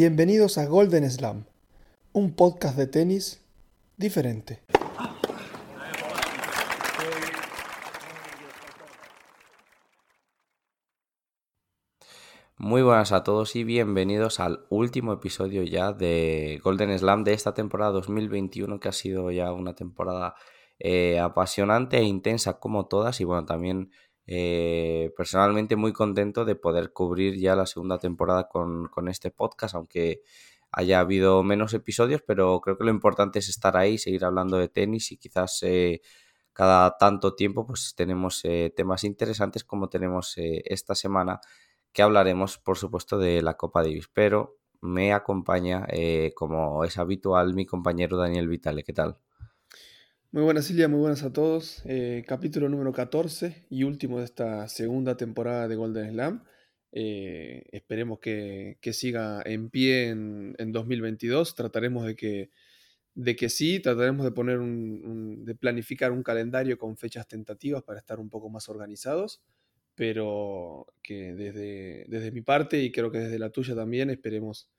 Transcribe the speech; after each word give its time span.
Bienvenidos 0.00 0.58
a 0.58 0.66
Golden 0.66 1.10
Slam, 1.10 1.46
un 2.12 2.32
podcast 2.32 2.78
de 2.78 2.86
tenis 2.86 3.44
diferente. 3.96 4.62
Muy 12.56 12.82
buenas 12.82 13.10
a 13.10 13.24
todos 13.24 13.56
y 13.56 13.64
bienvenidos 13.64 14.38
al 14.38 14.66
último 14.68 15.12
episodio 15.12 15.64
ya 15.64 15.92
de 15.92 16.60
Golden 16.62 16.96
Slam 16.96 17.24
de 17.24 17.32
esta 17.32 17.54
temporada 17.54 17.90
2021 17.90 18.78
que 18.78 18.88
ha 18.88 18.92
sido 18.92 19.32
ya 19.32 19.52
una 19.52 19.74
temporada 19.74 20.36
eh, 20.78 21.18
apasionante 21.18 21.96
e 21.98 22.04
intensa 22.04 22.60
como 22.60 22.86
todas 22.86 23.20
y 23.20 23.24
bueno 23.24 23.46
también 23.46 23.90
eh, 24.30 25.10
personalmente 25.16 25.74
muy 25.74 25.94
contento 25.94 26.44
de 26.44 26.54
poder 26.54 26.92
cubrir 26.92 27.38
ya 27.38 27.56
la 27.56 27.64
segunda 27.64 27.98
temporada 27.98 28.46
con, 28.48 28.90
este 29.08 29.30
podcast, 29.30 29.74
aunque 29.74 30.22
haya 30.70 31.00
habido 31.00 31.42
menos 31.42 31.72
episodios, 31.72 32.22
pero 32.26 32.60
creo 32.60 32.76
que 32.76 32.84
lo 32.84 32.90
importante 32.90 33.38
es 33.38 33.48
estar 33.48 33.78
ahí, 33.78 33.96
seguir 33.96 34.26
hablando 34.26 34.58
de 34.58 34.68
tenis 34.68 35.12
y 35.12 35.16
quizás 35.16 35.62
eh, 35.62 36.02
cada 36.52 36.98
tanto 36.98 37.34
tiempo 37.34 37.66
pues 37.66 37.94
tenemos 37.96 38.44
eh, 38.44 38.70
temas 38.76 39.04
interesantes 39.04 39.64
como 39.64 39.88
tenemos 39.88 40.34
esta 40.36 40.94
semana 40.94 41.40
que 41.92 42.02
hablaremos 42.02 42.58
por 42.58 42.76
supuesto 42.76 43.18
de 43.18 43.40
la 43.40 43.54
Copa 43.56 43.82
Davis, 43.82 44.10
pero 44.12 44.58
me 44.82 45.14
acompaña 45.14 45.86
como 46.34 46.84
es 46.84 46.98
habitual 46.98 47.54
mi 47.54 47.64
compañero 47.66 48.18
Daniel 48.18 48.48
Vitale, 48.48 48.84
¿qué 48.84 48.92
tal? 48.92 49.18
Muy 50.38 50.44
buenas 50.44 50.66
Silvia, 50.66 50.86
muy 50.86 51.00
buenas 51.00 51.24
a 51.24 51.32
todos. 51.32 51.82
Eh, 51.84 52.22
capítulo 52.24 52.68
número 52.68 52.92
14 52.92 53.66
y 53.70 53.82
último 53.82 54.20
de 54.20 54.24
esta 54.24 54.68
segunda 54.68 55.16
temporada 55.16 55.66
de 55.66 55.74
Golden 55.74 56.12
Slam. 56.12 56.44
Eh, 56.92 57.64
esperemos 57.72 58.20
que, 58.20 58.78
siga 58.92 59.42
en 59.44 59.68
pie 59.68 60.10
en, 60.10 60.54
2022. 60.70 61.56
Trataremos 61.56 62.06
de 62.06 62.14
que, 62.14 62.50
de 63.14 63.34
que 63.34 63.48
sí, 63.48 63.80
trataremos 63.80 64.24
de 64.24 64.30
poner 64.30 64.60
un, 64.60 65.44
de 65.44 65.56
planificar 65.56 66.12
un 66.12 66.22
calendario 66.22 66.78
con 66.78 66.96
fechas 66.96 67.26
tentativas 67.26 67.82
para 67.82 67.98
estar 67.98 68.20
un 68.20 68.30
poco 68.30 68.48
más 68.48 68.68
organizados, 68.68 69.42
pero 69.96 70.86
que 71.02 71.34
desde, 71.34 72.04
desde 72.06 72.30
mi 72.30 72.42
parte 72.42 72.80
y 72.80 72.92
creo 72.92 73.10
que 73.10 73.18
desde 73.18 73.40
la 73.40 73.50
tuya 73.50 73.74
también 73.74 74.08
esperemos 74.08 74.70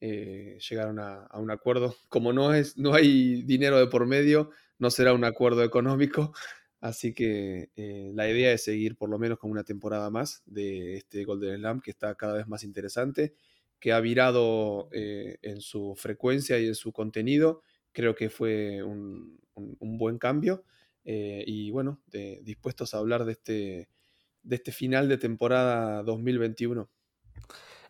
eh, 0.00 0.58
llegar 0.70 0.98
a, 0.98 1.26
a, 1.26 1.38
un 1.38 1.50
acuerdo. 1.50 1.96
Como 2.08 2.32
no, 2.32 2.54
es, 2.54 2.78
no 2.78 2.94
hay 2.94 3.42
dinero 3.42 3.78
de 3.78 3.88
por 3.88 4.06
medio, 4.06 4.50
no 4.78 4.90
será 4.90 5.12
un 5.12 5.24
acuerdo 5.24 5.62
económico, 5.64 6.32
así 6.80 7.14
que 7.14 7.70
eh, 7.76 8.10
la 8.14 8.28
idea 8.28 8.52
es 8.52 8.64
seguir 8.64 8.96
por 8.96 9.10
lo 9.10 9.18
menos 9.18 9.38
con 9.38 9.50
una 9.50 9.64
temporada 9.64 10.10
más 10.10 10.42
de 10.46 10.96
este 10.96 11.24
Golden 11.24 11.58
Slam 11.58 11.80
que 11.80 11.90
está 11.90 12.14
cada 12.14 12.34
vez 12.34 12.48
más 12.48 12.64
interesante, 12.64 13.34
que 13.78 13.92
ha 13.92 14.00
virado 14.00 14.88
eh, 14.92 15.38
en 15.42 15.60
su 15.60 15.94
frecuencia 15.96 16.58
y 16.58 16.66
en 16.66 16.74
su 16.74 16.92
contenido. 16.92 17.62
Creo 17.92 18.14
que 18.14 18.30
fue 18.30 18.82
un, 18.82 19.40
buen 19.54 20.18
cambio 20.18 20.64
eh, 21.04 21.44
y 21.46 21.70
bueno, 21.70 22.00
dispuestos 22.42 22.94
a 22.94 22.98
hablar 22.98 23.24
de 23.24 23.32
este, 23.32 23.88
de 24.42 24.56
este 24.56 24.72
final 24.72 25.08
de 25.08 25.18
temporada 25.18 26.02
2021. 26.02 26.88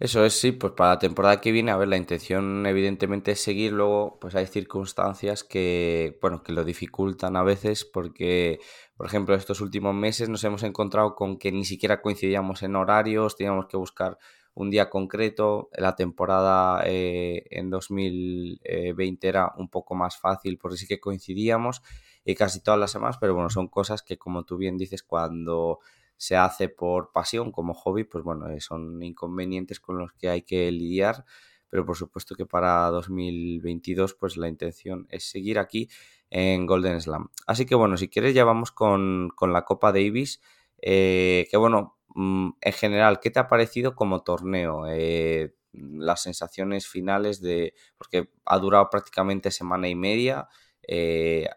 Eso 0.03 0.25
es, 0.25 0.33
sí, 0.33 0.50
pues 0.50 0.72
para 0.72 0.95
la 0.95 0.98
temporada 0.98 1.41
que 1.41 1.53
viene, 1.53 1.70
a 1.70 1.77
ver, 1.77 1.86
la 1.86 1.97
intención 1.97 2.67
evidentemente 2.67 3.31
es 3.31 3.41
seguir, 3.41 3.70
luego 3.72 4.19
pues 4.20 4.34
hay 4.34 4.47
circunstancias 4.48 5.44
que, 5.44 6.19
bueno, 6.20 6.42
que 6.42 6.53
lo 6.53 6.64
dificultan 6.64 7.36
a 7.36 7.44
veces 7.44 7.84
porque, 7.84 8.59
por 8.97 9.06
ejemplo, 9.06 9.36
estos 9.36 9.61
últimos 9.61 9.94
meses 9.94 10.28
nos 10.28 10.42
hemos 10.42 10.64
encontrado 10.64 11.14
con 11.14 11.39
que 11.39 11.53
ni 11.53 11.64
siquiera 11.64 12.03
coincidíamos 12.03 12.64
en 12.64 12.75
horarios, 12.75 13.36
teníamos 13.36 13.67
que 13.67 13.77
buscar 13.77 14.19
un 14.55 14.70
día 14.70 14.91
concreto, 14.91 15.70
la 15.72 15.94
temporada 15.94 16.83
eh, 16.84 17.44
en 17.50 17.70
2020 17.70 19.28
era 19.28 19.53
un 19.56 19.69
poco 19.69 19.94
más 19.94 20.19
fácil 20.19 20.59
porque 20.59 20.78
sí 20.78 20.88
que 20.88 20.99
coincidíamos 20.99 21.81
y 22.25 22.34
casi 22.34 22.60
todas 22.60 22.81
las 22.81 22.91
semanas, 22.91 23.19
pero 23.21 23.34
bueno, 23.34 23.50
son 23.50 23.69
cosas 23.69 24.03
que 24.03 24.19
como 24.19 24.43
tú 24.44 24.56
bien 24.56 24.76
dices, 24.76 25.05
cuando 25.05 25.78
se 26.22 26.37
hace 26.37 26.69
por 26.69 27.10
pasión 27.10 27.50
como 27.50 27.75
hobby, 27.75 28.05
pues 28.05 28.22
bueno, 28.22 28.49
eh, 28.49 28.60
son 28.60 29.03
inconvenientes 29.03 29.81
con 29.81 29.99
los 29.99 30.12
que 30.12 30.28
hay 30.28 30.43
que 30.43 30.71
lidiar, 30.71 31.25
pero 31.69 31.84
por 31.84 31.97
supuesto 31.97 32.37
que 32.37 32.47
para 32.47 32.87
2022 32.91 34.15
pues 34.15 34.37
la 34.37 34.47
intención 34.47 35.09
es 35.11 35.25
seguir 35.25 35.59
aquí 35.59 35.88
en 36.31 36.65
Golden 36.65 37.00
Slam. 37.00 37.28
Así 37.49 37.66
que 37.66 37.75
bueno, 37.75 37.97
si 37.97 38.09
quieres 38.09 38.34
ya 38.34 38.44
vamos 38.44 38.71
con, 38.71 39.31
la 39.41 39.65
Copa 39.65 39.91
Davis, 39.91 40.41
eh, 40.81 41.49
que 41.50 41.56
bueno, 41.56 41.99
mm, 42.15 42.50
en 42.61 42.72
general, 42.72 43.19
¿qué 43.19 43.32
te 43.32 43.41
ha 43.41 43.49
parecido 43.49 43.97
como 43.97 44.22
torneo? 44.22 44.84
Eh, 44.88 45.56
las 45.72 46.22
sensaciones 46.22 46.87
finales 46.87 47.41
de, 47.41 47.75
porque 47.99 48.31
ha 48.44 48.59
durado 48.61 48.88
prácticamente 48.91 49.50
semana 49.50 49.88
y 49.88 49.97
media, 49.97 50.47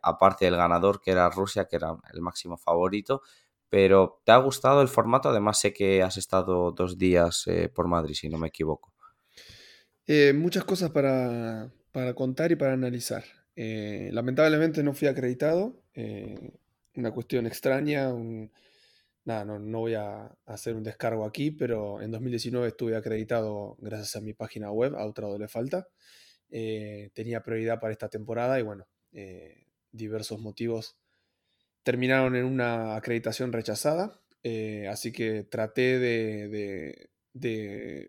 aparte 0.02 0.46
del 0.46 0.56
ganador 0.56 1.02
que 1.02 1.12
era 1.12 1.30
Rusia, 1.30 1.68
que 1.68 1.76
era 1.76 1.98
el 2.14 2.22
máximo 2.22 2.58
favorito, 2.58 3.22
pero 3.70 4.22
¿te 4.24 4.32
ha 4.32 4.38
gustado 4.38 4.82
el 4.82 4.88
formato? 4.88 5.30
Además 5.30 5.60
sé 5.60 5.74
que 5.74 6.02
has 6.02 6.18
estado 6.18 6.72
dos 6.72 6.98
días 6.98 7.44
eh, 7.48 7.70
por 7.70 7.88
Madrid, 7.88 8.16
si 8.16 8.30
no 8.30 8.38
me 8.38 8.48
equivoco. 8.48 8.94
Eh, 10.08 10.34
muchas 10.34 10.64
cosas 10.64 10.92
para, 10.92 11.72
contar 12.16 12.52
y 12.52 12.56
para 12.56 12.74
analizar. 12.74 13.24
Eh, 13.56 14.10
lamentablemente 14.12 14.84
no 14.84 14.94
fui 14.94 15.08
acreditado, 15.08 15.82
una 16.96 17.12
cuestión 17.12 17.48
extraña, 17.48 18.14
nada, 19.24 19.46
no, 19.46 19.80
voy 19.80 19.96
a 19.96 20.36
hacer 20.46 20.76
un 20.76 20.84
descargo 20.84 21.26
aquí, 21.26 21.52
pero 21.52 22.02
en 22.02 22.12
2019 22.12 22.68
estuve 22.68 22.96
acreditado 22.96 23.78
gracias 23.80 24.16
a 24.16 24.22
mi 24.22 24.34
página 24.34 24.72
web, 24.72 24.96
a 24.96 25.06
otra 25.06 25.28
doble 25.28 25.48
falta. 25.48 25.88
tenía 26.50 27.42
prioridad 27.44 27.80
para 27.80 27.94
esta 27.94 28.10
temporada 28.10 28.60
y 28.60 28.64
bueno, 28.64 28.88
diversos 29.92 30.40
motivos 30.40 30.98
terminaron 31.86 32.36
en 32.36 32.46
una 32.46 32.96
acreditación 32.96 33.54
rechazada, 33.54 34.20
eh, 34.42 34.88
así 34.88 35.12
que 35.12 35.44
traté 35.44 36.00
de, 36.00 37.12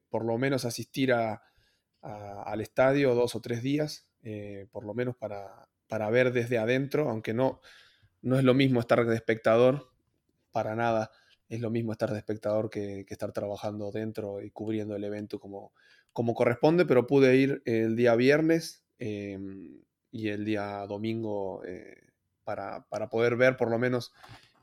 por 0.08 0.24
lo 0.24 0.38
menos 0.38 0.64
asistir 0.64 1.12
al 1.12 2.60
estadio 2.62 3.14
dos 3.14 3.34
o 3.34 3.42
tres 3.42 3.62
días, 3.62 4.08
eh, 4.22 4.66
por 4.72 4.86
lo 4.86 4.94
menos 4.94 5.14
para, 5.14 6.10
ver 6.10 6.32
desde 6.32 6.56
adentro, 6.56 7.10
aunque 7.10 7.34
no, 7.34 7.60
no 8.22 8.38
es 8.38 8.44
lo 8.44 8.54
mismo 8.54 8.80
estar 8.80 9.04
de 9.04 9.14
espectador, 9.14 9.90
para 10.52 10.74
nada 10.74 11.10
es 11.50 11.60
lo 11.60 11.68
mismo 11.68 11.92
estar 11.92 12.10
de 12.10 12.18
espectador 12.18 12.70
que, 12.70 13.04
estar 13.06 13.32
trabajando 13.32 13.92
dentro 13.92 14.40
y 14.40 14.50
cubriendo 14.50 14.96
el 14.96 15.04
evento 15.04 15.38
como, 15.38 15.74
como 16.14 16.32
corresponde, 16.32 16.86
pero 16.86 17.06
pude 17.06 17.36
ir 17.36 17.62
el 17.66 17.94
día 17.94 18.14
viernes 18.14 18.86
em, 18.98 19.82
y 20.10 20.28
el 20.28 20.46
día 20.46 20.86
domingo 20.88 21.62
eh, 21.66 22.06
para, 22.46 23.08
poder 23.10 23.36
ver 23.36 23.56
por 23.56 23.68
lo 23.70 23.78
menos 23.78 24.12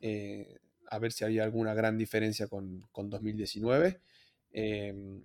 eh, 0.01 0.59
a 0.87 0.99
ver 0.99 1.11
si 1.11 1.25
había 1.25 1.43
alguna 1.43 1.73
gran 1.73 1.97
diferencia 1.97 2.47
con, 2.47 2.87
2019. 2.95 3.99
Em, 4.51 5.21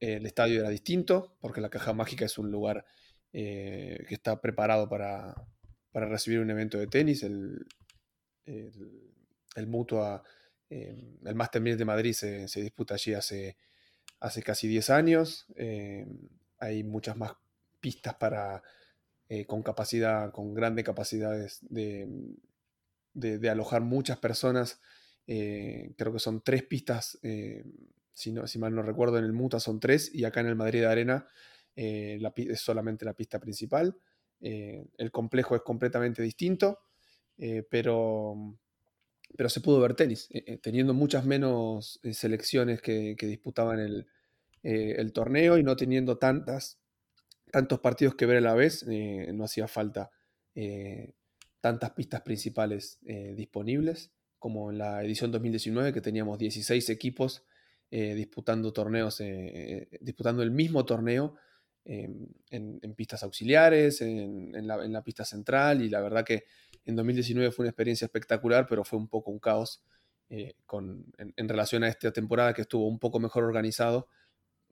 el 0.00 0.24
estadio 0.24 0.60
era 0.60 0.70
distinto 0.70 1.36
porque 1.40 1.60
la 1.60 1.68
Caja 1.68 1.92
Mágica 1.92 2.24
es 2.24 2.38
un 2.38 2.50
lugar 2.50 2.86
eh, 3.32 4.02
que 4.08 4.14
está 4.14 4.40
preparado 4.40 4.88
para, 4.88 5.34
recibir 5.92 6.40
un 6.40 6.50
evento 6.50 6.78
de 6.78 6.86
tenis. 6.86 7.22
El, 7.22 7.66
el, 8.46 9.66
Mutua, 9.66 10.22
em, 10.70 11.18
el 11.24 11.34
Master 11.34 11.60
1000 11.60 11.76
de 11.76 11.84
Madrid 11.84 12.12
se, 12.14 12.46
disputa 12.62 12.94
allí 12.94 13.12
hace, 13.12 13.58
hace 14.20 14.42
casi 14.42 14.68
10 14.68 14.88
años. 14.88 15.46
Em, 15.54 16.28
hay 16.58 16.82
muchas 16.82 17.16
más 17.16 17.32
pistas 17.80 18.14
para, 18.14 18.62
eh, 19.32 19.46
con 19.46 19.62
capacidad, 19.62 20.32
con 20.32 20.54
grandes 20.54 20.84
capacidades 20.84 21.60
de, 21.68 22.08
alojar 23.48 23.80
muchas 23.80 24.18
personas. 24.18 24.80
Eh, 25.28 25.94
creo 25.96 26.12
que 26.12 26.18
son 26.18 26.42
tres 26.42 26.64
pistas, 26.64 27.16
eh, 27.22 27.62
si, 28.12 28.34
si, 28.46 28.58
mal 28.58 28.74
no 28.74 28.82
recuerdo, 28.82 29.18
en 29.18 29.24
el 29.24 29.32
Muta 29.32 29.60
son 29.60 29.78
tres 29.78 30.12
y 30.12 30.24
acá 30.24 30.40
en 30.40 30.48
el 30.48 30.56
Madrid 30.56 30.80
de 30.80 30.86
Arena 30.86 31.28
es 31.76 32.60
solamente 32.60 33.04
la 33.04 33.14
pista 33.14 33.38
principal. 33.38 33.96
el 34.40 35.10
complejo 35.12 35.54
es 35.54 35.62
completamente 35.62 36.22
distinto, 36.22 36.80
pero, 37.70 38.34
pero 39.36 39.48
se 39.48 39.60
pudo 39.60 39.78
ver 39.78 39.94
tenis, 39.94 40.28
teniendo 40.60 40.92
muchas 40.92 41.24
menos 41.24 42.00
selecciones 42.02 42.82
que, 42.82 43.14
disputaban 43.16 43.78
el 44.64 45.12
torneo 45.12 45.56
y 45.56 45.62
no 45.62 45.76
teniendo 45.76 46.18
tantas 46.18 46.80
tantos 47.50 47.80
partidos 47.80 48.14
que 48.14 48.26
ver 48.26 48.38
a 48.38 48.40
la 48.40 48.54
vez, 48.54 48.84
eh, 48.88 49.30
no 49.32 49.44
hacía 49.44 49.68
falta 49.68 50.10
eh, 50.54 51.14
tantas 51.60 51.90
pistas 51.92 52.22
principales 52.22 52.98
eh, 53.04 53.34
disponibles 53.36 54.12
como 54.38 54.70
en 54.70 54.78
la 54.78 55.02
edición 55.02 55.30
2019 55.30 55.92
que 55.92 56.00
teníamos 56.00 56.38
16 56.38 56.88
equipos 56.90 57.44
disputando 57.92 58.72
torneos, 58.72 59.20
disputando 60.00 60.44
el 60.44 60.52
mismo 60.52 60.84
torneo 60.84 61.34
en, 61.84 62.94
pistas 62.94 63.24
auxiliares, 63.24 64.00
en, 64.00 64.64
la, 64.64 65.02
pista 65.02 65.24
central 65.24 65.82
y 65.82 65.88
la 65.88 66.00
verdad 66.00 66.24
que 66.24 66.44
en 66.84 66.94
2019 66.94 67.50
fue 67.50 67.64
una 67.64 67.70
experiencia 67.70 68.04
espectacular, 68.04 68.68
pero 68.68 68.84
fue 68.84 68.96
un 68.96 69.08
poco 69.08 69.32
un 69.32 69.40
caos 69.40 69.82
con, 70.66 71.04
en, 71.18 71.48
relación 71.48 71.82
a 71.82 71.88
esta 71.88 72.12
temporada 72.12 72.54
que 72.54 72.62
estuvo 72.62 72.86
un 72.86 73.00
poco 73.00 73.18
mejor 73.18 73.42
organizado 73.42 74.06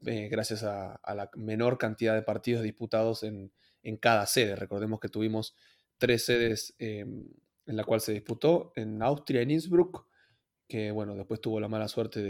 eh, 0.07 0.29
gracias 0.29 0.63
a, 0.65 1.01
la 1.15 1.31
menor 1.35 1.79
cantidad 1.79 2.15
de 2.15 2.23
partidos 2.23 2.63
disputados 2.63 3.23
en, 3.23 3.53
cada 4.01 4.27
sede. 4.27 4.55
Recordemos 4.55 5.01
que 5.01 5.09
tuvimos 5.09 5.57
tres 5.97 6.27
sedes 6.27 6.75
em, 6.79 7.27
en 7.65 7.77
la 7.77 7.85
cual 7.85 8.01
se 8.01 8.13
disputó, 8.13 8.73
en 8.77 9.03
Austria, 9.03 9.41
en 9.41 9.51
Innsbruck, 9.51 10.07
que 10.69 10.91
bueno, 10.91 11.15
después 11.15 11.41
tuvo 11.41 11.59
la 11.59 11.69
mala 11.69 11.89
suerte 11.89 12.23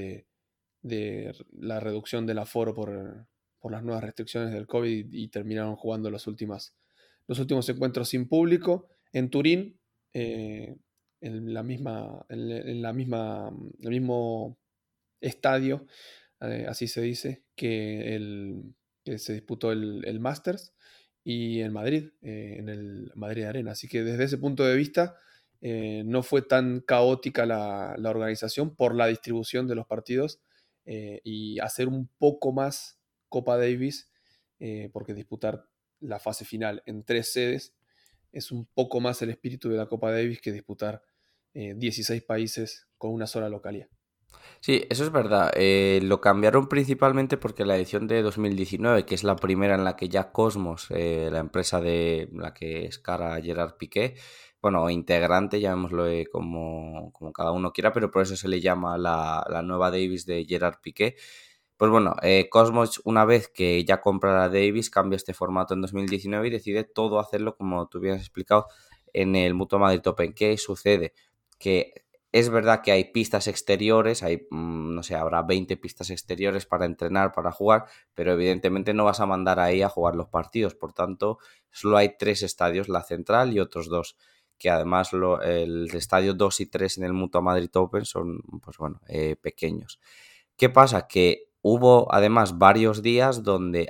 de, 0.83 1.35
la 1.53 1.81
reducción 1.81 2.27
del 2.27 2.39
aforo 2.39 2.75
por, 2.75 3.27
las 3.71 3.83
nuevas 3.83 4.05
restricciones 4.05 4.53
del 4.53 4.67
COVID 4.67 5.13
y, 5.13 5.29
terminaron 5.29 5.77
jugando 5.77 6.11
los, 6.11 6.27
los 6.27 7.39
últimos 7.39 7.69
encuentros 7.69 8.09
sin 8.09 8.29
público. 8.29 8.89
En 9.13 9.31
Turín, 9.31 9.81
eh, 10.13 10.77
en 11.21 11.53
la 11.53 11.63
misma, 11.63 12.25
en, 12.29 12.83
la 12.83 12.93
misma, 12.93 13.51
el 13.81 13.91
mismo 13.91 14.59
estadio, 15.21 15.87
eh, 16.41 16.67
así 16.69 16.89
se 16.89 17.01
dice, 17.01 17.43
que, 17.57 18.15
el, 18.15 18.75
que 19.05 19.19
se 19.19 19.35
disputó 19.35 19.73
el, 19.73 20.21
Masters 20.21 20.73
y 21.25 21.61
en 21.61 21.73
Madrid, 21.73 22.11
eh, 22.23 22.57
en 22.59 22.69
el 22.69 23.13
Madrid 23.15 23.45
Arena. 23.45 23.73
Así 23.73 23.89
que 23.89 24.03
desde 24.03 24.25
ese 24.25 24.39
punto 24.39 24.65
de 24.65 24.77
vista 24.77 25.17
eh, 25.61 26.03
no 26.07 26.23
fue 26.23 26.43
tan 26.43 26.81
caótica 26.81 27.47
la, 27.47 27.97
organización 28.05 28.75
por 28.75 28.95
la 28.95 29.07
distribución 29.07 29.67
de 29.67 29.75
los 29.75 29.87
partidos 29.87 30.41
y 30.91 31.59
hacer 31.61 31.87
un 31.87 32.09
poco 32.17 32.51
más 32.51 32.99
Copa 33.29 33.59
Davis, 33.59 34.11
porque 34.91 35.13
disputar 35.13 35.67
la 36.01 36.19
fase 36.19 36.47
final 36.47 36.83
en 36.87 37.05
tres 37.05 37.31
sedes 37.31 37.75
es 38.33 38.51
un 38.51 38.65
poco 38.65 38.99
más 38.99 39.21
el 39.21 39.29
espíritu 39.29 39.69
de 39.69 39.77
la 39.77 39.85
Copa 39.85 40.11
Davis 40.11 40.41
que 40.41 40.51
disputar 40.51 41.03
16 41.53 42.23
países 42.23 42.89
con 42.97 43.13
una 43.13 43.27
sola 43.27 43.51
localidad. 43.51 43.89
Sí, 44.61 44.85
eso 44.91 45.05
es 45.05 45.13
verdad. 45.13 45.53
Eh, 45.55 46.01
lo 46.03 46.21
cambiaron 46.21 46.69
principalmente 46.69 47.37
porque 47.37 47.65
la 47.65 47.77
edición 47.77 48.09
de 48.09 48.23
2019, 48.23 49.05
que 49.07 49.15
es 49.15 49.23
la 49.25 49.37
primera 49.37 49.75
en 49.77 49.85
la 49.85 49.97
que 49.97 50.09
ya 50.09 50.33
Cosmos, 50.33 50.89
eh, 50.91 51.29
la 51.31 51.39
empresa 51.39 51.81
de 51.81 52.29
la 52.33 52.53
que 52.55 52.87
es 52.87 52.99
cara 52.99 53.41
Gerard 53.41 53.77
Piqué, 53.77 54.17
bueno, 54.61 54.91
integrante, 54.91 55.61
llamémoslo 55.61 56.09
eh, 56.09 56.27
como, 56.31 57.13
como 57.13 57.33
cada 57.33 57.53
uno 57.53 57.73
quiera, 57.73 57.93
pero 57.93 58.11
por 58.11 58.23
eso 58.23 58.37
se 58.37 58.49
le 58.49 58.61
llama 58.61 58.99
la, 58.99 59.45
nueva 59.65 59.91
Davis 59.91 60.27
de 60.27 60.45
Gerard 60.45 60.81
Piqué. 60.83 61.17
Pues 61.77 61.91
bueno, 61.93 62.17
Cosmos, 62.51 63.01
una 63.05 63.25
vez 63.25 63.49
que 63.49 63.85
ya 63.85 64.01
compra 64.01 64.37
la 64.37 64.49
Davis, 64.49 64.91
cambia 64.91 65.17
este 65.17 65.33
formato 65.35 65.75
en 65.75 65.83
2019 65.83 66.49
y 66.49 66.51
decide 66.51 66.83
todo 66.85 67.21
hacerlo 67.21 67.57
como 67.57 67.89
tú 67.89 67.99
hubieras 67.99 68.21
explicado 68.21 68.67
en 69.13 69.37
el 69.37 69.55
Mutua 69.55 69.79
Madrid 69.79 70.07
Open. 70.07 70.35
¿Qué 70.35 70.57
sucede? 70.59 71.15
Que 71.59 72.08
es 72.33 72.51
verdad 72.51 72.83
que 72.83 72.93
hay 72.93 73.05
pistas 73.13 73.49
exteriores, 73.49 74.23
hay, 74.23 74.47
mm, 74.51 74.95
no 74.95 75.03
sé, 75.03 75.15
habrá 75.15 75.43
20 75.43 75.77
pistas 75.77 76.11
exteriores 76.11 76.67
para 76.67 76.85
entrenar, 76.85 77.33
para 77.33 77.53
jugar, 77.53 77.87
pero 78.15 78.33
evidentemente 78.33 78.93
no 78.95 79.05
vas 79.05 79.21
a 79.21 79.27
mandar 79.27 79.61
ahí 79.61 79.83
a 79.83 79.89
jugar 79.89 80.15
los 80.15 80.29
partidos. 80.29 80.75
Por 80.75 80.93
tanto, 80.93 81.39
solo 81.71 81.97
hay 81.97 82.17
tres 82.19 82.43
estadios, 82.43 82.89
la 82.89 83.03
central 83.03 83.53
y 83.55 83.61
otros 83.61 83.89
dos, 83.89 84.17
que 84.59 84.71
además 84.71 85.13
el 85.13 85.89
estadio 85.95 86.35
2 86.35 86.61
y 86.61 86.67
3 86.67 86.99
en 86.99 87.05
el 87.05 87.13
Mutua 87.13 87.41
Madrid 87.41 87.71
Open 87.75 88.05
son, 88.05 88.41
pues 88.63 88.77
bueno, 88.77 89.01
eh, 89.09 89.37
pequeños. 89.37 90.01
¿Qué 90.57 90.69
pasa? 90.69 91.07
Que 91.07 91.49
hubo 91.63 92.13
además 92.13 92.59
varios 92.59 93.03
días 93.03 93.45
donde, 93.45 93.89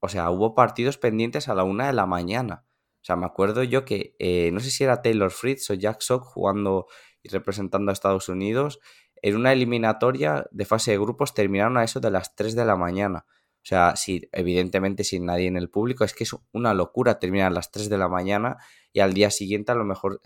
o 0.00 0.08
sea, 0.08 0.30
hubo 0.30 0.54
partidos 0.54 0.98
pendientes 0.98 1.48
a 1.48 1.54
la 1.54 1.64
una 1.64 1.88
de 1.88 1.92
la 1.92 2.06
mañana. 2.06 2.64
O 3.00 3.04
sea, 3.04 3.16
me 3.16 3.26
acuerdo 3.26 3.62
yo 3.64 3.84
que, 3.84 4.14
eh, 4.18 4.50
no 4.52 4.60
sé 4.60 4.70
si 4.70 4.84
era 4.84 5.02
Taylor 5.02 5.30
Fritz 5.30 5.68
o 5.70 5.74
Jack 5.74 6.00
Sock 6.00 6.24
jugando 6.24 6.86
y 7.22 7.28
representando 7.28 7.90
a 7.90 7.92
Estados 7.92 8.28
Unidos, 8.28 8.80
en 9.22 9.36
una 9.36 9.52
eliminatoria 9.52 10.46
de 10.50 10.64
fase 10.64 10.92
de 10.92 10.98
grupos 10.98 11.34
terminaron 11.34 11.76
a 11.76 11.84
eso 11.84 12.00
de 12.00 12.10
las 12.10 12.34
3 12.34 12.54
de 12.54 12.64
la 12.64 12.76
mañana. 12.76 13.26
O 13.58 13.66
sea, 13.68 13.96
si, 13.96 14.28
evidentemente 14.32 15.04
sin 15.04 15.26
nadie 15.26 15.46
en 15.46 15.56
el 15.56 15.68
público, 15.68 16.04
es 16.04 16.14
que 16.14 16.24
es 16.24 16.34
una 16.52 16.74
locura 16.74 17.18
terminar 17.18 17.48
a 17.48 17.54
las 17.54 17.70
3 17.70 17.90
de 17.90 17.98
la 17.98 18.08
mañana 18.08 18.56
y 18.92 19.00
al 19.00 19.12
día 19.12 19.30
siguiente 19.30 19.72
a 19.72 19.74
lo 19.74 19.84
mejor 19.84 20.20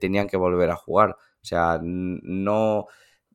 tenían 0.00 0.26
que 0.26 0.36
volver 0.36 0.70
a 0.70 0.76
jugar. 0.76 1.10
O 1.10 1.44
sea, 1.44 1.78
no... 1.82 2.86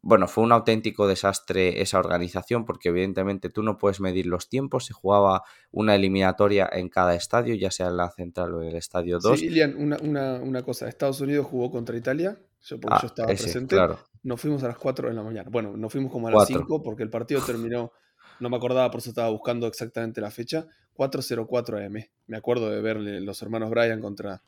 Bueno, 0.06 0.28
fue 0.28 0.44
un 0.44 0.52
auténtico 0.52 1.08
desastre 1.08 1.82
esa 1.82 1.98
organización 1.98 2.66
porque 2.66 2.90
evidentemente 2.90 3.50
tú 3.50 3.64
no 3.64 3.78
puedes 3.78 4.02
medir 4.02 4.26
los 4.26 4.50
tiempos. 4.50 4.84
Se 4.86 4.92
jugaba 4.92 5.44
una 5.72 5.96
eliminatoria 5.96 6.70
en 6.70 6.90
cada 6.90 7.16
estadio, 7.16 7.56
ya 7.56 7.72
sea 7.72 7.88
en 7.88 7.96
la 7.96 8.10
central 8.10 8.54
o 8.56 8.62
en 8.62 8.68
el 8.68 8.76
estadio 8.76 9.20
2. 9.20 9.40
Sí, 9.40 9.46
Ilian, 9.46 9.78
una, 9.78 9.96
una, 10.02 10.42
una 10.42 10.62
cosa. 10.62 10.90
Estados 10.90 11.22
Unidos 11.22 11.48
jugó 11.48 11.72
contra 11.72 11.96
Italia 11.96 12.38
yo, 12.64 12.80
porque 12.80 12.98
yo 13.02 13.04
ah, 13.04 13.08
estaba 13.08 13.28
presente. 13.28 13.76
Nos 14.24 14.40
fuimos 14.40 14.64
a 14.64 14.70
las 14.70 14.78
4 14.78 15.10
de 15.10 15.14
la 15.14 15.24
mañana. 15.24 15.50
Bueno, 15.52 15.76
nos 15.76 15.92
fuimos 15.92 16.12
como 16.12 16.28
a 16.28 16.32
las 16.32 16.48
5 16.48 16.82
porque 16.82 17.04
el 17.04 17.10
partido 17.10 17.42
terminó, 17.46 17.92
no 18.40 18.50
me 18.50 18.58
acordaba, 18.58 18.90
por 18.90 19.00
eso 19.00 19.10
estaba 19.10 19.30
buscando 19.30 19.68
exactamente 19.68 20.22
la 20.22 20.32
fecha. 20.32 20.66
4.04 20.96 21.86
AM. 21.86 22.06
Me 22.28 22.38
acuerdo 22.38 22.70
de 22.70 22.82
verle 22.82 23.20
los 23.22 23.42
hermanos 23.42 23.70
Bryan 23.70 24.00
contra, 24.00 24.44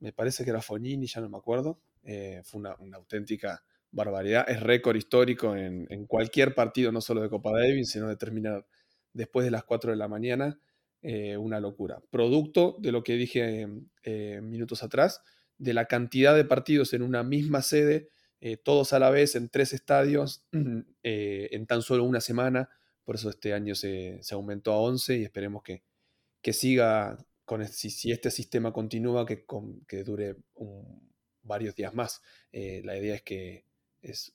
me 0.00 0.12
parece 0.12 0.44
que 0.44 0.50
era 0.50 0.62
Fognini, 0.62 1.06
ya 1.06 1.20
no 1.20 1.28
me 1.28 1.38
acuerdo. 1.38 1.78
Eh, 2.02 2.40
fue 2.44 2.60
una, 2.60 2.76
auténtica 2.94 3.62
barbaridad. 3.90 4.48
Es 4.48 4.60
récord 4.60 4.96
histórico 4.96 5.54
en, 5.54 6.06
cualquier 6.06 6.54
partido, 6.54 6.90
no 6.90 7.00
solo 7.00 7.20
de 7.20 7.28
Copa 7.28 7.52
Davis, 7.52 7.90
sino 7.90 8.08
de 8.08 8.16
terminar 8.16 8.66
después 9.12 9.44
de 9.44 9.50
las 9.50 9.64
4 9.64 9.92
de 9.92 9.96
la 9.96 10.08
mañana. 10.08 10.58
Eh, 11.02 11.36
una 11.36 11.58
locura. 11.58 12.00
Producto 12.10 12.76
de 12.78 12.92
lo 12.92 13.02
que 13.02 13.14
dije 13.14 13.66
eh, 14.04 14.40
minutos 14.40 14.84
atrás, 14.84 15.20
de 15.62 15.74
la 15.74 15.86
cantidad 15.86 16.34
de 16.34 16.44
partidos 16.44 16.92
en 16.92 17.02
una 17.02 17.22
misma 17.22 17.62
sede, 17.62 18.08
eh, 18.40 18.56
todos 18.56 18.92
a 18.92 18.98
la 18.98 19.10
vez 19.10 19.36
en 19.36 19.48
tres 19.48 19.72
estadios, 19.72 20.44
eh, 21.04 21.48
en 21.52 21.66
tan 21.66 21.82
solo 21.82 22.02
una 22.02 22.20
semana. 22.20 22.68
Por 23.04 23.14
eso 23.14 23.30
este 23.30 23.52
año 23.52 23.76
se, 23.76 24.20
aumentó 24.32 24.72
a 24.72 24.78
11 24.78 25.18
y 25.18 25.22
esperemos 25.22 25.62
que, 25.62 25.84
que 26.40 26.52
siga, 26.52 27.16
con, 27.44 27.64
si, 27.68 27.90
si, 27.90 28.10
este 28.10 28.32
sistema 28.32 28.72
continúa, 28.72 29.24
que, 29.24 29.44
que 29.86 30.02
dure 30.02 30.36
varios 31.42 31.76
días 31.76 31.94
más. 31.94 32.22
Eh, 32.50 32.82
la 32.84 32.96
idea 32.96 33.14
es 33.14 33.22
que 33.22 33.64
es 34.00 34.34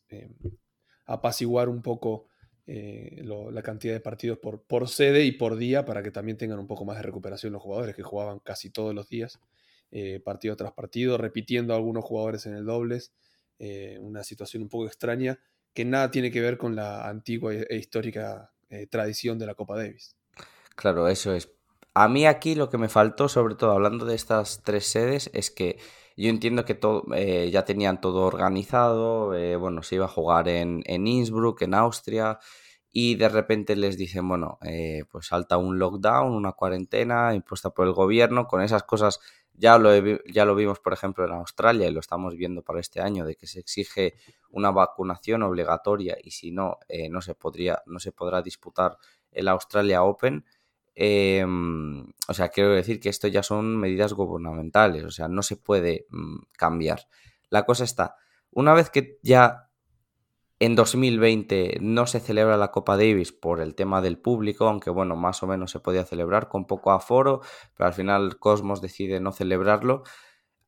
apaciguar 1.05 1.67
un 1.67 1.81
poco 1.81 2.27
la 2.65 3.61
cantidad 3.63 3.93
de 3.93 3.99
partidos 3.99 4.39
por, 4.39 4.61
por 4.63 4.87
sede 4.87 5.23
y 5.25 5.33
por 5.33 5.57
día 5.57 5.85
para 5.85 6.03
que 6.03 6.11
también 6.11 6.37
tengan 6.37 6.59
un 6.59 6.67
poco 6.67 6.85
más 6.85 6.97
de 6.97 7.03
recuperación 7.03 7.53
los 7.53 7.61
jugadores 7.61 7.95
que 7.95 8.03
jugaban 8.03 8.39
casi 8.39 8.69
todos 8.69 8.95
los 8.95 9.09
días. 9.09 9.39
Eh, 9.89 10.19
partido 10.19 10.55
tras 10.57 10.73
partido, 10.73 11.17
repitiendo 11.17 11.73
a 11.73 11.77
algunos 11.77 12.03
jugadores 12.03 12.45
en 12.45 12.55
el 12.55 12.65
dobles, 12.65 13.13
eh, 13.57 13.97
una 14.01 14.23
situación 14.23 14.63
un 14.63 14.69
poco 14.69 14.85
extraña 14.85 15.39
que 15.73 15.85
nada 15.85 16.11
tiene 16.11 16.29
que 16.29 16.41
ver 16.41 16.57
con 16.57 16.75
la 16.75 17.07
antigua 17.07 17.53
e, 17.53 17.77
histórica 17.77 18.51
eh, 18.69 18.87
tradición 18.87 19.39
de 19.39 19.45
la 19.45 19.55
Copa 19.55 19.77
Davis. 19.77 20.17
Claro, 20.75 21.07
eso 21.07 21.33
es. 21.33 21.49
A 21.93 22.09
mí 22.09 22.25
aquí 22.25 22.53
lo 22.53 22.69
que 22.69 22.77
me 22.77 22.89
faltó, 22.89 23.29
sobre 23.29 23.55
todo 23.55 23.71
hablando 23.71 24.05
de 24.05 24.15
estas 24.15 24.61
tres 24.63 24.87
sedes, 24.87 25.31
es 25.33 25.51
que 25.51 25.79
yo 26.17 26.29
entiendo 26.29 26.65
que 26.65 26.73
todo, 26.75 27.05
ya 27.15 27.63
tenían 27.63 28.01
todo 28.01 28.25
organizado, 28.25 29.29
bueno, 29.59 29.83
se 29.83 29.95
iba 29.95 30.05
a 30.05 30.09
jugar 30.09 30.47
en, 30.47 30.83
en, 30.85 31.07
Innsbruck, 31.07 31.61
en 31.61 31.73
Austria, 31.73 32.39
y 32.91 33.15
de 33.15 33.29
repente 33.29 33.75
les 33.75 33.97
dicen, 33.97 34.27
bueno, 34.27 34.59
pues 35.11 35.27
salta 35.27 35.57
un 35.57 35.79
lockdown, 35.79 36.33
una 36.33 36.53
cuarentena 36.53 37.33
impuesta 37.33 37.71
por 37.71 37.87
el 37.87 37.93
gobierno, 37.93 38.47
con 38.47 38.61
esas 38.61 38.83
cosas 38.83 39.19
ya 39.57 39.77
lo, 39.79 39.91
ya 40.25 40.45
lo 40.45 40.55
vimos, 40.55 40.79
por 40.79 40.93
ejemplo, 40.93 41.25
en 41.25 41.31
Australia 41.31 41.87
y 41.87 41.91
lo 41.91 41.99
estamos 41.99 42.35
viendo 42.35 42.61
para 42.61 42.79
este 42.79 43.01
año, 43.01 43.25
de 43.25 43.35
que 43.35 43.47
se 43.47 43.59
exige 43.59 44.15
una 44.51 44.71
vacunación 44.71 45.43
obligatoria 45.43 46.15
y 46.23 46.31
si 46.31 46.51
no, 46.51 46.77
eh, 46.87 47.09
no, 47.09 47.21
se 47.21 47.33
podría, 47.33 47.81
no 47.87 47.99
se 47.99 48.11
podrá 48.11 48.41
disputar 48.41 48.97
el 49.31 49.47
Australia 49.47 50.03
Open. 50.03 50.45
Em, 50.93 52.05
o 52.27 52.33
sea, 52.33 52.49
quiero 52.49 52.71
decir 52.71 52.99
que 52.99 53.09
esto 53.09 53.27
ya 53.27 53.43
son 53.43 53.77
medidas 53.77 54.13
gubernamentales, 54.13 55.03
o 55.03 55.11
sea, 55.11 55.27
no 55.27 55.41
se 55.41 55.57
puede 55.57 56.05
mm, 56.09 56.37
cambiar. 56.53 57.07
La 57.49 57.65
cosa 57.65 57.83
está, 57.83 58.15
una 58.51 58.73
vez 58.73 58.89
que 58.89 59.17
ya 59.23 59.66
en 60.59 60.75
2020 60.75 61.77
no 61.81 62.07
se 62.07 62.19
celebra 62.19 62.57
la 62.57 62.71
Copa 62.71 62.97
Davis 62.97 63.31
por 63.31 63.61
el 63.61 63.75
tema 63.75 64.01
del 64.01 64.17
público, 64.17 64.67
aunque 64.67 64.89
bueno, 64.89 65.15
más 65.15 65.43
o 65.43 65.47
menos 65.47 65.71
se 65.71 65.79
podía 65.79 66.05
celebrar 66.05 66.49
con 66.49 66.65
poco 66.65 66.91
aforo, 66.91 67.41
pero 67.75 67.87
al 67.87 67.93
final 67.93 68.39
Cosmos 68.39 68.81
decide 68.81 69.19
no 69.19 69.31
celebrarlo. 69.31 70.03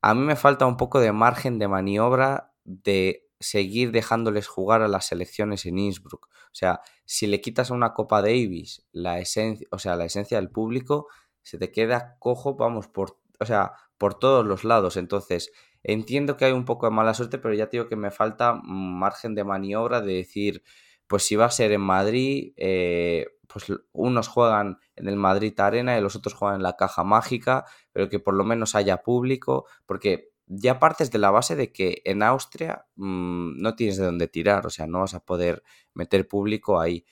A 0.01 0.13
mí 0.13 0.21
me 0.21 0.35
falta 0.35 0.65
un 0.65 0.77
poco 0.77 0.99
de 0.99 1.11
margen 1.11 1.59
de 1.59 1.67
maniobra 1.67 2.53
de 2.63 3.27
seguir 3.39 3.91
dejándoles 3.91 4.47
jugar 4.47 4.81
a 4.81 4.87
las 4.87 5.07
selecciones 5.07 5.65
en 5.65 5.79
Innsbruck. 5.79 6.27
O 6.27 6.53
sea, 6.55 6.81
si 7.05 7.25
le 7.25 7.41
quitas 7.41 7.71
a 7.71 7.73
una 7.73 7.93
Copa 7.93 8.21
Davis 8.21 8.85
la 8.91 9.19
esencia, 9.19 9.67
o 9.71 9.79
sea, 9.79 9.95
la 9.95 10.05
esencia 10.05 10.37
del 10.37 10.51
público, 10.51 11.07
se 11.41 11.57
te 11.57 11.71
queda 11.71 12.17
cojo, 12.19 12.55
vamos, 12.55 12.87
por, 12.87 13.17
o 13.39 13.45
sea, 13.45 13.73
por 13.97 14.19
todos 14.19 14.45
los 14.45 14.63
lados. 14.63 14.97
Entonces, 14.97 15.51
Entiendo 15.83 16.37
que 16.37 16.45
hay 16.45 16.51
un 16.51 16.65
poco 16.65 16.85
de 16.87 16.91
mala 16.91 17.13
suerte, 17.13 17.37
pero 17.37 17.53
ya 17.53 17.67
te 17.69 17.77
digo 17.77 17.87
que 17.89 17.95
me 17.95 18.11
falta 18.11 18.53
margen 18.63 19.35
de 19.35 19.43
maniobra 19.43 20.01
de 20.01 20.13
decir, 20.15 20.63
pues 21.07 21.23
si 21.23 21.35
va 21.35 21.45
a 21.45 21.51
ser 21.51 21.71
en 21.71 21.81
Madrid, 21.81 22.53
eh, 22.57 23.27
pues 23.47 23.65
unos 23.93 24.27
juegan 24.27 24.77
en 24.95 25.07
el 25.07 25.15
Madrid 25.15 25.57
Arena 25.59 25.97
y 25.97 26.01
los 26.01 26.15
otros 26.15 26.33
juegan 26.35 26.57
en 26.57 26.63
la 26.63 26.75
caja 26.75 27.03
mágica, 27.03 27.65
pero 27.93 28.09
que 28.09 28.19
por 28.19 28.33
lo 28.35 28.43
menos 28.43 28.75
haya 28.75 28.97
público, 29.03 29.65
porque 29.85 30.29
ya 30.47 30.79
partes 30.79 31.11
de 31.11 31.19
la 31.19 31.31
base 31.31 31.55
de 31.55 31.71
que 31.71 32.01
en 32.05 32.23
Austria 32.23 32.85
mm, 32.95 33.61
no 33.61 33.75
tienes 33.75 33.97
de 33.97 34.05
dónde 34.05 34.27
tirar, 34.27 34.65
o 34.67 34.69
sea, 34.69 34.85
no 34.87 34.99
vas 35.01 35.13
a 35.13 35.23
poder 35.25 35.63
meter 35.93 36.27
público 36.27 36.79
ahí. 36.79 37.05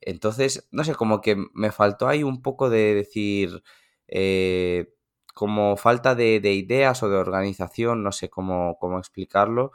Entonces, 0.00 0.68
no 0.72 0.84
sé, 0.84 0.94
como 0.94 1.20
que 1.20 1.36
me 1.54 1.72
faltó 1.72 2.08
ahí 2.08 2.22
un 2.22 2.42
poco 2.42 2.70
de 2.70 2.94
decir, 2.94 3.62
eh, 4.08 4.92
como 5.34 5.76
falta 5.76 6.14
de, 6.14 6.36
ideas 6.36 7.02
o 7.02 7.08
de 7.10 7.16
organización, 7.16 8.02
no 8.02 8.12
sé 8.12 8.30
cómo, 8.30 8.78
cómo 8.78 8.98
explicarlo. 8.98 9.72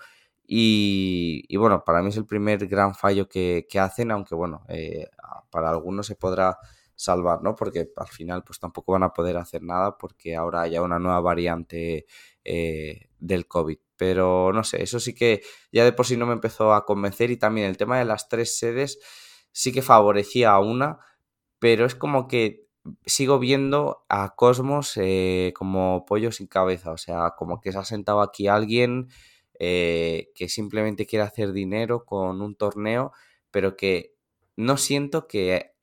Y, 0.51 1.55
bueno, 1.57 1.83
para 1.85 2.01
mí 2.01 2.09
es 2.09 2.17
el 2.17 2.25
primer 2.25 2.65
gran 2.67 2.95
fallo 2.95 3.29
que, 3.29 3.67
hacen, 3.79 4.09
aunque 4.09 4.33
bueno, 4.33 4.63
eh, 4.67 5.07
para 5.51 5.69
algunos 5.69 6.07
se 6.07 6.15
podrá 6.15 6.57
salvar, 6.95 7.43
¿no? 7.43 7.55
Porque 7.55 7.91
al 7.95 8.07
final 8.07 8.43
pues 8.43 8.59
tampoco 8.59 8.93
van 8.93 9.03
a 9.03 9.13
poder 9.13 9.37
hacer 9.37 9.61
nada 9.63 9.97
porque 9.97 10.35
ahora 10.35 10.61
haya 10.61 10.81
una 10.81 10.97
nueva 10.99 11.21
variante 11.21 12.07
eh, 12.43 13.09
del 13.19 13.47
COVID. 13.47 13.77
Pero 13.95 14.51
no 14.51 14.63
sé, 14.63 14.81
eso 14.81 14.99
sí 14.99 15.13
que 15.13 15.43
ya 15.71 15.85
de 15.85 15.93
por 15.93 16.07
sí 16.07 16.17
no 16.17 16.25
me 16.25 16.33
empezó 16.33 16.73
a 16.73 16.85
convencer 16.85 17.31
y 17.31 17.37
también 17.37 17.67
el 17.67 17.77
tema 17.77 17.99
de 17.99 18.05
las 18.05 18.27
tres 18.27 18.57
sedes 18.57 18.99
sí 19.51 19.71
que 19.71 19.81
favorecía 19.81 20.51
a 20.51 20.59
una, 20.59 20.99
pero 21.59 21.85
es 21.85 21.95
como 21.95 22.27
que 22.27 22.68
sigo 23.05 23.39
viendo 23.39 24.05
a 24.09 24.35
Cosmos 24.35 24.93
eh, 24.97 25.53
como 25.55 26.05
pollo 26.05 26.31
sin 26.31 26.47
cabeza, 26.47 26.91
o 26.91 26.97
sea, 26.97 27.33
como 27.37 27.61
que 27.61 27.71
se 27.71 27.77
ha 27.79 27.85
sentado 27.85 28.21
aquí 28.21 28.47
alguien 28.47 29.09
eh, 29.59 30.31
que 30.35 30.49
simplemente 30.49 31.05
quiere 31.05 31.23
hacer 31.25 31.51
dinero 31.51 32.05
con 32.05 32.41
un 32.41 32.55
torneo, 32.55 33.11
pero 33.51 33.75
que 33.75 34.15
no 34.55 34.77
siento 34.77 35.27
que 35.27 35.73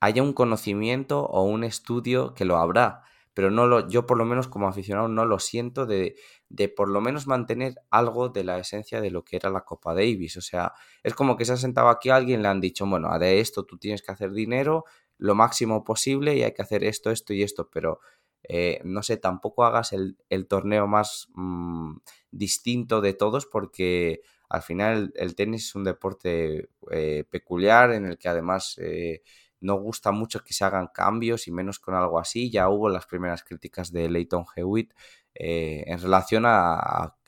haya 0.00 0.22
un 0.22 0.32
conocimiento 0.32 1.24
o 1.24 1.42
un 1.42 1.64
estudio 1.64 2.34
que 2.34 2.44
lo 2.44 2.58
habrá, 2.58 3.02
pero 3.34 3.50
no 3.50 3.66
lo, 3.66 3.88
yo 3.88 4.06
por 4.06 4.18
lo 4.18 4.24
menos 4.24 4.48
como 4.48 4.68
aficionado 4.68 5.08
no 5.08 5.24
lo 5.24 5.38
siento 5.38 5.86
de, 5.86 6.16
de 6.48 6.68
por 6.68 6.88
lo 6.88 7.00
menos 7.00 7.26
mantener 7.26 7.76
algo 7.90 8.28
de 8.28 8.44
la 8.44 8.58
esencia 8.58 9.00
de 9.00 9.10
lo 9.10 9.24
que 9.24 9.36
era 9.36 9.48
la 9.48 9.62
Copa 9.62 9.94
Davis. 9.94 10.36
O 10.36 10.42
sea, 10.42 10.74
es 11.02 11.14
como 11.14 11.36
que 11.36 11.44
se 11.44 11.54
ha 11.54 11.56
sentado 11.56 11.88
aquí 11.88 12.10
alguien, 12.10 12.42
le 12.42 12.48
han 12.48 12.60
dicho, 12.60 12.84
bueno, 12.86 13.18
de 13.18 13.40
esto 13.40 13.64
tú 13.64 13.78
tienes 13.78 14.02
que 14.02 14.12
hacer 14.12 14.32
dinero 14.32 14.84
lo 15.22 15.36
máximo 15.36 15.84
posible 15.84 16.34
y 16.34 16.42
hay 16.42 16.52
que 16.52 16.62
hacer 16.62 16.82
esto, 16.82 17.12
esto 17.12 17.32
y 17.32 17.44
esto, 17.44 17.70
pero 17.70 18.00
eh, 18.42 18.80
no 18.82 19.04
sé, 19.04 19.16
tampoco 19.18 19.64
hagas 19.64 19.92
el, 19.92 20.16
torneo 20.48 20.88
más 20.88 21.28
mm, 21.34 21.98
distinto 22.32 23.00
de 23.00 23.14
todos 23.14 23.46
porque 23.46 24.22
al 24.48 24.62
final 24.62 25.12
el, 25.14 25.36
tenis 25.36 25.68
es 25.68 25.74
un 25.76 25.84
deporte 25.84 26.70
eh, 26.90 27.24
peculiar 27.30 27.92
en 27.92 28.06
el 28.06 28.18
que 28.18 28.28
además 28.28 28.76
eh, 28.78 29.22
no 29.60 29.76
gusta 29.76 30.10
mucho 30.10 30.42
que 30.42 30.54
se 30.54 30.64
hagan 30.64 30.88
cambios 30.92 31.46
y 31.46 31.52
menos 31.52 31.78
con 31.78 31.94
algo 31.94 32.18
así. 32.18 32.50
Ya 32.50 32.68
hubo 32.68 32.88
las 32.88 33.06
primeras 33.06 33.44
críticas 33.44 33.92
de 33.92 34.10
Leighton 34.10 34.44
Hewitt 34.56 34.92
en 35.34 36.00
relación 36.00 36.44
a, 36.46 36.74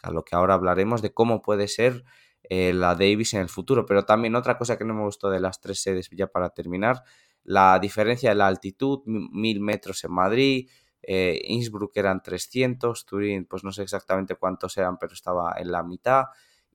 a, 0.03 0.11
lo 0.11 0.25
que 0.25 0.35
ahora 0.35 0.55
hablaremos 0.55 1.01
de 1.01 1.15
cómo 1.15 1.43
puede 1.43 1.69
ser 1.69 2.05
la 2.51 2.97
Davis 2.97 3.35
en 3.35 3.41
el 3.41 3.49
futuro. 3.49 3.87
Pero 3.87 4.05
también 4.05 4.35
otra 4.35 4.59
cosa 4.59 4.77
que 4.77 4.85
no 4.85 4.95
me 4.95 5.03
gustó 5.03 5.31
de 5.31 5.39
las 5.39 5.61
tres 5.61 5.81
sedes, 5.81 6.11
ya 6.11 6.27
para 6.27 6.51
terminar, 6.51 7.05
la 7.45 7.79
diferencia 7.79 8.31
de 8.31 8.37
la 8.37 8.47
altitud, 8.47 9.03
mil 9.07 9.61
metros 9.61 10.03
en 10.05 10.13
Madrid, 10.13 10.69
eh, 11.03 11.41
Innsbruck 11.45 11.97
eran 11.97 12.23
300, 12.23 13.05
Turín 13.05 13.45
pues 13.45 13.63
no 13.63 13.73
sé 13.73 13.83
exactamente 13.83 14.35
cuántos 14.37 14.77
eran, 14.77 14.99
pero 14.99 15.13
estaba 15.13 15.55
en 15.59 15.71
la 15.71 15.83
mitad. 15.83 16.25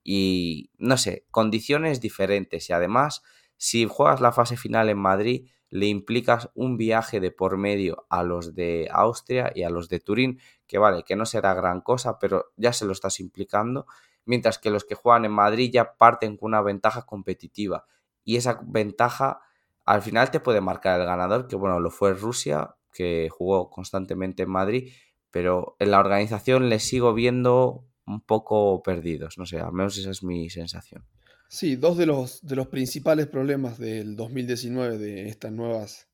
Y 0.04 0.70
no 0.78 0.98
sé, 0.98 1.26
condiciones 1.32 2.00
diferentes. 2.00 2.70
Y 2.70 2.74
además 2.74 3.24
si 3.62 3.86
juegas 3.86 4.22
la 4.22 4.32
fase 4.32 4.56
final 4.56 4.88
en 4.88 4.98
Madrid 4.98 5.50
le 5.70 5.88
implicas 5.88 6.50
un 6.56 6.78
viaje 6.78 7.20
de 7.20 7.30
por 7.30 7.58
medio 7.58 8.08
a 8.10 8.24
los 8.24 8.56
de 8.56 8.88
Austria 8.90 9.52
y 9.54 9.64
a 9.64 9.70
los 9.70 9.90
de 9.90 10.00
Turín, 10.00 10.40
que 10.66 10.78
vale, 10.78 11.04
que 11.04 11.18
no 11.18 11.26
será 11.26 11.54
gran 11.54 11.82
cosa, 11.82 12.20
pero 12.20 12.54
ya 12.56 12.72
se 12.72 12.86
lo 12.86 12.94
estás 12.94 13.20
implicando, 13.20 13.86
mientras 14.26 14.60
que 14.60 14.72
los 14.72 14.86
que 14.86 14.96
juegan 14.96 15.26
en 15.26 15.34
Madrid 15.34 15.70
ya 15.74 15.98
parten 15.98 16.38
con 16.38 16.48
una 16.48 16.62
ventaja 16.62 17.06
competitiva. 17.06 17.86
Y 18.24 18.38
esa 18.38 18.62
ventaja 18.64 19.42
al 19.90 20.04
final 20.04 20.30
te 20.30 20.40
puede 20.40 20.62
marcar 20.62 21.00
el 21.00 21.08
ganador, 21.08 21.48
que 21.48 21.56
bueno, 21.56 21.80
lo 21.80 21.90
fue 21.90 22.14
Rusia, 22.14 22.76
que 22.94 23.28
jugó 23.32 23.72
constantemente 23.72 24.44
en 24.44 24.50
Madrid, 24.52 24.94
pero 25.32 25.76
en 25.80 25.90
la 25.90 26.00
organización 26.00 26.70
les 26.70 26.84
sigo 26.84 27.16
viendo 27.16 27.88
un 28.06 28.22
poco 28.22 28.84
perdidos, 28.84 29.40
no 29.40 29.48
sé, 29.48 29.60
al 29.60 29.74
menos 29.74 29.98
esa 29.98 30.12
es 30.12 30.22
mi 30.22 30.48
sensación. 30.52 31.08
Sí, 31.48 31.76
dos 31.76 31.98
de 31.98 32.06
los, 32.06 32.46
de 32.46 32.56
los 32.56 32.68
principales 32.68 33.26
problemas 33.26 33.80
del 33.80 34.16
2019 34.16 35.00
de 35.00 35.28
estas 35.28 35.52
nuevas 35.52 36.08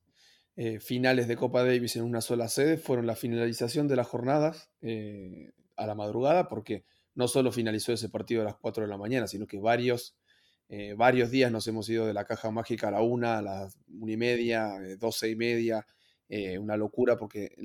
eh, 0.56 0.80
finales 0.80 1.28
de 1.28 1.36
Copa 1.36 1.66
Davis 1.66 1.98
en 1.98 2.04
una 2.04 2.22
sola 2.22 2.48
sede 2.48 2.78
fueron 2.78 3.06
la 3.06 3.18
finalización 3.18 3.90
de 3.90 3.98
las 3.98 4.08
jornadas 4.08 4.70
eh, 4.82 5.52
a 5.76 5.86
la 5.86 5.96
madrugada, 5.96 6.48
porque 6.48 6.86
no 7.14 7.28
solo 7.28 7.52
finalizó 7.52 7.92
ese 7.92 8.08
partido 8.08 8.42
a 8.42 8.46
las 8.46 8.56
4 8.56 8.84
de 8.84 8.90
la 8.90 8.98
mañana, 8.98 9.28
sino 9.28 9.48
que 9.48 9.60
varios 9.60 10.16
eh, 10.68 10.96
varios 10.98 11.30
días 11.30 11.52
nos 11.52 11.68
hemos 11.68 11.88
ido 11.90 12.08
de 12.08 12.14
la 12.14 12.26
caja 12.26 12.50
mágica 12.50 12.88
a 12.88 12.92
la 12.92 13.02
una, 13.02 13.38
a 13.38 13.42
las 13.42 13.78
una 13.88 14.12
y 14.14 14.18
media, 14.18 14.78
eh, 14.82 14.98
doce 14.98 15.30
y 15.30 15.36
media, 15.36 15.86
eh, 16.28 16.58
una 16.58 16.76
locura 16.76 17.18
porque 17.18 17.56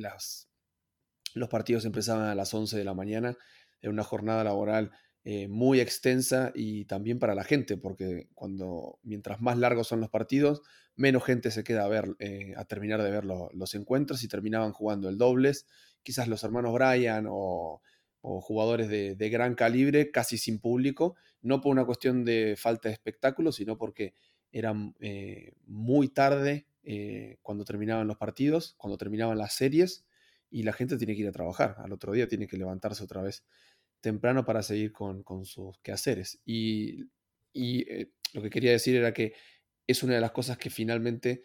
los 1.34 1.48
partidos 1.48 1.84
empezaban 1.86 2.26
a 2.26 2.34
las 2.34 2.52
11 2.52 2.76
de 2.76 2.84
la 2.84 2.94
mañana, 2.94 3.36
en 3.80 3.90
una 3.90 4.04
jornada 4.04 4.44
laboral 4.44 4.90
muy 5.48 5.80
extensa 5.80 6.50
y 6.54 6.86
también 6.86 7.18
para 7.18 7.34
la 7.34 7.44
gente, 7.44 7.76
porque 7.76 8.28
cuando 8.34 8.98
mientras 9.02 9.40
más 9.40 9.58
largos 9.58 9.86
son 9.86 10.00
los 10.00 10.08
partidos, 10.08 10.62
menos 10.96 11.22
gente 11.24 11.50
se 11.50 11.62
queda 11.62 11.84
a 11.84 11.88
ver, 11.88 12.16
a 12.56 12.64
terminar 12.64 13.02
de 13.02 13.10
ver 13.10 13.24
los 13.26 13.74
encuentros 13.74 14.24
y 14.24 14.28
terminaban 14.28 14.72
jugando 14.72 15.10
el 15.10 15.18
dobles, 15.18 15.66
quizás 16.02 16.26
los 16.26 16.42
hermanos 16.42 16.72
Bryan 16.72 17.26
o 17.28 17.82
o 18.22 18.40
jugadores 18.40 18.88
de, 18.88 19.30
gran 19.30 19.54
calibre, 19.54 20.10
casi 20.10 20.36
sin 20.36 20.58
público, 20.58 21.16
no 21.42 21.60
por 21.60 21.72
una 21.72 21.84
cuestión 21.84 22.24
de 22.24 22.54
falta 22.56 22.88
de 22.88 22.92
espectáculo, 22.92 23.52
sino 23.52 23.78
porque 23.78 24.14
eran 24.52 24.94
eh, 25.00 25.54
muy 25.66 26.08
tarde 26.08 26.66
eh, 26.82 27.38
cuando 27.42 27.64
terminaban 27.64 28.06
los 28.06 28.18
partidos, 28.18 28.74
cuando 28.76 28.98
terminaban 28.98 29.38
las 29.38 29.54
series, 29.54 30.04
y 30.50 30.64
la 30.64 30.72
gente 30.72 30.98
tiene 30.98 31.14
que 31.14 31.22
ir 31.22 31.28
a 31.28 31.32
trabajar. 31.32 31.76
Al 31.78 31.92
otro 31.92 32.12
día 32.12 32.26
tiene 32.26 32.46
que 32.46 32.56
levantarse 32.56 33.02
otra 33.04 33.22
vez 33.22 33.44
temprano 34.00 34.44
para 34.44 34.62
seguir 34.62 34.92
con, 34.92 35.24
sus 35.44 35.78
quehaceres. 35.78 36.40
Y, 36.44 37.06
eh, 37.54 38.10
lo 38.32 38.42
que 38.42 38.50
quería 38.50 38.72
decir 38.72 38.96
era 38.96 39.14
que 39.14 39.32
es 39.86 40.02
una 40.02 40.14
de 40.14 40.20
las 40.20 40.32
cosas 40.32 40.58
que 40.58 40.70
finalmente 40.70 41.42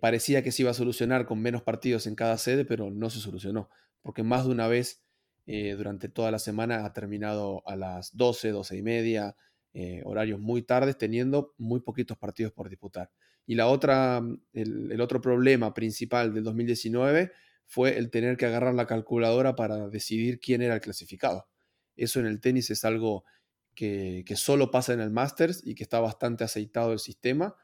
parecía 0.00 0.42
que 0.42 0.52
se 0.52 0.62
iba 0.62 0.70
a 0.70 0.74
solucionar 0.74 1.26
con 1.26 1.40
menos 1.40 1.62
partidos 1.62 2.06
en 2.06 2.14
cada 2.14 2.38
sede, 2.38 2.64
pero 2.64 2.90
no 2.90 3.10
se 3.10 3.20
solucionó, 3.20 3.68
porque 4.00 4.22
más 4.22 4.46
de 4.46 4.50
una 4.50 4.68
vez 4.68 5.05
eh, 5.46 5.74
durante 5.76 6.08
toda 6.08 6.32
la 6.32 6.40
semana 6.40 6.84
ha 6.84 6.92
terminado 6.92 7.62
a 7.66 7.76
las 7.76 8.16
12, 8.16 8.50
12 8.50 8.76
y 8.76 8.82
media, 8.82 9.36
eh, 9.72 10.02
horarios 10.04 10.40
muy 10.40 10.62
tardes, 10.62 10.98
teniendo 10.98 11.54
muy 11.56 11.80
poquitos 11.80 12.18
partidos 12.18 12.52
por 12.52 12.68
disputar. 12.68 13.10
Y 13.46 13.54
la 13.54 13.68
otra, 13.68 14.20
mm, 14.20 14.40
el, 14.54 15.00
otro 15.00 15.20
problema 15.20 15.72
principal 15.72 16.34
del 16.34 16.42
2019 16.42 17.30
fue 17.66 17.96
el 17.96 18.10
tener 18.10 18.36
que 18.36 18.46
agarrar 18.46 18.74
la 18.74 18.86
calculadora 18.86 19.54
para 19.54 19.88
decidir 19.88 20.40
quién 20.40 20.62
era 20.62 20.74
el 20.74 20.80
clasificado. 20.80 21.46
Eso 21.94 22.20
en 22.20 22.26
el 22.26 22.40
tenis 22.40 22.70
es 22.70 22.84
algo 22.84 23.24
que, 23.74 24.24
solo 24.34 24.70
pasa 24.70 24.94
en 24.94 25.00
el 25.00 25.10
Masters 25.10 25.62
y 25.64 25.74
que 25.74 25.84
está 25.84 26.00
bastante 26.00 26.44
aceitado 26.44 26.92
el 26.92 26.98
sistema, 26.98 27.54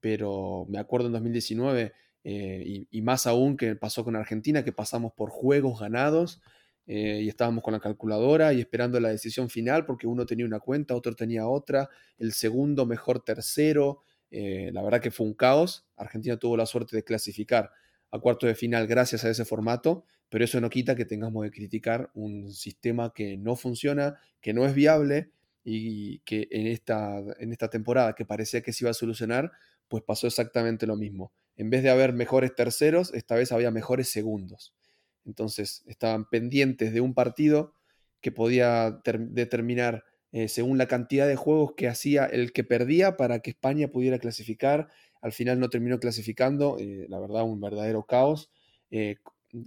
pero 0.00 0.66
me 0.68 0.78
acuerdo 0.78 1.08
en 1.08 1.12
2019 1.14 1.92
eh, 2.24 2.62
y, 2.66 2.88
y, 2.90 3.02
más 3.02 3.26
aún 3.26 3.56
que 3.56 3.76
pasó 3.76 4.04
con 4.04 4.16
Argentina, 4.16 4.64
que 4.64 4.72
pasamos 4.72 5.12
por 5.14 5.30
juegos 5.30 5.80
ganados 5.80 6.40
eh, 6.86 7.20
y 7.22 7.28
estábamos 7.28 7.64
con 7.64 7.72
la 7.72 7.80
calculadora 7.80 8.52
y 8.52 8.60
esperando 8.60 9.00
la 9.00 9.08
decisión 9.08 9.50
final 9.50 9.84
porque 9.84 10.06
uno 10.06 10.24
tenía 10.24 10.46
una 10.46 10.60
cuenta, 10.60 10.94
otro 10.94 11.14
tenía 11.14 11.48
otra, 11.48 11.88
el 12.18 12.32
segundo 12.32 12.86
mejor 12.86 13.24
tercero. 13.24 14.02
Eh, 14.30 14.70
la 14.72 14.82
verdad 14.82 15.00
que 15.00 15.10
fue 15.10 15.26
un 15.26 15.34
caos. 15.34 15.86
Argentina 15.96 16.36
tuvo 16.36 16.56
la 16.56 16.66
suerte 16.66 16.94
de 16.96 17.02
clasificar 17.02 17.70
a 18.10 18.20
cuarto 18.20 18.46
de 18.46 18.54
final 18.54 18.86
gracias 18.86 19.24
a 19.24 19.30
ese 19.30 19.44
formato, 19.44 20.04
pero 20.28 20.44
eso 20.44 20.60
no 20.60 20.70
quita 20.70 20.94
que 20.94 21.04
tengamos 21.04 21.44
que 21.44 21.50
criticar 21.50 22.10
un 22.14 22.52
sistema 22.52 23.12
que 23.12 23.36
no 23.36 23.56
funciona, 23.56 24.18
que 24.40 24.52
no 24.52 24.64
es 24.64 24.74
viable 24.74 25.32
y 25.64 26.20
que 26.20 26.46
en 26.52 26.68
esta, 26.68 27.18
en 27.40 27.50
esta 27.50 27.68
temporada 27.68 28.14
que 28.14 28.24
parecía 28.24 28.62
que 28.62 28.72
se 28.72 28.84
iba 28.84 28.90
a 28.90 28.94
solucionar, 28.94 29.50
pues 29.88 30.04
pasó 30.04 30.28
exactamente 30.28 30.86
lo 30.86 30.96
mismo. 30.96 31.32
En 31.56 31.70
vez 31.70 31.82
de 31.82 31.90
haber 31.90 32.12
mejores 32.12 32.54
terceros, 32.54 33.12
esta 33.14 33.34
vez 33.34 33.50
había 33.50 33.70
mejores 33.72 34.08
segundos. 34.08 34.74
Entonces 35.26 35.82
estaban 35.86 36.28
pendientes 36.28 36.92
de 36.94 37.00
un 37.00 37.14
partido 37.14 37.74
que 38.20 38.32
podía 38.32 39.00
determinar 39.04 40.04
eh, 40.32 40.48
según 40.48 40.78
la 40.78 40.86
cantidad 40.86 41.26
de 41.26 41.36
juegos 41.36 41.74
que 41.76 41.88
hacía 41.88 42.26
el 42.26 42.52
que 42.52 42.64
perdía 42.64 43.16
para 43.16 43.40
que 43.40 43.50
España 43.50 43.88
pudiera 43.88 44.18
clasificar. 44.18 44.88
Al 45.22 45.32
final 45.32 45.58
no 45.60 45.70
terminó 45.70 45.98
clasificando, 45.98 46.76
eh, 46.78 47.06
la 47.08 47.18
verdad 47.20 47.44
un 47.44 47.60
verdadero 47.60 48.04
caos. 48.04 48.50
Eh, 48.90 49.16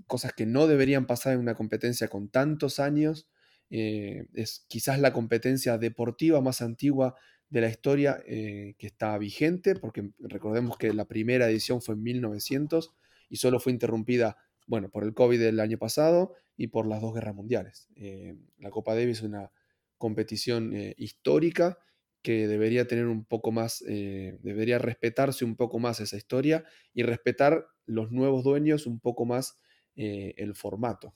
cosas 0.07 0.33
que 0.33 0.45
no 0.45 0.67
deberían 0.67 1.07
pasar 1.07 1.33
en 1.33 1.39
una 1.39 1.55
competencia 1.55 2.07
con 2.07 2.29
tantos 2.29 2.79
años. 2.79 3.27
es 3.71 4.65
quizás 4.67 4.99
la 4.99 5.13
competencia 5.13 5.77
deportiva 5.77 6.41
más 6.41 6.61
antigua 6.61 7.15
de 7.49 7.61
la 7.61 7.69
historia 7.69 8.21
que 8.25 8.75
está 8.79 9.17
vigente, 9.17 9.75
porque 9.75 10.11
recordemos 10.19 10.77
que 10.77 10.93
la 10.93 11.05
primera 11.05 11.49
edición 11.49 11.81
fue 11.81 11.95
en 11.95 12.03
1900 12.03 12.93
y 13.29 13.37
solo 13.37 13.59
fue 13.59 13.71
interrumpida 13.71 14.37
bueno, 14.69 14.89
por 14.89 15.03
el 15.03 15.15
COVID 15.15 15.39
del 15.39 15.59
año 15.59 15.79
pasado 15.79 16.35
y 16.55 16.67
por 16.67 16.85
las 16.85 17.01
dos 17.01 17.15
guerras 17.15 17.33
mundiales. 17.33 17.89
Eh, 17.95 18.35
la 18.59 18.69
Copa 18.69 18.93
Davis 18.93 19.17
es 19.17 19.23
una 19.23 19.51
competición 19.97 20.75
eh, 20.75 20.93
histórica 20.95 21.79
que 22.21 22.47
debería 22.47 22.87
tener 22.87 23.07
un 23.07 23.25
poco 23.25 23.51
más, 23.51 23.83
eh, 23.87 24.37
debería 24.43 24.77
respetarse 24.77 25.43
un 25.43 25.55
poco 25.55 25.79
más 25.79 25.99
esa 26.01 26.17
historia 26.17 26.65
y 26.93 27.01
respetar 27.01 27.65
los 27.87 28.11
nuevos 28.11 28.43
dueños 28.43 28.85
un 28.85 28.99
poco 28.99 29.25
más 29.25 29.59
el 29.95 30.55
formato. 30.55 31.13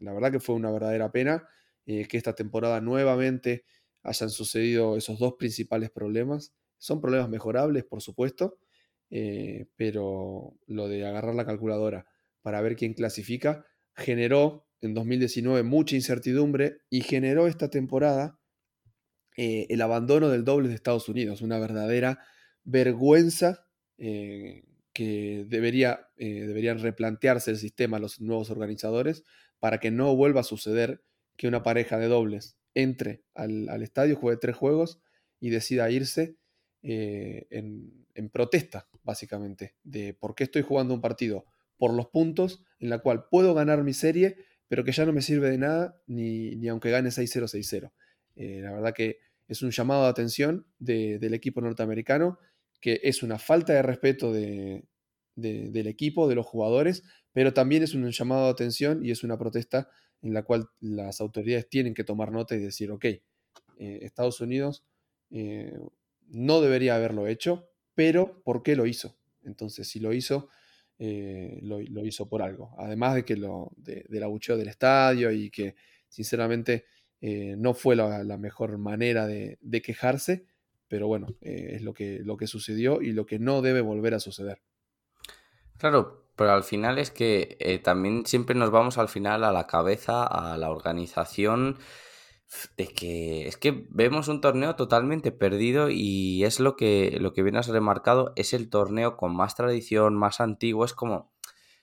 La 0.00 0.14
verdad 0.14 0.32
que 0.32 0.40
fue 0.40 0.54
una 0.54 0.70
verdadera 0.70 1.12
pena 1.12 1.46
que 1.84 2.08
esta 2.16 2.34
temporada 2.34 2.80
nuevamente 2.80 3.66
hayan 4.02 4.30
sucedido 4.30 4.96
esos 4.96 5.18
dos 5.18 5.34
principales 5.34 5.90
problemas. 5.90 6.54
Son 6.78 7.02
problemas 7.02 7.28
mejorables, 7.28 7.84
por 7.84 8.00
supuesto, 8.00 8.60
pero 9.76 10.54
lo 10.66 10.88
de 10.88 11.06
agarrar 11.06 11.34
la 11.34 11.44
calculadora 11.44 12.06
para 12.48 12.62
ver 12.62 12.76
quién 12.76 12.94
clasifica 12.94 13.66
generó 13.94 14.66
en 14.80 14.94
2019 14.94 15.64
mucha 15.64 15.96
incertidumbre 15.96 16.78
y 16.88 17.02
generó 17.02 17.46
esta 17.46 17.68
temporada 17.68 18.40
eh, 19.36 19.66
el 19.68 19.82
abandono 19.82 20.30
del 20.30 20.46
doble 20.46 20.70
de 20.70 20.74
Estados 20.74 21.10
Unidos, 21.10 21.42
una 21.42 21.58
verdadera 21.58 22.24
vergüenza 22.64 23.66
eh, 23.98 24.64
que 24.94 25.44
debería, 25.46 26.08
eh, 26.16 26.46
deberían 26.46 26.78
replantearse 26.78 27.50
el 27.50 27.58
sistema 27.58 27.98
los 27.98 28.18
nuevos 28.18 28.48
organizadores 28.48 29.24
para 29.58 29.78
que 29.78 29.90
no 29.90 30.16
vuelva 30.16 30.40
a 30.40 30.44
suceder 30.44 31.04
que 31.36 31.48
una 31.48 31.62
pareja 31.62 31.98
de 31.98 32.08
dobles 32.08 32.56
entre 32.72 33.24
al, 33.34 33.82
estadio, 33.82 34.16
juegue 34.16 34.38
tres 34.40 34.56
juegos 34.56 35.02
y 35.38 35.50
decida 35.50 35.90
irse 35.90 36.38
en, 36.80 38.06
protesta, 38.32 38.88
básicamente, 39.02 39.74
de 39.82 40.14
por 40.14 40.34
qué 40.34 40.44
estoy 40.44 40.62
jugando 40.62 40.94
un 40.94 41.02
partido 41.02 41.44
por 41.78 41.94
los 41.94 42.08
puntos 42.08 42.64
en 42.80 42.90
la 42.90 42.98
cual 42.98 43.24
puedo 43.30 43.54
ganar 43.54 43.84
mi 43.84 43.94
serie, 43.94 44.36
pero 44.68 44.84
que 44.84 44.92
ya 44.92 45.06
no 45.06 45.12
me 45.12 45.22
sirve 45.22 45.50
de 45.50 45.58
nada 45.58 46.00
ni, 46.06 46.56
ni 46.56 46.68
aunque 46.68 46.90
gane 46.90 47.10
6-0, 47.10 47.48
6-0. 47.48 47.92
la 48.62 48.72
verdad 48.72 48.92
que 48.94 49.18
es 49.48 49.62
un 49.62 49.70
llamado 49.70 50.04
de 50.04 50.10
atención 50.10 50.66
del 50.78 51.32
equipo 51.34 51.60
norteamericano, 51.60 52.38
que 52.80 53.00
es 53.02 53.22
una 53.22 53.38
falta 53.38 53.72
de 53.72 53.82
respeto 53.82 54.32
del 54.32 55.86
equipo, 55.86 56.28
de 56.28 56.34
los 56.34 56.46
jugadores, 56.46 57.02
pero 57.32 57.54
también 57.54 57.82
es 57.82 57.94
un 57.94 58.08
llamado 58.10 58.44
de 58.44 58.50
atención 58.50 59.04
y 59.04 59.10
es 59.10 59.24
una 59.24 59.38
protesta 59.38 59.88
en 60.20 60.34
la 60.34 60.42
cual 60.42 60.68
las 60.80 61.20
autoridades 61.20 61.68
tienen 61.68 61.94
que 61.94 62.04
tomar 62.04 62.30
nota 62.30 62.54
y 62.54 62.58
decir, 62.58 62.90
ok, 62.90 63.04
eh, 63.04 63.22
Estados 63.78 64.40
Unidos 64.40 64.84
eh, 65.30 65.78
no 66.26 66.60
debería 66.60 66.96
haberlo 66.96 67.26
hecho, 67.26 67.70
pero 67.94 68.42
¿por 68.42 68.62
qué 68.62 68.76
lo 68.76 68.86
hizo? 68.86 69.16
Entonces, 69.44 69.88
si 69.88 70.00
lo 70.00 70.12
hizo, 70.12 70.48
eh, 71.00 71.60
lo, 71.62 72.04
hizo 72.04 72.28
por 72.28 72.42
algo. 72.42 72.74
Además 72.76 73.14
de 73.14 73.24
que 73.24 73.36
lo, 73.36 73.70
del 73.76 74.22
abucheo 74.22 74.56
del 74.56 74.68
estadio 74.68 75.30
y 75.30 75.50
que, 75.50 75.76
sinceramente, 76.08 76.86
eh, 77.20 77.54
no 77.56 77.74
fue 77.74 77.94
la, 77.94 78.36
mejor 78.36 78.78
manera 78.78 79.26
de, 79.26 79.82
quejarse, 79.82 80.46
pero 80.88 81.06
bueno, 81.06 81.28
eh, 81.40 81.72
es 81.74 81.82
lo 81.82 81.94
que, 81.94 82.20
lo 82.24 82.36
que 82.36 82.46
sucedió 82.46 83.00
y 83.00 83.12
lo 83.12 83.26
que 83.26 83.38
no 83.38 83.62
debe 83.62 83.80
volver 83.80 84.14
a 84.14 84.20
suceder. 84.20 84.60
Claro, 85.76 86.30
pero 86.34 86.52
al 86.52 86.64
final 86.64 86.98
es 86.98 87.12
que 87.12 87.80
también 87.84 88.26
siempre 88.26 88.56
nos 88.56 88.70
vamos 88.72 88.98
al 88.98 89.08
final 89.08 89.44
a 89.44 89.52
la 89.52 89.68
cabeza, 89.68 90.24
a 90.24 90.56
la 90.56 90.70
organización, 90.70 91.78
de 92.76 92.88
que 92.88 93.46
es 93.46 93.56
que 93.56 93.86
vemos 93.90 94.28
un 94.28 94.40
torneo 94.40 94.74
totalmente 94.76 95.32
perdido 95.32 95.90
y 95.90 96.44
es 96.44 96.60
lo 96.60 96.76
que, 96.76 97.18
lo 97.20 97.32
que 97.32 97.42
bien 97.42 97.56
has 97.56 97.68
remarcado, 97.68 98.32
es 98.36 98.52
el 98.54 98.70
torneo 98.70 99.16
con 99.16 99.34
más 99.36 99.54
tradición, 99.54 100.16
más 100.16 100.40
antiguo, 100.40 100.84
es 100.84 100.94
como, 100.94 101.30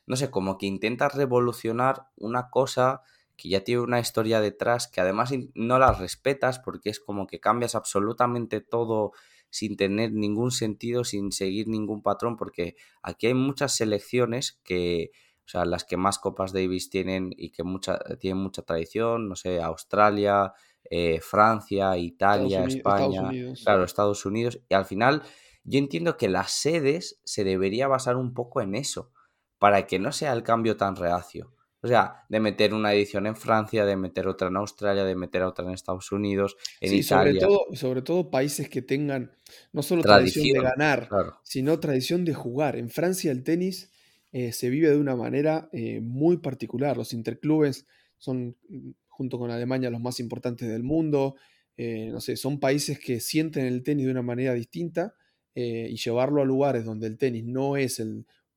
no 0.07 0.15
sé, 0.15 0.31
como 0.31 0.57
que 0.57 0.65
intentas 0.65 1.13
revolucionar 1.15 2.07
una 2.15 2.49
cosa 2.49 3.01
que 3.37 3.49
ya 3.49 3.63
tiene 3.63 3.81
una 3.81 3.99
historia 3.99 4.41
detrás, 4.41 4.87
que 4.87 5.01
además 5.01 5.31
no 5.53 5.77
la 5.77 5.91
respetas 5.91 6.59
porque 6.59 6.89
es 6.89 6.99
como 6.99 7.27
que 7.27 7.39
cambias 7.39 7.75
absolutamente 7.75 8.61
todo 8.61 9.11
sin 9.49 9.77
tener 9.77 10.11
ningún 10.11 10.51
sentido, 10.51 11.03
sin 11.03 11.31
seguir 11.31 11.67
ningún 11.67 12.01
patrón, 12.01 12.37
porque 12.37 12.75
aquí 13.01 13.27
hay 13.27 13.33
muchas 13.33 13.75
selecciones 13.75 14.59
que, 14.63 15.11
o 15.45 15.47
sea, 15.47 15.65
las 15.65 15.83
que 15.83 15.97
más 15.97 16.17
Copas 16.17 16.53
Davis 16.53 16.89
tienen 16.89 17.31
y 17.35 17.51
que 17.51 17.63
mucha, 17.63 17.99
tienen 18.19 18.41
mucha 18.41 18.63
tradición, 18.63 19.29
no 19.29 19.35
sé, 19.35 19.61
Australia, 19.61 20.53
eh, 20.89 21.19
Francia, 21.21 21.95
Italia, 21.97 22.63
España, 22.65 23.29
claro, 23.63 23.83
Estados 23.83 24.25
Unidos, 24.25 24.59
y 24.67 24.73
al 24.73 24.85
final 24.85 25.21
yo 25.63 25.79
entiendo 25.79 26.17
que 26.17 26.29
las 26.29 26.51
sedes 26.51 27.21
se 27.23 27.43
debería 27.43 27.87
basar 27.87 28.17
un 28.17 28.33
poco 28.33 28.61
en 28.61 28.75
eso, 28.75 29.11
para 29.59 29.85
que 29.87 29.99
no 29.99 30.11
sea 30.11 30.33
el 30.33 30.43
cambio 30.43 30.77
tan 30.77 30.95
reacio. 30.95 31.51
O 31.81 31.87
sea, 31.87 32.25
de 32.29 32.39
meter 32.39 32.73
una 32.73 32.93
edición 32.93 33.27
en 33.27 33.35
Francia, 33.35 33.85
de 33.85 33.95
meter 33.95 34.27
otra 34.27 34.47
en 34.47 34.57
Australia, 34.57 35.03
de 35.03 35.15
meter 35.15 35.43
otra 35.43 35.65
en 35.65 35.71
Estados 35.71 36.11
Unidos, 36.11 36.57
en 36.81 36.89
sí, 36.89 36.99
Italia. 37.01 37.41
Sobre 37.41 37.45
todo, 37.45 37.75
sobre 37.75 38.01
todo 38.01 38.31
países 38.31 38.69
que 38.69 38.81
tengan 38.81 39.31
no 39.71 39.83
solo 39.83 40.01
tradición, 40.01 40.45
de 40.45 40.61
ganar, 40.61 41.09
sino 41.43 41.79
tradición 41.79 42.25
de 42.25 42.33
jugar. 42.33 42.75
En 42.75 42.89
Francia 42.89 43.31
el 43.31 43.43
tenis 43.43 43.91
eh, 44.37 44.51
se 44.51 44.69
vive 44.69 44.89
de 44.89 44.97
una 44.97 45.15
manera 45.15 45.69
eh, 45.71 46.01
muy 46.01 46.35
particular. 46.35 46.97
Los 46.97 47.13
interclubes 47.13 47.87
son, 48.17 48.57
mm, 48.67 48.91
junto 49.07 49.39
con 49.39 49.49
Alemania, 49.49 49.89
los 49.89 50.01
más 50.01 50.19
importantes 50.19 50.67
del 50.67 50.83
mundo. 50.83 51.37
Eh, 51.77 52.09
no 52.11 52.19
sé, 52.19 52.35
son 52.35 52.59
países 52.59 52.99
que 52.99 53.21
sienten 53.21 53.65
el 53.65 53.81
tenis 53.81 54.07
de 54.07 54.11
una 54.11 54.21
manera 54.21 54.53
distinta 54.53 55.15
y 55.57 55.95
llevarlo 55.95 56.41
a 56.41 56.45
lugares 56.45 56.83
donde 56.83 57.07
el 57.07 57.17
tenis 57.17 57.45
no 57.45 57.77
es 57.77 58.03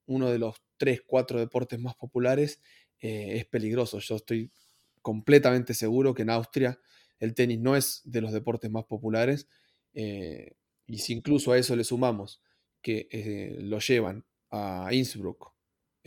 uno 0.06 0.30
de 0.32 0.38
los 0.40 0.56
tres, 0.78 1.00
cuatro 1.06 1.38
deportes 1.38 1.78
más 1.78 1.94
populares 1.94 2.60
es 2.98 3.44
peligroso. 3.46 4.00
Yo 4.00 4.16
estoy 4.16 4.50
completamente 5.00 5.74
seguro 5.74 6.12
que 6.12 6.22
en 6.22 6.30
Austria 6.30 6.80
el 7.20 7.34
tenis 7.34 7.60
no 7.60 7.76
es 7.76 8.02
de 8.04 8.20
los 8.20 8.32
deportes 8.32 8.68
más 8.72 8.84
populares. 8.84 9.46
Y 9.94 10.98
si 10.98 11.12
incluso 11.12 11.52
a 11.52 11.58
eso 11.58 11.76
le 11.76 11.84
sumamos 11.84 12.42
que 12.82 13.56
lo 13.60 13.78
llevan 13.78 14.24
a 14.50 14.88
Innsbruck 14.90 15.57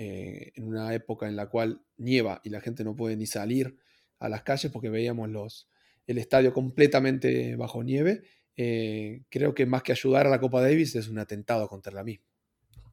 en 0.03 0.67
una 0.67 0.93
época 0.93 1.27
en 1.27 1.35
la 1.35 1.47
cual 1.47 1.81
nieva 1.97 2.41
y 2.43 2.49
la 2.49 2.61
gente 2.61 2.83
no 2.83 2.95
puede 2.95 3.15
ni 3.15 3.25
salir 3.25 3.77
a 4.19 4.29
las 4.29 4.43
calles 4.43 4.71
porque 4.71 4.89
veíamos 4.89 5.29
los, 5.29 5.69
el 6.07 6.17
estadio 6.17 6.53
completamente 6.53 7.55
bajo 7.55 7.83
nieve, 7.83 8.23
creo 8.55 9.53
que 9.53 9.65
más 9.65 9.83
que 9.83 9.91
ayudar 9.91 10.27
a 10.27 10.29
la 10.29 10.39
Copa 10.39 10.61
Davis 10.61 10.95
es 10.95 11.07
un 11.07 11.19
atentado 11.19 11.67
contra 11.67 11.93
la 11.93 12.03
misma. 12.03 12.31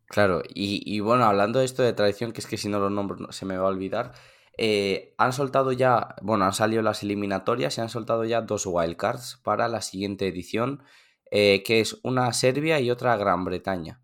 Claro, 0.08 0.42
y, 0.54 1.00
bueno, 1.00 1.24
hablando 1.24 1.58
de 1.58 1.66
esto 1.66 1.82
de 1.82 1.92
tradición, 1.92 2.32
que 2.32 2.40
es 2.40 2.46
que 2.46 2.56
si 2.56 2.68
no 2.68 2.78
lo 2.80 2.88
nombro 2.88 3.30
se 3.30 3.44
me 3.44 3.58
va 3.58 3.66
a 3.66 3.70
olvidar, 3.70 4.12
eh, 4.56 5.14
han 5.18 5.34
soltado 5.34 5.70
ya, 5.72 6.16
bueno, 6.22 6.46
han 6.46 6.54
salido 6.54 6.80
las 6.80 7.02
eliminatorias 7.02 7.76
y 7.76 7.82
han 7.82 7.90
soltado 7.90 8.24
ya 8.24 8.40
dos 8.40 8.64
wildcards 8.66 9.38
para 9.44 9.68
la 9.68 9.82
siguiente 9.82 10.26
edición, 10.26 10.82
eh, 11.30 11.62
que 11.62 11.80
es 11.80 12.00
una 12.02 12.32
Serbia 12.32 12.80
y 12.80 12.90
otra 12.90 13.18
Gran 13.18 13.44
Bretaña. 13.44 14.00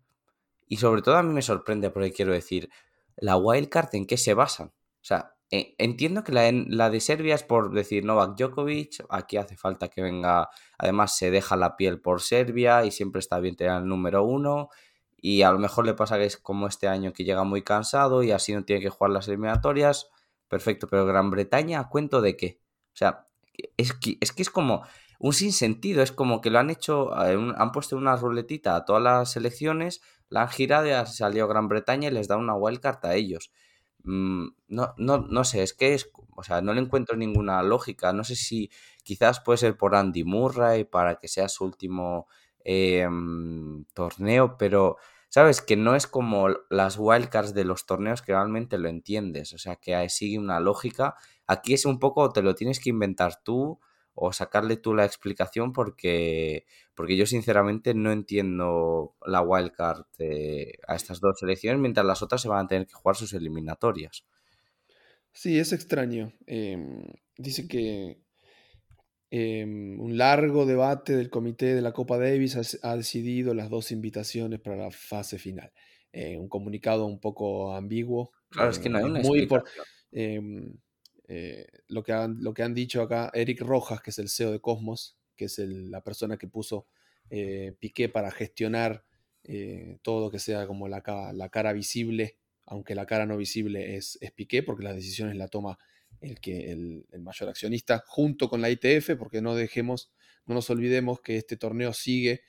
Y 0.67 0.77
sobre 0.77 1.01
todo 1.01 1.17
a 1.17 1.23
mí 1.23 1.33
me 1.33 1.41
sorprende 1.41 1.89
porque 1.89 2.11
quiero 2.11 2.33
decir, 2.33 2.69
¿la 3.17 3.37
wildcard 3.37 3.93
en 3.93 4.05
qué 4.05 4.17
se 4.17 4.33
basan? 4.33 4.67
O 4.67 5.07
sea, 5.07 5.35
eh, 5.51 5.75
entiendo 5.77 6.23
que 6.23 6.31
la, 6.31 6.51
la, 6.51 6.89
de 6.89 6.99
Serbia 6.99 7.35
es 7.35 7.43
por 7.43 7.71
decir 7.71 8.03
Novak 8.03 8.35
Djokovic, 8.37 9.05
aquí 9.09 9.37
hace 9.37 9.55
falta 9.57 9.89
que 9.89 10.01
venga, 10.01 10.49
además 10.77 11.15
se 11.15 11.31
deja 11.31 11.55
la 11.55 11.77
piel 11.77 12.01
por 12.01 12.21
Serbia 12.21 12.83
y 12.85 12.91
siempre 12.91 13.19
está 13.19 13.39
bien 13.39 13.55
tener 13.55 13.77
el 13.77 13.87
número 13.87 14.23
uno 14.23 14.69
y 15.17 15.41
a 15.41 15.51
lo 15.51 15.57
mejor 15.57 15.87
le 15.87 15.95
pasa 15.95 16.17
que 16.17 16.25
es 16.25 16.37
como 16.37 16.67
este 16.67 16.87
año 16.87 17.11
que 17.11 17.23
llega 17.23 17.43
muy 17.43 17.63
cansado 17.63 18.21
y 18.21 18.31
así 18.31 18.53
no 18.53 18.63
tiene 18.63 18.81
que 18.81 18.89
jugar 18.89 19.11
las 19.11 19.27
eliminatorias. 19.27 20.09
Perfecto, 20.47 20.87
pero 20.87 21.07
Gran 21.07 21.31
Bretaña, 21.31 21.79
¿a 21.79 21.89
cuento 21.89 22.21
de 22.21 22.37
qué? 22.37 22.61
O 22.93 22.97
sea, 22.97 23.27
es 23.77 23.93
que, 23.93 24.19
es 24.21 24.31
que 24.31 24.43
es 24.43 24.51
como 24.51 24.83
un 25.17 25.33
sinsentido, 25.33 26.03
es 26.03 26.11
como 26.11 26.41
que 26.41 26.51
lo 26.51 26.59
han 26.59 26.69
hecho, 26.69 27.11
eh, 27.25 27.53
han 27.57 27.71
puesto 27.71 27.97
una 27.97 28.15
ruletita 28.15 28.75
a 28.75 28.85
todas 28.85 29.01
las 29.01 29.31
selecciones, 29.31 30.01
la 30.29 30.49
y 30.57 30.71
ha 30.91 31.05
salido 31.05 31.47
Gran 31.47 31.67
Bretaña 31.67 32.09
y 32.09 32.11
les 32.11 32.27
da 32.27 32.37
una 32.37 32.55
wildcard 32.55 33.05
a 33.05 33.15
ellos. 33.15 33.51
Mm, 34.03 34.47
no, 34.67 34.93
no, 34.97 35.19
no 35.19 35.43
sé, 35.43 35.63
es 35.63 35.73
que 35.73 35.93
es, 35.93 36.09
o 36.35 36.43
sea, 36.43 36.61
no 36.61 36.73
le 36.73 36.81
encuentro 36.81 37.17
ninguna 37.17 37.63
lógica. 37.63 38.13
No 38.13 38.23
sé 38.23 38.35
si 38.35 38.69
quizás 39.03 39.39
puede 39.39 39.57
ser 39.57 39.77
por 39.77 39.95
Andy 39.95 40.23
Murray 40.23 40.83
para 40.85 41.15
que 41.17 41.27
sea 41.27 41.49
su 41.49 41.65
último 41.65 42.27
em, 42.63 43.85
torneo, 43.93 44.57
pero 44.57 44.97
¿Sabes? 45.35 45.61
Que 45.61 45.75
no 45.75 45.95
es 45.95 46.07
como 46.07 46.47
las 46.69 46.97
wildcards 46.97 47.53
de 47.53 47.65
los 47.65 47.85
torneos 47.85 48.21
que 48.21 48.31
realmente 48.31 48.77
lo 48.77 48.87
entiendes. 48.87 49.51
O 49.53 49.57
sea, 49.57 49.75
que 49.75 50.07
sigue 50.07 50.39
una 50.39 50.61
lógica. 50.61 51.15
Aquí 51.45 51.73
es 51.73 51.85
un 51.85 51.99
poco, 51.99 52.31
te 52.31 52.41
lo 52.41 52.55
tienes 52.55 52.79
que 52.79 52.91
inventar 52.91 53.43
tú 53.43 53.81
o 54.15 54.33
sacarle 54.33 54.77
tú 54.77 54.93
la 54.93 55.05
explicación 55.05 55.73
porque, 55.73 56.65
porque 56.95 57.17
yo 57.17 57.25
sinceramente 57.25 57.93
no 57.93 58.11
entiendo 58.11 59.15
la 59.25 59.41
wildcard 59.41 60.05
a 60.87 60.95
estas 60.95 61.19
dos 61.19 61.39
selecciones 61.39 61.79
mientras 61.79 62.05
las 62.05 62.21
otras 62.21 62.41
se 62.41 62.49
van 62.49 62.65
a 62.65 62.67
tener 62.67 62.87
que 62.87 62.93
jugar 62.93 63.15
sus 63.15 63.33
eliminatorias. 63.33 64.25
Sí, 65.31 65.59
es 65.59 65.73
extraño. 65.73 66.33
Em, 66.47 67.03
dice 67.37 67.67
que 67.67 68.25
Em, 69.37 69.99
un 69.99 70.17
largo 70.17 70.65
debate 70.65 71.17
del 71.17 71.29
comité 71.29 71.75
de 71.75 71.81
la 71.81 71.91
Copa 71.91 72.17
Davis 72.17 72.79
ha, 72.83 72.95
decidido 72.95 73.53
las 73.53 73.69
dos 73.69 73.91
invitaciones 73.91 74.61
para 74.61 74.77
la 74.77 74.91
fase 74.91 75.37
final. 75.37 75.73
Eh, 76.13 76.37
un 76.37 76.47
comunicado 76.47 77.05
un 77.05 77.19
poco 77.19 77.75
ambiguo. 77.75 78.31
Claro, 78.49 78.69
es 78.69 78.79
que 78.79 78.87
no 78.87 78.97
hay 78.97 79.03
eh, 79.03 79.07
una 79.07 79.19
muy 79.21 79.47
eh, 81.27 81.67
lo, 81.87 82.03
que 82.03 82.13
han, 82.13 82.37
lo 82.41 82.53
que 82.53 82.63
han 82.63 82.73
dicho 82.73 83.01
acá, 83.01 83.31
Eric 83.33 83.61
Rojas, 83.61 84.01
que 84.01 84.11
es 84.11 84.19
el 84.19 84.29
CEO 84.29 84.51
de 84.51 84.59
Cosmos, 84.59 85.17
que 85.35 85.45
es 85.45 85.57
la 85.59 86.01
persona 86.01 86.37
que 86.37 86.47
puso 86.47 86.87
eh, 87.29 87.75
Piqué 87.79 88.09
para 88.09 88.31
gestionar 88.31 89.03
eh, 89.43 89.97
todo 90.01 90.25
lo 90.25 90.31
que 90.31 90.39
sea 90.39 90.67
como 90.67 90.87
la, 90.87 91.03
la, 91.33 91.49
cara 91.49 91.73
visible, 91.73 92.37
aunque 92.65 92.95
la 92.95 93.05
cara 93.05 93.25
no 93.25 93.37
visible 93.37 93.95
es, 93.95 94.17
es 94.21 94.31
Piqué, 94.31 94.61
porque 94.63 94.83
las 94.83 94.95
decisiones 94.95 95.35
la 95.35 95.47
toma 95.47 95.79
el, 96.21 96.39
que, 96.39 96.71
el, 96.71 97.05
mayor 97.19 97.49
accionista, 97.49 98.03
junto 98.07 98.47
con 98.47 98.61
la 98.61 98.69
ITF, 98.69 99.15
porque 99.17 99.41
no 99.41 99.55
dejemos, 99.55 100.11
no 100.45 100.53
nos 100.53 100.69
olvidemos 100.69 101.21
que 101.21 101.37
este 101.37 101.57
torneo 101.57 101.93
sigue 101.93 102.41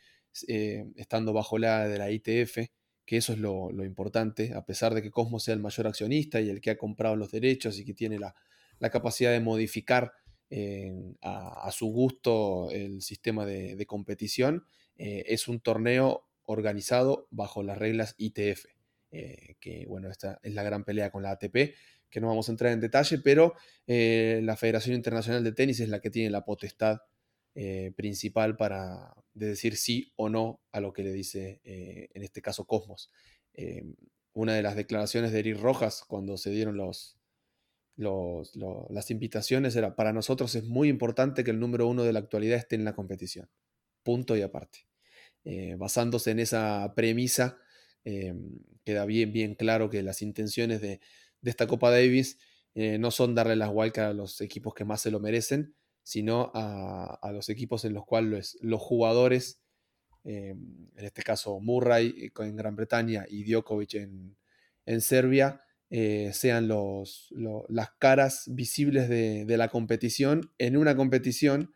estando 0.96 1.32
bajo 1.32 1.56
la 1.56 1.88
de 1.88 1.96
la 1.96 2.10
ITF, 2.10 2.58
que 3.06 3.16
eso 3.16 3.32
es 3.32 3.38
lo, 3.38 3.70
importante, 3.84 4.52
a 4.54 4.66
pesar 4.66 4.92
de 4.92 5.00
que 5.00 5.10
Cosmos 5.10 5.44
sea 5.44 5.54
el 5.54 5.60
mayor 5.60 5.86
accionista 5.86 6.42
y 6.42 6.50
el 6.50 6.60
que 6.60 6.70
ha 6.70 6.76
comprado 6.76 7.16
los 7.16 7.30
derechos 7.30 7.78
y 7.78 7.86
que 7.86 7.94
tiene 7.94 8.18
la, 8.18 8.34
capacidad 8.80 9.32
de 9.32 9.40
modificar 9.40 10.12
eh, 10.50 10.92
a, 11.22 11.70
su 11.72 11.86
gusto 11.86 12.70
el 12.70 13.02
sistema 13.02 13.44
de, 13.44 13.86
competición, 13.86 14.64
eh, 14.96 15.24
es 15.26 15.48
un 15.48 15.60
torneo 15.60 16.28
organizado 16.44 17.26
bajo 17.30 17.62
las 17.62 17.78
reglas 17.78 18.14
ITF, 18.18 18.66
que 19.10 19.86
bueno, 19.88 20.10
esta 20.10 20.38
es 20.42 20.52
la 20.52 20.62
gran 20.62 20.84
pelea 20.84 21.10
con 21.10 21.22
la 21.22 21.30
ATP, 21.30 21.74
que 22.10 22.20
no 22.20 22.28
vamos 22.28 22.48
a 22.48 22.52
entrar 22.52 22.72
en 22.72 22.80
detalle, 22.80 23.18
pero 23.18 23.54
la 23.86 24.56
Federación 24.56 24.94
Internacional 24.94 25.42
de 25.42 25.52
Tenis 25.52 25.80
es 25.80 25.88
la 25.88 26.00
que 26.00 26.10
tiene 26.10 26.30
la 26.30 26.44
potestad 26.44 26.98
eh, 27.58 27.94
principal 27.96 28.54
para 28.58 29.14
decir 29.32 29.78
sí 29.78 30.12
o 30.16 30.28
no 30.28 30.60
a 30.72 30.80
lo 30.80 30.92
que 30.92 31.02
le 31.02 31.10
dice, 31.10 31.62
eh, 31.64 32.10
en 32.12 32.22
este 32.22 32.42
caso, 32.42 32.66
Cosmos. 32.66 33.10
Eh, 33.54 33.82
una 34.34 34.52
de 34.52 34.62
las 34.62 34.76
declaraciones 34.76 35.32
de 35.32 35.38
Eric 35.38 35.58
Rojas 35.58 36.04
cuando 36.06 36.36
se 36.36 36.50
dieron 36.50 36.76
los, 36.76 37.15
las 37.96 39.10
invitaciones 39.10 39.74
era, 39.76 39.96
para 39.96 40.12
nosotros 40.12 40.54
es 40.54 40.64
muy 40.64 40.88
importante 40.88 41.44
que 41.44 41.50
el 41.50 41.60
número 41.60 41.88
uno 41.88 42.04
de 42.04 42.12
la 42.12 42.18
actualidad 42.18 42.58
esté 42.58 42.76
en 42.76 42.84
la 42.84 42.94
competición. 42.94 43.48
Punto 44.02 44.36
y 44.36 44.42
aparte. 44.42 44.86
basándose 45.78 46.30
en 46.30 46.40
esa 46.40 46.92
premisa, 46.94 47.58
queda 48.84 49.04
bien, 49.06 49.32
bien 49.32 49.54
claro 49.54 49.90
que 49.90 50.02
las 50.02 50.22
intenciones 50.22 50.80
de, 50.80 51.00
esta 51.42 51.66
Copa 51.66 51.90
Davis 51.90 52.38
no 52.74 53.10
son 53.10 53.34
darle 53.34 53.56
las 53.56 53.70
wildcards 53.72 54.10
a 54.10 54.14
los 54.14 54.40
equipos 54.40 54.74
que 54.74 54.84
más 54.84 55.00
se 55.00 55.10
lo 55.10 55.20
merecen, 55.20 55.74
sino 56.06 56.52
a, 56.54 57.32
los 57.32 57.48
equipos 57.48 57.84
en 57.84 57.92
los 57.92 58.06
cuales 58.06 58.56
los 58.60 58.80
jugadores, 58.80 59.60
eh, 60.22 60.50
en 60.50 61.04
este 61.04 61.24
caso 61.24 61.58
Murray 61.58 62.30
en 62.38 62.54
Gran 62.54 62.76
Bretaña 62.76 63.26
y 63.28 63.42
Djokovic 63.42 63.94
en, 63.94 65.00
Serbia, 65.00 65.60
eh, 65.88 66.32
sean 66.32 66.66
los, 66.66 67.32
las 67.68 67.90
caras 67.98 68.44
visibles 68.48 69.08
de, 69.08 69.44
la 69.56 69.68
competición 69.68 70.50
en 70.58 70.76
una 70.76 70.96
competición 70.96 71.72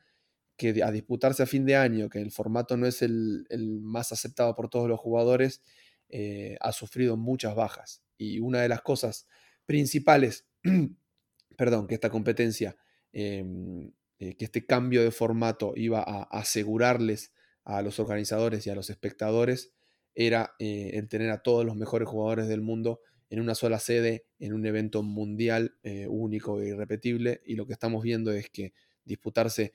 que 0.57 0.83
a 0.83 0.90
disputarse 0.90 1.44
a 1.44 1.46
fin 1.46 1.64
de 1.64 1.77
año, 1.77 2.09
que 2.11 2.20
el 2.20 2.33
formato 2.33 2.77
no 2.77 2.87
es 2.87 3.03
el, 3.03 3.46
más 3.83 4.11
aceptado 4.11 4.57
por 4.57 4.68
todos 4.68 4.88
los 4.88 4.99
jugadores, 4.99 5.62
eh, 6.09 6.57
ha 6.61 6.73
sufrido 6.73 7.16
muchas 7.16 7.55
bajas. 7.55 8.03
Y 8.18 8.40
una 8.40 8.61
de 8.61 8.68
las 8.68 8.83
cosas 8.83 9.29
principales, 9.64 10.44
perdón, 11.57 11.87
que 11.87 11.94
esta 11.94 12.11
competencia 12.11 12.77
em, 13.12 13.92
eh, 14.18 14.37
que 14.37 14.44
este 14.44 14.66
cambio 14.66 15.03
de 15.03 15.12
formato 15.12 15.73
iba 15.77 16.01
a 16.01 16.25
asegurarles 16.25 17.33
a 17.64 17.81
los 17.81 18.01
organizadores 18.01 18.66
y 18.66 18.70
a 18.70 18.75
los 18.75 18.90
espectadores 18.90 19.73
era 20.16 20.55
el 20.59 21.09
tener 21.09 21.31
a 21.31 21.42
todos 21.42 21.64
los 21.64 21.77
mejores 21.77 22.09
jugadores 22.09 22.49
del 22.49 22.61
mundo 22.61 23.01
en 23.31 23.40
una 23.40 23.55
sola 23.55 23.79
sede, 23.79 24.27
en 24.38 24.53
un 24.53 24.66
evento 24.66 25.03
mundial 25.03 25.77
eh, 25.83 26.07
único 26.09 26.61
e 26.61 26.69
irrepetible. 26.69 27.40
Y 27.47 27.55
lo 27.55 27.66
que 27.66 27.73
estamos 27.73 28.03
viendo 28.03 28.33
es 28.33 28.51
que 28.51 28.75
disputarse 29.05 29.73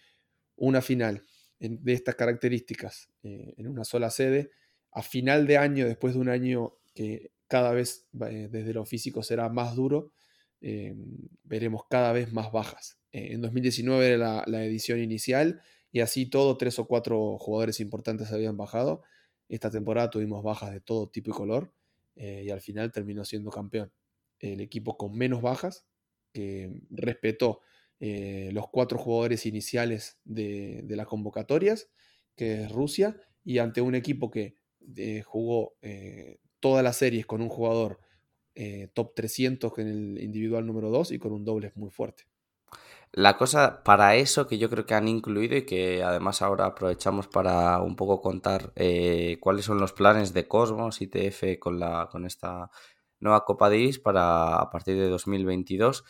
una 0.55 0.81
final 0.81 1.23
de 1.57 1.93
estas 1.93 2.15
características 2.15 3.09
en 3.23 3.67
una 3.67 3.85
sola 3.85 4.09
sede, 4.09 4.51
a 4.91 5.01
final 5.01 5.47
de 5.47 5.57
año, 5.57 5.87
después 5.87 6.13
de 6.13 6.19
un 6.19 6.29
año 6.29 6.75
que 6.93 7.31
cada 7.47 7.71
vez 7.71 8.07
desde 8.11 8.73
lo 8.73 8.85
físico 8.85 9.23
será 9.23 9.49
más 9.49 9.75
duro, 9.75 10.11
veremos 11.43 11.83
cada 11.89 12.11
vez 12.11 12.31
más 12.33 12.51
bajas. 12.51 12.99
Eh, 13.15 13.33
en 13.33 13.41
2019 13.41 14.09
era 14.09 14.43
la, 14.45 14.65
edición 14.65 14.99
inicial 14.99 15.61
y 15.89 16.01
así 16.01 16.25
todo, 16.25 16.57
tres 16.57 16.79
o 16.79 16.85
cuatro 16.85 17.37
jugadores 17.37 17.79
importantes 17.79 18.31
habían 18.33 18.57
bajado. 18.57 19.03
Esta 19.47 19.71
temporada 19.71 20.09
tuvimos 20.09 20.43
bajas 20.43 20.73
de 20.73 20.81
todo 20.81 21.07
tipo 21.07 21.31
y 21.31 21.33
color 21.33 21.71
eh, 22.15 22.43
y 22.45 22.49
al 22.49 22.61
final 22.61 22.91
terminó 22.91 23.25
siendo 23.25 23.51
campeón. 23.51 23.91
El 24.39 24.61
equipo 24.61 24.97
con 24.97 25.15
menos 25.17 25.41
bajas, 25.41 25.85
que 26.33 26.71
respetó 26.89 27.61
eh, 27.99 28.49
los 28.51 28.69
cuatro 28.69 28.97
jugadores 28.97 29.45
iniciales 29.45 30.19
de, 30.23 30.83
las 30.89 31.07
convocatorias, 31.07 31.89
que 32.35 32.63
es 32.63 32.71
Rusia, 32.71 33.15
y 33.43 33.59
ante 33.59 33.81
un 33.81 33.95
equipo 33.95 34.29
que 34.29 34.57
jugó 35.23 35.77
todas 36.59 36.83
las 36.83 36.97
series 36.97 37.25
con 37.25 37.41
un 37.41 37.49
jugador 37.49 37.99
top 38.93 39.13
300 39.15 39.77
en 39.77 39.87
el 39.87 40.21
individual 40.21 40.65
número 40.65 40.89
2 40.89 41.11
y 41.11 41.19
con 41.19 41.31
un 41.31 41.45
doble 41.45 41.71
muy 41.75 41.91
fuerte. 41.91 42.23
La 43.17 43.37
cosa 43.37 43.81
para 43.81 44.17
eso 44.17 44.45
que 44.45 44.57
yo 44.57 44.69
creo 44.69 44.85
que 44.85 44.93
han 44.93 45.07
incluido 45.07 45.55
y 45.55 45.65
que 45.65 46.03
además 46.03 46.41
ahora 46.41 46.65
aprovechamos 46.65 47.29
para 47.29 47.79
un 47.79 47.95
poco 47.95 48.19
contar 48.19 48.73
eh, 48.75 49.37
cuáles 49.39 49.63
son 49.63 49.79
los 49.79 49.93
planes 49.93 50.33
de 50.33 50.49
Cosmos 50.49 51.01
ITF 51.01 51.57
con, 51.57 51.79
la, 51.79 52.09
con 52.11 52.25
esta 52.25 52.69
nueva 53.21 53.45
Copa 53.45 53.69
Davis 53.69 53.99
para 53.99 54.57
a 54.57 54.69
partir 54.69 54.97
de 54.97 55.07
2022. 55.07 56.03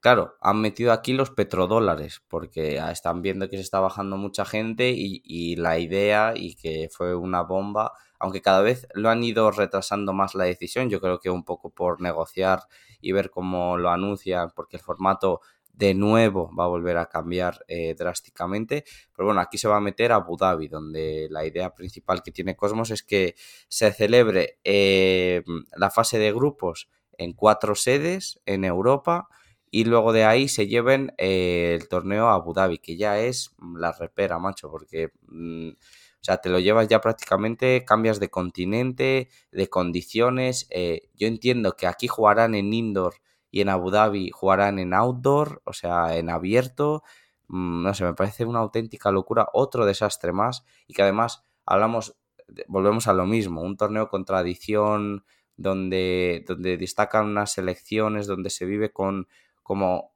Claro, 0.00 0.34
han 0.42 0.60
metido 0.60 0.92
aquí 0.92 1.14
los 1.14 1.30
petrodólares 1.30 2.20
porque 2.28 2.76
están 2.76 3.22
viendo 3.22 3.48
que 3.48 3.56
se 3.56 3.62
está 3.62 3.80
bajando 3.80 4.18
mucha 4.18 4.44
gente 4.44 4.90
y, 4.90 5.22
y 5.24 5.56
la 5.56 5.78
idea 5.78 6.34
y 6.36 6.56
que 6.56 6.90
fue 6.92 7.14
una 7.14 7.40
bomba, 7.42 7.92
aunque 8.18 8.42
cada 8.42 8.60
vez 8.60 8.86
lo 8.92 9.08
han 9.08 9.24
ido 9.24 9.50
retrasando 9.50 10.12
más 10.12 10.34
la 10.34 10.44
decisión, 10.44 10.90
yo 10.90 11.00
creo 11.00 11.20
que 11.20 11.30
un 11.30 11.44
poco 11.44 11.70
por 11.70 12.02
negociar 12.02 12.64
y 13.00 13.12
ver 13.12 13.30
cómo 13.30 13.78
lo 13.78 13.88
anuncian, 13.88 14.50
porque 14.54 14.76
el 14.76 14.82
formato 14.82 15.40
de 15.80 15.94
nuevo 15.94 16.54
va 16.54 16.64
a 16.64 16.68
volver 16.68 16.98
a 16.98 17.06
cambiar 17.06 17.64
eh, 17.66 17.94
drásticamente. 17.98 18.84
Pero 19.16 19.26
bueno, 19.26 19.40
aquí 19.40 19.56
se 19.56 19.66
va 19.66 19.78
a 19.78 19.80
meter 19.80 20.12
a 20.12 20.16
Abu 20.16 20.36
Dhabi, 20.36 20.68
donde 20.68 21.26
la 21.30 21.44
idea 21.46 21.74
principal 21.74 22.22
que 22.22 22.30
tiene 22.30 22.54
Cosmos 22.54 22.90
es 22.90 23.02
que 23.02 23.34
se 23.66 23.90
celebre 23.90 24.58
eh, 24.62 25.42
la 25.74 25.90
fase 25.90 26.18
de 26.18 26.32
grupos 26.32 26.90
en 27.16 27.32
cuatro 27.32 27.74
sedes 27.74 28.40
en 28.44 28.64
Europa 28.64 29.28
y 29.70 29.84
luego 29.84 30.12
de 30.12 30.24
ahí 30.24 30.48
se 30.48 30.66
lleven 30.66 31.14
eh, 31.16 31.78
el 31.80 31.88
torneo 31.88 32.26
a 32.28 32.34
Abu 32.34 32.52
Dhabi, 32.52 32.78
que 32.78 32.98
ya 32.98 33.18
es 33.18 33.54
la 33.74 33.92
repera, 33.92 34.38
macho, 34.38 34.70
porque... 34.70 35.10
Mm, 35.28 35.70
o 35.70 36.22
sea, 36.22 36.36
te 36.36 36.50
lo 36.50 36.58
llevas 36.58 36.86
ya 36.86 37.00
prácticamente, 37.00 37.82
cambias 37.86 38.20
de 38.20 38.28
continente, 38.28 39.30
de 39.52 39.68
condiciones. 39.70 40.68
yo 41.16 41.26
entiendo 41.26 41.76
que 41.76 41.86
aquí 41.86 42.08
jugarán 42.08 42.54
en 42.54 42.74
indoor 42.74 43.14
y 43.50 43.60
en 43.60 43.68
Abu 43.68 43.90
Dhabi 43.90 44.30
jugarán 44.30 44.78
en 44.78 44.94
outdoor, 44.94 45.62
o 45.64 45.72
sea, 45.72 46.16
en 46.16 46.30
abierto. 46.30 47.02
Mm, 47.48 47.82
no 47.82 47.94
sé, 47.94 48.04
me 48.04 48.14
parece 48.14 48.44
una 48.44 48.60
auténtica 48.60 49.10
locura, 49.10 49.48
otro 49.52 49.86
desastre 49.86 50.32
más 50.32 50.64
y 50.86 50.94
que 50.94 51.02
además 51.02 51.44
hablamos, 51.66 52.16
volvemos 52.68 53.08
a 53.08 53.12
lo 53.12 53.26
mismo, 53.26 53.62
un 53.62 53.76
torneo 53.76 54.08
con 54.08 54.24
tradición 54.24 55.24
donde, 55.56 56.44
donde 56.46 56.76
destacan 56.76 57.26
unas 57.26 57.52
selecciones, 57.52 58.26
donde 58.26 58.50
se 58.50 58.66
vive 58.66 58.92
con 58.92 59.28
como 59.62 60.12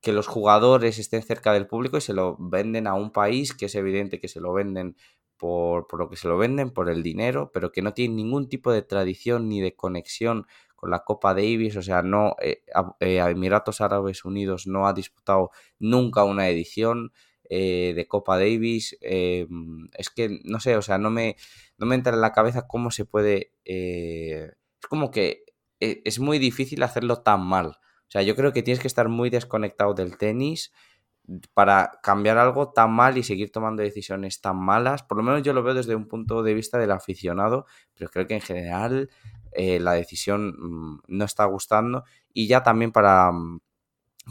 que 0.00 0.12
los 0.12 0.26
jugadores 0.26 0.98
estén 0.98 1.22
cerca 1.22 1.52
del 1.52 1.66
público 1.66 1.98
y 1.98 2.00
se 2.00 2.14
lo 2.14 2.36
venden 2.38 2.86
a 2.86 2.94
un 2.94 3.12
país 3.12 3.52
que 3.52 3.66
es 3.66 3.74
evidente 3.74 4.20
que 4.20 4.28
se 4.28 4.40
lo 4.40 4.52
venden 4.52 4.96
por, 5.36 5.86
por, 5.86 6.00
lo 6.00 6.08
que 6.08 6.16
se 6.16 6.28
lo 6.28 6.38
venden, 6.38 6.70
por 6.70 6.88
el 6.88 7.02
dinero, 7.02 7.50
pero 7.52 7.72
que 7.72 7.82
no 7.82 7.94
tiene 7.94 8.14
ningún 8.14 8.48
tipo 8.48 8.72
de 8.72 8.82
tradición 8.82 9.48
ni 9.48 9.60
de 9.60 9.74
conexión 9.74 10.46
con 10.80 10.90
la 10.90 11.04
Copa 11.04 11.34
Davis, 11.34 11.76
o 11.76 11.82
sea, 11.82 12.02
no, 12.02 12.36
eh, 12.40 12.62
eh, 13.00 13.18
Emiratos 13.18 13.82
Árabes 13.82 14.24
Unidos 14.24 14.66
no 14.66 14.86
ha 14.88 14.94
disputado 14.94 15.50
nunca 15.78 16.24
una 16.24 16.48
edición 16.48 17.12
eh, 17.50 17.92
de 17.94 18.08
Copa 18.08 18.38
Davis, 18.38 18.96
es 19.02 20.10
que, 20.10 20.40
no 20.44 20.58
sé, 20.58 20.76
o 20.76 20.82
sea, 20.82 20.96
no 20.96 21.10
me, 21.10 21.36
no 21.76 21.86
me 21.86 21.96
entra 21.96 22.14
en 22.14 22.22
la 22.22 22.32
cabeza 22.32 22.66
cómo 22.66 22.90
se 22.90 23.04
puede, 23.04 23.52
es 23.64 24.52
como 24.88 25.10
que 25.10 25.44
es 25.78 26.18
muy 26.18 26.38
difícil 26.38 26.82
hacerlo 26.82 27.22
tan 27.22 27.44
mal, 27.44 27.66
o 27.66 28.10
sea, 28.10 28.22
yo 28.22 28.34
creo 28.34 28.52
que 28.54 28.62
tienes 28.62 28.80
que 28.80 28.88
estar 28.88 29.08
muy 29.10 29.28
desconectado 29.28 29.92
del 29.92 30.16
tenis 30.16 30.72
para 31.54 31.92
cambiar 32.02 32.38
algo 32.38 32.72
tan 32.72 32.92
mal 32.92 33.16
y 33.18 33.22
seguir 33.22 33.52
tomando 33.52 33.82
decisiones 33.82 34.40
tan 34.40 34.56
malas. 34.56 35.02
Por 35.02 35.16
lo 35.18 35.22
menos 35.22 35.42
yo 35.42 35.52
lo 35.52 35.62
veo 35.62 35.74
desde 35.74 35.94
un 35.94 36.08
punto 36.08 36.42
de 36.42 36.54
vista 36.54 36.78
del 36.78 36.90
aficionado, 36.90 37.66
pero 37.94 38.10
creo 38.10 38.26
que 38.26 38.34
en 38.34 38.40
general 38.40 39.10
eh, 39.52 39.80
la 39.80 39.92
decisión 39.92 40.54
mm, 40.58 41.02
no 41.08 41.24
está 41.24 41.44
gustando. 41.46 42.04
Y 42.32 42.46
ya 42.46 42.62
también 42.62 42.92
para, 42.92 43.32
mm, 43.32 43.60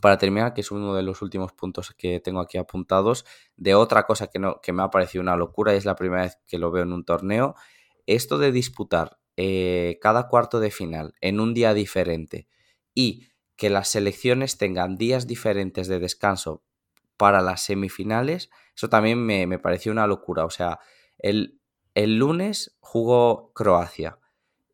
para 0.02 0.18
terminar, 0.18 0.54
que 0.54 0.62
es 0.62 0.72
uno 0.72 0.96
de 0.96 1.04
los 1.04 1.22
últimos 1.22 1.54
puntos 1.54 1.94
que 1.98 2.20
tengo 2.20 2.40
aquí 2.40 2.58
apuntados, 2.58 3.26
de 3.58 3.76
otra 3.76 4.04
cosa 4.04 4.28
que, 4.28 4.40
no, 4.40 4.62
que 4.62 4.74
me 4.74 4.84
ha 4.84 4.90
parecido 4.90 5.22
una 5.22 5.36
locura 5.36 5.74
y 5.74 5.78
es 5.78 5.86
la 5.86 5.96
primera 5.96 6.24
vez 6.24 6.38
que 6.48 6.58
lo 6.60 6.72
veo 6.72 6.84
en 6.84 6.94
un 6.94 7.06
torneo, 7.06 7.56
esto 8.06 8.38
de 8.38 8.52
disputar 8.52 9.20
eh, 9.38 10.00
cada 10.02 10.28
cuarto 10.28 10.60
de 10.60 10.72
final 10.72 11.14
en 11.22 11.40
un 11.40 11.54
día 11.54 11.74
diferente 11.74 12.48
y 12.94 13.28
que 13.56 13.70
las 13.70 13.90
selecciones 13.90 14.58
tengan 14.58 14.98
días 14.98 15.28
diferentes 15.28 15.88
de 15.88 16.00
descanso 16.00 16.64
para 17.18 17.42
las 17.42 17.62
semifinales, 17.62 18.50
eso 18.76 18.90
también 18.90 19.26
me, 19.26 19.60
pareció 19.60 19.92
una 19.92 20.08
locura. 20.08 20.46
O 20.46 20.50
sea, 20.50 20.80
el, 21.18 21.60
el 21.94 22.18
lunes 22.18 22.78
jugó 22.80 23.52
Croacia. 23.54 24.19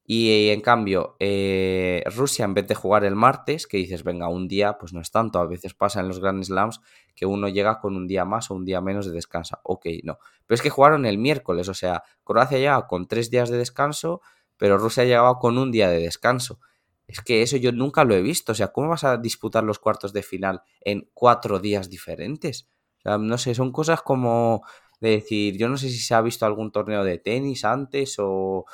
Y 0.08 0.50
en 0.50 0.62
cambio, 0.62 1.16
eh, 1.20 2.04
Rusia, 2.16 2.46
en 2.46 2.54
vez 2.54 2.68
de 2.68 2.76
jugar 2.76 3.04
el 3.06 3.16
martes, 3.16 3.66
que 3.66 3.78
dices, 3.78 4.04
venga, 4.04 4.28
un 4.30 4.48
día, 4.48 4.78
pues 4.78 4.94
no 4.94 5.02
es 5.02 5.10
tanto. 5.10 5.40
A 5.40 5.48
veces 5.48 5.74
pasa 5.74 6.00
en 6.00 6.08
los 6.08 6.20
Grand 6.20 6.44
Slams 6.44 6.80
que 7.16 7.26
uno 7.26 7.48
llega 7.50 7.80
con 7.80 7.96
un 7.96 8.06
día 8.08 8.24
más 8.24 8.52
o 8.52 8.54
un 8.56 8.66
día 8.66 8.82
menos 8.82 9.08
de 9.08 9.14
descanso. 9.14 9.58
Ok, 9.64 9.88
no. 10.04 10.20
Pero 10.46 10.56
es 10.56 10.62
que 10.62 10.70
jugaron 10.70 11.08
el 11.08 11.18
miércoles, 11.18 11.70
o 11.70 11.74
sea, 11.74 12.04
Croacia 12.24 12.60
llegaba 12.60 12.88
con 12.88 13.08
tres 13.08 13.32
días 13.32 13.50
de 13.50 13.58
descanso, 13.58 14.22
pero 14.58 14.78
Rusia 14.78 15.06
llegaba 15.06 15.40
con 15.40 15.58
un 15.58 15.72
día 15.72 15.90
de 15.90 16.00
descanso. 16.00 16.60
Es 17.08 17.22
que 17.22 17.42
eso 17.42 17.58
yo 17.58 17.72
nunca 17.72 18.04
lo 18.04 18.14
he 18.14 18.22
visto. 18.22 18.52
O 18.52 18.56
sea, 18.56 18.68
¿cómo 18.68 18.90
vas 18.90 19.04
a 19.04 19.18
disputar 19.18 19.64
los 19.64 19.80
cuartos 19.80 20.14
de 20.14 20.22
final 20.22 20.62
en 20.82 21.10
cuatro 21.14 21.60
días 21.60 21.90
diferentes? 21.90 22.70
O 23.00 23.02
sea, 23.02 23.18
no 23.18 23.38
sé, 23.40 23.56
son 23.56 23.72
cosas 23.72 24.02
como 24.04 24.64
de 25.00 25.10
decir, 25.12 25.58
yo 25.58 25.68
no 25.68 25.78
sé 25.78 25.90
si 25.90 25.98
se 25.98 26.14
ha 26.14 26.22
visto 26.22 26.46
algún 26.46 26.72
torneo 26.72 27.04
de 27.04 27.18
tenis 27.18 27.66
antes 27.66 28.16
o 28.20 28.66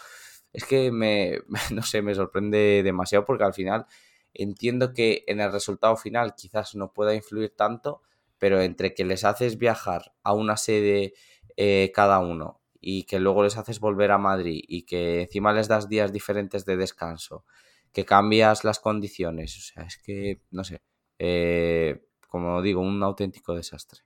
es 0.53 0.65
que 0.65 0.91
me, 0.91 1.39
no 1.71 1.83
sé, 1.83 2.01
me 2.01 2.15
sorprende 2.15 2.81
demasiado 2.83 3.25
porque 3.25 3.43
al 3.43 3.53
final 3.53 3.85
entiendo 4.33 4.93
que 4.93 5.23
en 5.27 5.41
el 5.41 5.51
resultado 5.51 5.97
final 5.97 6.35
quizás 6.35 6.75
no 6.75 6.93
pueda 6.93 7.13
influir 7.13 7.53
tanto, 7.55 8.01
pero 8.37 8.61
entre 8.61 8.93
que 8.93 9.05
les 9.05 9.23
haces 9.23 9.57
viajar 9.57 10.13
a 10.23 10.33
una 10.33 10.57
sede 10.57 11.13
eh, 11.57 11.91
cada 11.93 12.19
uno 12.19 12.61
y 12.79 13.03
que 13.03 13.19
luego 13.19 13.43
les 13.43 13.57
haces 13.57 13.79
volver 13.79 14.11
a 14.11 14.17
Madrid 14.17 14.63
y 14.67 14.83
que 14.83 15.23
encima 15.23 15.53
les 15.53 15.67
das 15.67 15.89
días 15.89 16.11
diferentes 16.11 16.65
de 16.65 16.77
descanso, 16.77 17.45
que 17.93 18.05
cambias 18.05 18.63
las 18.63 18.79
condiciones, 18.79 19.57
o 19.57 19.61
sea, 19.61 19.83
es 19.83 19.97
que, 19.97 20.41
no 20.49 20.63
sé, 20.63 20.81
eh, 21.19 22.01
como 22.27 22.61
digo, 22.61 22.81
un 22.81 23.03
auténtico 23.03 23.53
desastre. 23.53 24.01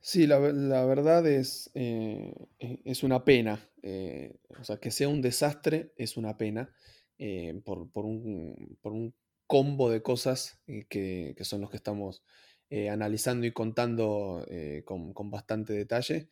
Sí, 0.00 0.26
la, 0.26 0.38
verdad 0.38 1.26
es, 1.26 1.70
eh, 1.74 2.32
e, 2.58 2.80
es 2.84 3.02
una 3.02 3.24
pena. 3.24 3.68
Eh, 3.82 4.36
o 4.60 4.64
sea, 4.64 4.78
que 4.78 4.90
sea 4.90 5.08
un 5.08 5.22
desastre 5.22 5.92
es 5.96 6.16
una 6.16 6.36
pena 6.36 6.72
eh, 7.18 7.60
por, 7.64 7.88
un, 8.04 9.14
combo 9.46 9.90
de 9.90 10.02
cosas 10.02 10.60
que, 10.88 11.34
son 11.40 11.62
los 11.62 11.70
que 11.70 11.76
estamos 11.76 12.22
analizando 12.70 13.46
y 13.46 13.52
contando 13.52 14.46
con, 14.84 15.30
bastante 15.30 15.72
detalle. 15.72 16.28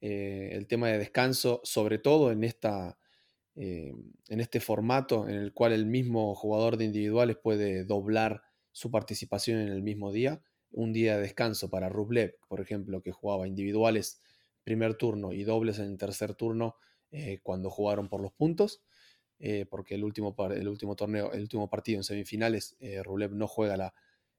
el 0.00 0.66
tema 0.66 0.88
de 0.88 0.98
descanso, 0.98 1.60
sobre 1.64 1.98
todo 1.98 2.30
en, 2.30 2.44
esta, 2.44 2.98
en 3.54 4.40
este 4.40 4.60
formato 4.60 5.28
en 5.28 5.36
el 5.36 5.52
cual 5.54 5.72
el 5.72 5.86
mismo 5.86 6.34
jugador 6.34 6.76
de 6.76 6.84
individuales 6.84 7.38
puede 7.38 7.84
doblar 7.84 8.42
su 8.72 8.90
participación 8.90 9.60
en 9.60 9.68
el 9.68 9.82
mismo 9.82 10.12
día 10.12 10.42
un 10.70 10.92
día 10.92 11.16
de 11.16 11.22
descanso 11.22 11.70
para 11.70 11.88
Rublev, 11.88 12.36
por 12.48 12.60
ejemplo, 12.60 13.02
que 13.02 13.12
jugaba 13.12 13.48
individuales 13.48 14.20
primer 14.64 14.96
turno 14.96 15.32
y 15.32 15.44
dobles 15.44 15.78
en 15.78 15.96
tercer 15.96 16.34
turno 16.34 16.76
eh, 17.10 17.40
cuando 17.42 17.70
jugaron 17.70 18.08
por 18.08 18.20
los 18.20 18.32
puntos, 18.32 18.82
eh, 19.38 19.64
porque 19.70 19.94
el 19.94 20.04
último, 20.04 20.36
el 20.50 20.68
último 20.68 20.94
torneo, 20.94 21.32
el 21.32 21.40
último 21.40 21.70
partido 21.70 21.98
en 21.98 22.04
semifinales, 22.04 22.76
eh, 22.80 23.02
Rublev 23.02 23.32
no 23.32 23.48
juega 23.48 23.76
la, 23.76 23.94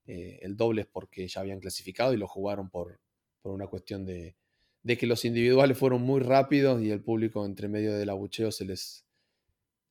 el 0.05 0.55
dobles 0.55 0.87
porque 0.87 1.27
ya 1.27 1.41
habían 1.41 1.59
clasificado 1.59 2.13
y 2.13 2.17
lo 2.17 2.27
jugaron 2.27 2.69
por, 2.69 2.99
por 3.41 3.53
una 3.53 3.67
cuestión 3.67 4.05
de, 4.05 4.35
de, 4.81 4.97
que 4.97 5.05
los 5.05 5.23
individuales 5.23 5.77
fueron 5.77 6.01
muy 6.01 6.19
rápidos 6.19 6.81
y 6.81 6.89
el 6.89 7.01
público 7.01 7.45
entre 7.45 7.67
medio 7.67 7.95
del 7.95 8.09
abucheo 8.09 8.51
se 8.51 8.65
les, 8.65 9.05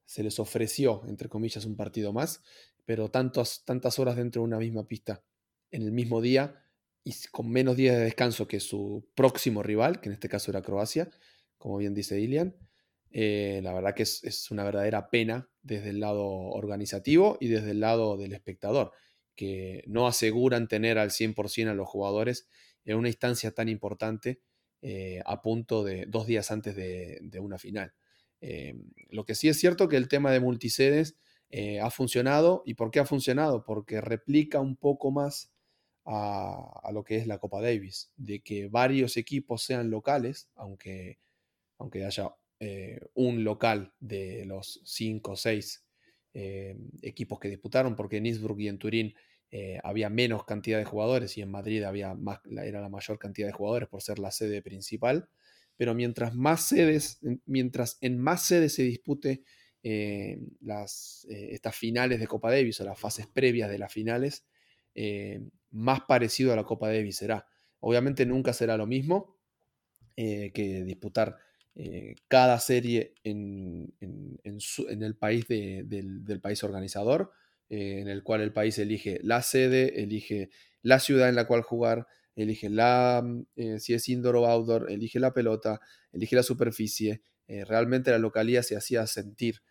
se 0.05 0.24
les 0.24 0.40
ofreció, 0.40 1.03
entre 1.07 1.29
comillas, 1.29 1.64
un 1.64 1.77
partido 1.77 2.12
más, 2.12 2.42
pero 2.85 3.11
tantas 3.11 3.98
horas 3.98 4.16
dentro 4.16 4.42
de 4.42 4.46
una 4.46 4.59
misma 4.59 4.88
pista 4.88 5.22
en 5.70 5.83
el 5.83 5.92
mismo 5.92 6.20
día 6.20 6.62
y 7.09 7.14
con 7.31 7.50
menos 7.50 7.76
días 7.76 7.96
de 7.96 8.04
descanso 8.04 8.46
que 8.46 8.61
su 8.61 9.09
próximo 9.14 9.62
rival, 9.62 10.00
que 10.00 10.11
en 10.11 10.12
este 10.12 10.28
caso 10.28 10.50
era 10.50 10.61
Croacia, 10.61 11.09
como 11.57 11.78
bien 11.78 11.94
dice 11.94 12.20
Ilian. 12.20 12.54
Eh, 13.11 13.61
la 13.62 13.72
verdad 13.72 13.94
que 13.94 14.02
es, 14.02 14.50
una 14.50 14.64
verdadera 14.64 15.09
pena 15.09 15.48
desde 15.62 15.88
el 15.88 16.00
lado 16.00 16.26
organizativo 16.26 17.38
y 17.40 17.48
desde 17.48 17.70
el 17.70 17.81
lado 17.81 18.18
del 18.18 18.35
espectador, 18.35 18.92
que 19.35 19.83
no 19.87 20.07
aseguran 20.07 20.68
tener 20.68 20.98
al 20.98 21.11
100% 21.11 21.70
a 21.70 21.74
los 21.74 21.88
jugadores 21.88 22.46
en 22.85 22.98
una 22.98 23.09
instancia 23.09 23.52
tan 23.52 23.70
importante 23.70 24.42
eh, 24.83 25.22
a 25.24 25.40
punto 25.40 25.85
de 25.85 26.04
dos 26.07 26.26
días 26.26 26.50
antes 26.50 26.76
de, 26.76 27.40
una 27.40 27.59
final. 27.59 27.94
Eh, 28.42 28.76
lo 29.09 29.24
que 29.24 29.35
sí 29.35 29.48
es 29.48 29.59
cierto 29.59 29.88
que 29.88 29.96
el 29.96 30.09
tema 30.09 30.31
de 30.31 30.40
multisedes 30.40 31.16
ha 31.83 31.90
funcionado. 31.90 32.62
¿Y 32.66 32.74
por 32.74 32.90
qué 32.90 33.00
ha 33.00 33.07
funcionado? 33.07 33.64
Porque 33.64 34.02
replica 34.02 34.61
un 34.61 34.76
poco 34.76 35.11
más 35.11 35.50
a, 36.10 36.90
lo 36.92 37.04
que 37.04 37.16
es 37.16 37.26
la 37.26 37.38
Copa 37.38 37.60
Davis, 37.60 38.10
de 38.16 38.40
que 38.40 38.68
varios 38.68 39.16
equipos 39.18 39.62
sean 39.62 39.90
locales, 39.90 40.48
aunque, 40.54 41.18
aunque 41.76 42.04
haya 42.06 42.34
eh, 42.60 42.98
un 43.14 43.44
local 43.44 43.92
de 44.00 44.44
los 44.46 44.80
cinco 44.84 45.32
o 45.32 45.36
seis 45.36 45.84
eh, 46.32 46.76
equipos 47.02 47.38
que 47.38 47.48
disputaron, 47.48 47.94
porque 47.94 48.16
en 48.16 48.26
Innsbruck 48.26 48.58
y 48.60 48.68
en 48.68 48.78
Turín 48.78 49.14
eh, 49.50 49.78
había 49.84 50.08
menos 50.08 50.44
cantidad 50.44 50.78
de 50.78 50.86
jugadores 50.86 51.36
y 51.36 51.42
en 51.42 51.50
Madrid 51.50 51.82
había 51.82 52.14
más, 52.14 52.40
era 52.50 52.80
la 52.80 52.88
mayor 52.88 53.18
cantidad 53.18 53.46
de 53.46 53.52
jugadores 53.52 53.88
por 53.88 54.00
ser 54.02 54.18
la 54.18 54.30
sede 54.30 54.62
principal. 54.62 55.28
Pero 55.76 55.94
mientras 55.94 56.34
más 56.34 56.62
sedes, 56.62 57.20
mientras 57.44 57.98
en 58.00 58.18
más 58.18 58.42
sedes 58.42 58.74
se 58.74 58.82
dispute 58.82 59.44
las, 60.60 61.24
estas 61.30 61.76
finales 61.76 62.18
de 62.18 62.26
Copa 62.26 62.50
Davis 62.50 62.80
o 62.80 62.84
las 62.84 62.98
fases 62.98 63.28
previas 63.28 63.70
de 63.70 63.78
las 63.78 63.92
finales, 63.92 64.44
más 65.70 66.00
parecido 66.02 66.52
a 66.52 66.57
la 66.57 66.64
Copa 66.64 66.88
Davis 66.88 67.16
será. 67.16 67.46
Obviamente 67.81 68.26
nunca 68.26 68.52
será 68.52 68.76
lo 68.76 68.87
mismo 68.87 69.37
eh, 70.16 70.50
que 70.52 70.83
disputar 70.83 71.38
eh, 71.74 72.16
cada 72.26 72.59
serie 72.59 73.14
en, 73.22 73.94
el 74.40 75.16
país 75.16 75.46
del, 75.46 76.40
país 76.42 76.64
organizador, 76.64 77.31
eh, 77.68 78.00
en 78.00 78.09
el 78.09 78.24
cual 78.24 78.40
el 78.40 78.52
país 78.52 78.78
elige 78.78 79.20
la 79.22 79.42
sede, 79.42 80.02
elige 80.02 80.50
la 80.83 80.98
ciudad 80.98 81.28
en 81.28 81.37
la 81.37 81.46
cual 81.46 81.62
jugar, 81.62 82.09
elige 82.35 82.68
la, 82.68 83.24
si 83.78 83.94
es 83.94 84.09
indoor 84.09 84.37
o 84.37 84.46
outdoor, 84.46 84.90
elige 84.90 85.20
la 85.20 85.33
pelota, 85.33 85.81
elige 86.12 86.35
la 86.35 86.42
superficie. 86.42 87.22
realmente 87.46 88.11
la 88.11 88.18
localidad 88.18 88.62
se 88.62 88.76
hacía 88.76 89.07
sentir 89.07 89.62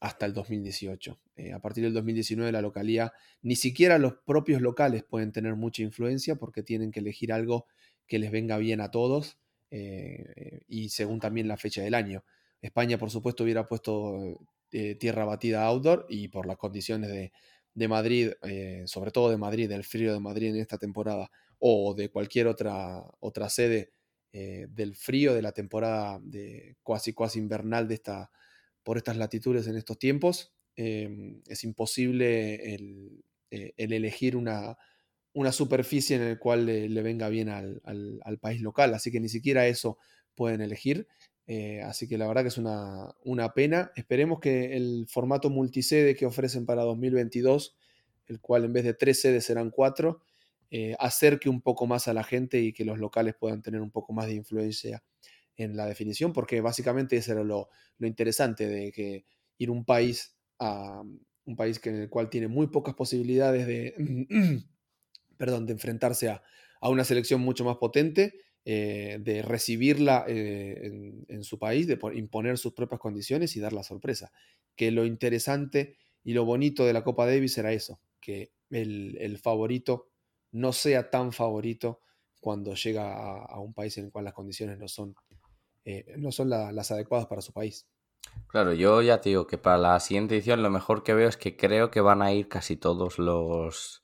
hasta 0.00 0.24
el 0.24 0.32
2018. 0.32 1.20
Eh, 1.36 1.52
a 1.52 1.60
partir 1.60 1.84
del 1.84 1.92
2019 1.92 2.50
la 2.50 2.62
localidad, 2.62 3.12
ni 3.42 3.54
siquiera 3.54 3.98
los 3.98 4.14
propios 4.24 4.62
locales 4.62 5.04
pueden 5.04 5.30
tener 5.30 5.54
mucha 5.54 5.82
influencia 5.82 6.36
porque 6.36 6.62
tienen 6.62 6.90
que 6.90 7.00
elegir 7.00 7.32
algo 7.32 7.66
que 8.06 8.18
les 8.18 8.30
venga 8.30 8.56
bien 8.56 8.80
a 8.80 8.90
todos 8.90 9.38
eh, 9.70 10.62
y 10.66 10.88
según 10.88 11.20
también 11.20 11.46
la 11.46 11.58
fecha 11.58 11.82
del 11.82 11.94
año. 11.94 12.24
España, 12.62 12.98
por 12.98 13.10
supuesto, 13.10 13.44
hubiera 13.44 13.68
puesto 13.68 14.40
eh, 14.72 14.94
tierra 14.94 15.24
batida 15.24 15.64
outdoor 15.64 16.06
y 16.08 16.28
por 16.28 16.46
las 16.46 16.56
condiciones 16.56 17.10
de, 17.10 17.30
Madrid, 17.88 18.32
sobre 18.84 19.10
todo 19.10 19.30
de 19.30 19.38
Madrid, 19.38 19.68
del 19.68 19.84
frío 19.84 20.12
de 20.12 20.20
Madrid 20.20 20.48
en 20.48 20.56
esta 20.56 20.76
temporada 20.76 21.30
o 21.58 21.94
de 21.94 22.10
cualquier 22.10 22.46
otra, 22.46 23.02
otra 23.20 23.48
sede 23.48 23.92
del 24.32 24.96
frío 24.96 25.34
de 25.34 25.40
la 25.40 25.52
temporada 25.52 26.20
de 26.22 26.76
cuasi 26.82 27.38
invernal 27.38 27.88
de 27.88 27.94
esta 27.94 28.30
por 28.82 28.96
estas 28.96 29.16
latitudes 29.16 29.66
en 29.66 29.76
estos 29.76 29.98
tiempos. 29.98 30.52
Em, 30.76 31.42
es 31.46 31.64
imposible 31.64 32.74
el, 32.74 33.24
eh, 33.50 33.74
elegir 33.76 34.36
una, 34.36 34.76
superficie 35.52 36.16
en 36.16 36.28
la 36.28 36.38
cual 36.38 36.66
le, 36.66 37.02
venga 37.02 37.28
bien 37.28 37.48
al, 37.48 38.38
país 38.40 38.60
local, 38.62 38.94
así 38.94 39.10
que 39.10 39.20
ni 39.20 39.28
siquiera 39.28 39.66
eso 39.66 39.98
pueden 40.34 40.60
elegir. 40.60 41.06
Eh, 41.46 41.82
así 41.82 42.06
que 42.06 42.16
la 42.16 42.28
verdad 42.28 42.42
que 42.42 42.48
es 42.48 42.58
una, 42.58 43.52
pena. 43.54 43.92
Esperemos 43.96 44.40
que 44.40 44.76
el 44.76 45.06
formato 45.08 45.50
multisede 45.50 46.14
que 46.14 46.26
ofrecen 46.26 46.64
para 46.66 46.82
2022, 46.82 47.76
el 48.26 48.40
cual 48.40 48.64
en 48.64 48.72
vez 48.72 48.84
de 48.84 48.94
tres 48.94 49.20
sedes 49.20 49.44
serán 49.44 49.70
cuatro, 49.70 50.22
eh, 50.70 50.94
acerque 51.00 51.48
un 51.48 51.60
poco 51.62 51.86
más 51.86 52.06
a 52.06 52.14
la 52.14 52.22
gente 52.22 52.60
y 52.60 52.72
que 52.72 52.84
los 52.84 52.98
locales 52.98 53.34
puedan 53.38 53.60
tener 53.62 53.80
un 53.80 53.90
poco 53.90 54.12
más 54.12 54.26
de 54.26 54.34
influencia 54.34 55.02
en 55.62 55.76
la 55.76 55.86
definición, 55.86 56.32
porque 56.32 56.60
básicamente 56.60 57.16
eso 57.16 57.32
era 57.32 57.44
lo, 57.44 57.68
interesante 58.00 58.66
de 58.66 58.92
que 58.92 59.26
ir 59.58 59.70
un 59.70 59.84
país 59.84 60.34
a 60.58 61.02
un 61.44 61.56
país 61.56 61.78
que 61.78 61.90
en 61.90 61.96
el 61.96 62.08
cual 62.08 62.30
tiene 62.30 62.48
muy 62.48 62.68
pocas 62.68 62.94
posibilidades 62.94 63.66
de, 63.66 63.94
perdón, 65.36 65.66
de 65.66 65.72
enfrentarse 65.72 66.28
a, 66.28 66.42
una 66.82 67.04
selección 67.04 67.42
mucho 67.42 67.64
más 67.64 67.76
potente, 67.76 68.40
eh, 68.64 69.18
de 69.20 69.42
recibirla 69.42 70.24
eh, 70.28 71.24
en, 71.28 71.44
su 71.44 71.58
país, 71.58 71.86
de 71.86 71.98
imponer 72.14 72.56
sus 72.56 72.72
propias 72.72 73.00
condiciones 73.00 73.54
y 73.56 73.60
dar 73.60 73.74
la 73.74 73.82
sorpresa. 73.82 74.32
Que 74.76 74.90
lo 74.90 75.04
interesante 75.04 75.96
y 76.24 76.32
lo 76.32 76.46
bonito 76.46 76.86
de 76.86 76.94
la 76.94 77.04
Copa 77.04 77.26
Davis 77.26 77.58
era 77.58 77.72
eso, 77.72 78.00
que 78.18 78.52
el, 78.70 79.38
favorito 79.38 80.08
no 80.52 80.72
sea 80.72 81.10
tan 81.10 81.32
favorito 81.32 82.00
cuando 82.40 82.74
llega 82.74 83.12
a, 83.12 83.44
a, 83.44 83.60
un 83.60 83.74
país 83.74 83.98
en 83.98 84.06
el 84.06 84.10
cual 84.10 84.24
las 84.24 84.34
condiciones 84.34 84.78
no 84.78 84.88
son 84.88 85.14
eh, 85.84 86.14
no 86.18 86.32
son 86.32 86.50
las 86.50 86.90
adecuadas 86.90 87.26
para 87.26 87.42
su 87.42 87.52
país. 87.52 87.86
Claro, 88.48 88.72
yo 88.72 89.00
ya 89.02 89.20
te 89.20 89.30
digo 89.30 89.46
que 89.46 89.58
para 89.58 89.78
la 89.78 90.00
siguiente 90.00 90.34
edición 90.34 90.62
lo 90.62 90.70
mejor 90.70 91.02
que 91.02 91.14
veo 91.14 91.28
es 91.28 91.36
que 91.36 91.56
creo 91.56 91.90
que 91.90 92.00
van 92.00 92.22
a 92.22 92.32
ir 92.32 92.48
casi 92.48 92.76
todos 92.76 93.18
los 93.18 94.02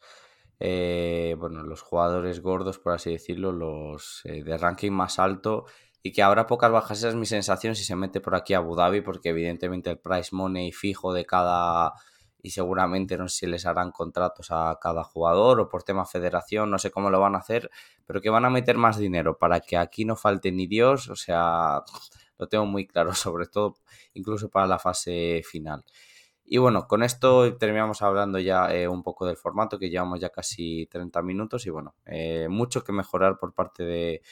eh, 0.59 1.37
bueno, 1.39 1.63
los 1.63 1.83
jugadores 1.83 2.41
gordos, 2.41 2.79
por 2.79 2.95
así 2.95 3.11
decirlo, 3.11 3.53
los 3.53 4.23
eh, 4.25 4.43
de 4.43 4.57
ranking 4.57 4.91
más 4.91 5.19
alto 5.19 5.67
y 6.03 6.13
que 6.13 6.23
habrá 6.23 6.47
pocas 6.47 6.71
bajas. 6.71 6.99
Esa 6.99 7.09
es 7.11 7.15
mi 7.15 7.27
sensación 7.27 7.75
si 7.75 7.85
se 7.85 7.97
mete 7.97 8.21
por 8.21 8.35
aquí 8.35 8.55
a 8.55 8.59
Abu 8.59 8.75
Dhabi, 8.75 9.01
porque 9.03 9.31
evidentemente 9.31 9.91
el 9.91 9.99
price 9.99 10.31
money 10.35 10.73
fijo 10.73 11.13
de 11.13 11.27
cada 11.27 11.93
y 12.47 12.51
seguramente 12.51 13.19
no 13.19 13.29
sé 13.29 13.39
si 13.39 13.47
les 13.49 13.67
harán 13.67 13.91
contratos 13.91 14.53
a 14.53 14.79
cada 14.81 15.03
jugador 15.03 15.59
o 15.59 15.69
por 15.69 15.83
tema 15.83 16.07
federación, 16.07 16.71
no 16.71 16.79
sé 16.79 16.93
cómo 16.93 17.11
lo 17.11 17.19
van 17.19 17.35
a 17.35 17.39
hacer, 17.39 17.73
pero 18.07 18.21
que 18.21 18.31
van 18.31 18.45
a 18.45 18.51
meter 18.51 18.77
más 18.77 18.99
dinero 18.99 19.37
para 19.37 19.59
que 19.59 19.77
aquí 19.77 20.05
no 20.05 20.15
falte 20.15 20.53
ni 20.53 20.69
Dios, 20.69 21.09
o 21.09 21.17
sea, 21.17 21.83
lo 22.39 22.47
tengo 22.47 22.65
muy 22.65 22.87
claro, 22.87 23.15
sobre 23.15 23.47
todo 23.47 23.75
incluso 24.15 24.49
para 24.49 24.69
la 24.69 24.79
fase 24.79 25.43
final. 25.45 25.85
Y 26.45 26.59
bueno, 26.59 26.87
con 26.87 27.03
esto 27.03 27.57
terminamos 27.57 28.01
hablando 28.03 28.39
ya 28.39 28.73
eh, 28.73 28.87
un 28.87 29.03
poco 29.03 29.27
del 29.27 29.37
formato, 29.37 29.77
que 29.81 29.91
llevamos 29.91 30.21
ya 30.21 30.29
casi 30.29 30.87
30 30.87 31.23
minutos 31.23 31.67
y 31.67 31.71
bueno, 31.71 31.97
eh, 32.05 32.47
mucho 32.49 32.85
que 32.85 32.93
mejorar 32.93 33.39
por 33.41 33.55
parte 33.55 33.83
de, 33.83 34.23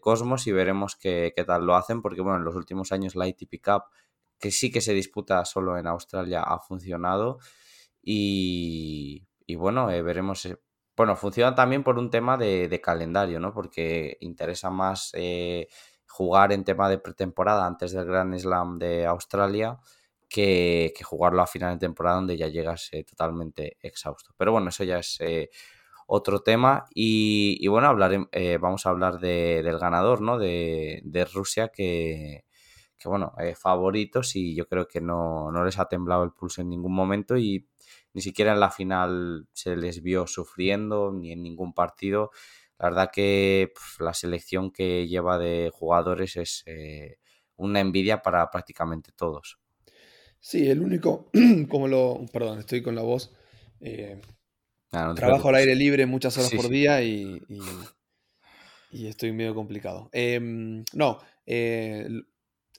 Cosmos 0.00 0.46
y 0.46 0.52
veremos 0.52 0.94
qué, 0.94 1.32
qué, 1.34 1.42
tal 1.42 1.66
lo 1.66 1.74
hacen, 1.74 2.00
porque 2.00 2.20
bueno, 2.20 2.38
en 2.38 2.44
los 2.44 2.54
últimos 2.54 2.92
años 2.92 3.16
la 3.16 3.26
ITP 3.26 3.60
Cup, 3.60 3.82
que 4.40 4.50
sí 4.50 4.70
que 4.72 4.80
se 4.80 4.94
disputa 4.94 5.44
solo 5.44 5.78
en 5.78 5.86
Australia, 5.86 6.42
ha 6.42 6.58
funcionado 6.60 7.38
y, 8.02 9.26
bueno, 9.56 9.90
eh, 9.90 10.02
veremos. 10.02 10.48
bueno, 10.96 11.16
funciona 11.16 11.54
también 11.54 11.84
por 11.84 11.98
un 11.98 12.10
tema 12.10 12.36
de, 12.36 12.80
calendario, 12.82 13.40
¿no? 13.40 13.52
Porque 13.52 14.16
interesa 14.20 14.70
más 14.70 15.12
jugar 16.06 16.52
en 16.52 16.64
tema 16.64 16.88
de 16.88 16.98
pretemporada 16.98 17.66
antes 17.66 17.92
del 17.92 18.04
Grand 18.04 18.36
Slam 18.36 18.78
de 18.78 19.06
Australia 19.06 19.78
que, 20.30 20.92
jugarlo 21.04 21.42
a 21.42 21.46
final 21.46 21.74
de 21.74 21.80
temporada 21.86 22.16
donde 22.16 22.36
ya 22.36 22.48
llegas 22.48 22.88
eh, 22.92 23.04
totalmente 23.04 23.76
exhausto. 23.80 24.32
Pero 24.38 24.52
bueno, 24.52 24.68
eso 24.70 24.84
ya 24.84 24.98
es 24.98 25.16
eh, 25.20 25.50
otro 26.06 26.42
tema. 26.42 26.86
Y, 26.94 27.66
bueno, 27.68 27.88
hablaré, 27.88 28.26
eh, 28.32 28.58
vamos 28.58 28.86
a 28.86 28.90
hablar 28.90 29.18
del 29.18 29.78
ganador, 29.78 30.22
¿no? 30.22 30.38
De, 30.38 31.28
Rusia, 31.34 31.68
que, 31.68 32.44
bueno, 33.08 33.32
favoritos 33.56 34.36
y 34.36 34.54
yo 34.54 34.68
creo 34.68 34.86
que 34.86 35.00
no, 35.00 35.50
les 35.64 35.78
ha 35.78 35.88
temblado 35.88 36.24
el 36.24 36.32
pulso 36.32 36.60
en 36.60 36.68
ningún 36.68 36.94
momento 36.94 37.36
y 37.36 37.68
ni 38.12 38.20
siquiera 38.20 38.52
en 38.52 38.60
la 38.60 38.70
final 38.70 39.48
se 39.52 39.76
les 39.76 40.02
vio 40.02 40.26
sufriendo, 40.26 41.12
ni 41.12 41.32
en 41.32 41.42
ningún 41.42 41.72
partido. 41.72 42.30
La 42.78 42.90
verdad 42.90 43.10
que 43.12 43.72
la 43.98 44.14
selección 44.14 44.70
que 44.70 45.06
lleva 45.06 45.38
de 45.38 45.70
jugadores 45.72 46.36
es 46.36 46.64
una 47.56 47.80
envidia 47.80 48.22
para 48.22 48.50
prácticamente 48.50 49.12
todos. 49.16 49.58
Sí, 50.40 50.68
el 50.68 50.80
único, 50.80 51.30
como 51.68 51.86
lo, 51.86 52.24
perdón, 52.32 52.58
estoy 52.58 52.82
con 52.82 52.94
la 52.94 53.02
voz. 53.02 53.32
Eh, 53.80 54.20
ah, 54.92 55.12
trabajo 55.14 55.50
al 55.50 55.56
aire 55.56 55.74
libre 55.74 56.06
muchas 56.06 56.36
horas 56.38 56.52
por 56.54 56.68
día 56.68 57.02
y, 57.02 57.42
y, 58.90 59.06
estoy 59.06 59.32
medio 59.32 59.54
complicado. 59.54 60.08
Em, 60.12 60.84
no, 60.94 61.18
eh, 61.46 62.08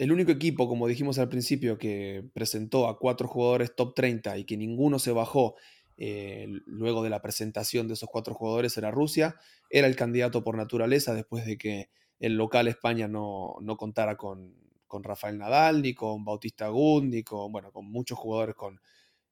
el 0.01 0.11
único 0.11 0.31
equipo, 0.31 0.67
como 0.67 0.87
dijimos 0.87 1.19
al 1.19 1.29
principio, 1.29 1.77
que 1.77 2.27
presentó 2.33 2.87
a 2.87 2.97
cuatro 2.97 3.27
jugadores 3.27 3.75
top 3.75 3.93
30 3.93 4.35
y 4.39 4.45
que 4.45 4.57
ninguno 4.57 4.97
se 4.97 5.11
bajó 5.11 5.53
eh, 5.95 6.47
luego 6.65 7.03
de 7.03 7.11
la 7.11 7.21
presentación 7.21 7.87
de 7.87 7.93
esos 7.93 8.09
cuatro 8.09 8.33
jugadores 8.33 8.75
era 8.77 8.89
Rusia. 8.89 9.35
Era 9.69 9.85
el 9.85 9.95
candidato 9.95 10.43
por 10.43 10.57
naturaleza 10.57 11.13
después 11.13 11.45
de 11.45 11.55
que 11.59 11.89
el 12.19 12.35
local 12.35 12.67
España 12.67 13.07
no, 13.07 13.57
no 13.61 13.77
contara 13.77 14.17
con, 14.17 14.55
con 14.87 15.03
Rafael 15.03 15.37
Nadal, 15.37 15.83
ni 15.83 15.93
con 15.93 16.25
Bautista 16.25 16.65
Agut, 16.65 17.03
ni 17.03 17.21
con, 17.21 17.51
bueno, 17.51 17.71
con 17.71 17.85
muchos 17.85 18.17
jugadores 18.17 18.55
con, 18.55 18.81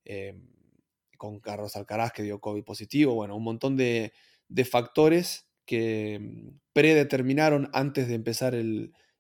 eh, 0.06 0.40
con 1.18 1.40
Carlos 1.40 1.76
Alcaraz 1.78 2.12
que 2.12 2.22
dio 2.22 2.40
COVID 2.40 2.64
positivo, 2.64 3.16
bueno, 3.16 3.36
un 3.36 3.44
montón 3.44 3.76
de, 3.76 4.14
factores 4.70 5.50
que 5.66 6.20
mm, 6.22 6.60
predeterminaron 6.74 7.72
antes 7.74 8.08
de 8.08 8.14
empezar 8.14 8.54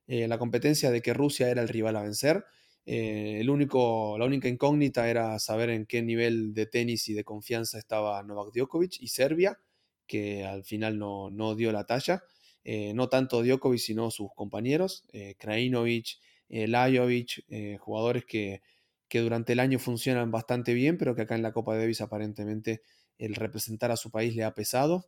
eh, 0.09 0.27
la 0.27 0.37
competencia 0.37 0.91
de 0.91 1.01
que 1.01 1.13
Rusia 1.13 1.49
era 1.49 1.61
el 1.61 1.69
rival 1.69 1.95
a 1.95 2.01
vencer. 2.01 2.43
Eh, 2.85 3.37
el 3.39 3.49
único, 3.49 4.17
la 4.17 4.25
única 4.25 4.49
incógnita 4.49 5.09
era 5.09 5.39
saber 5.39 5.69
en 5.69 5.85
qué 5.85 6.01
nivel 6.01 6.53
de 6.53 6.65
tenis 6.65 7.07
y 7.07 7.13
de 7.13 7.23
confianza 7.23 7.77
estaba 7.77 8.21
Novak 8.23 8.53
Djokovic 8.53 8.99
y 8.99 9.07
Serbia, 9.07 9.57
que 10.05 10.43
al 10.43 10.65
final 10.65 10.99
no, 10.99 11.55
dio 11.55 11.71
la 11.71 11.85
talla. 11.85 12.23
no 12.65 13.07
tanto 13.07 13.43
Djokovic, 13.43 13.79
sino 13.79 14.11
sus 14.11 14.29
compañeros, 14.35 15.05
Krajinovic, 15.37 16.17
eh, 16.49 16.67
Lajovic, 16.67 17.45
eh, 17.49 17.77
jugadores 17.79 18.25
que, 18.25 18.61
durante 19.11 19.53
el 19.53 19.59
año 19.59 19.79
funcionan 19.79 20.31
bastante 20.31 20.73
bien, 20.73 20.97
pero 20.97 21.15
que 21.15 21.23
acá 21.23 21.35
en 21.35 21.41
la 21.43 21.53
Copa 21.53 21.75
Davis 21.75 22.01
aparentemente 22.01 22.81
el 23.17 23.35
representar 23.35 23.91
a 23.91 23.97
su 23.97 24.11
país 24.11 24.35
le 24.35 24.43
ha 24.43 24.53
pesado 24.53 25.07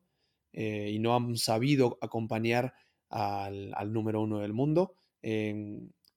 eh, 0.54 0.90
y 0.92 1.00
no 1.00 1.16
han 1.16 1.38
sabido 1.38 1.98
acompañar 2.02 2.74
al, 3.12 3.94
número 3.94 4.22
uno 4.22 4.40
del 4.40 4.54
mundo. 4.54 4.96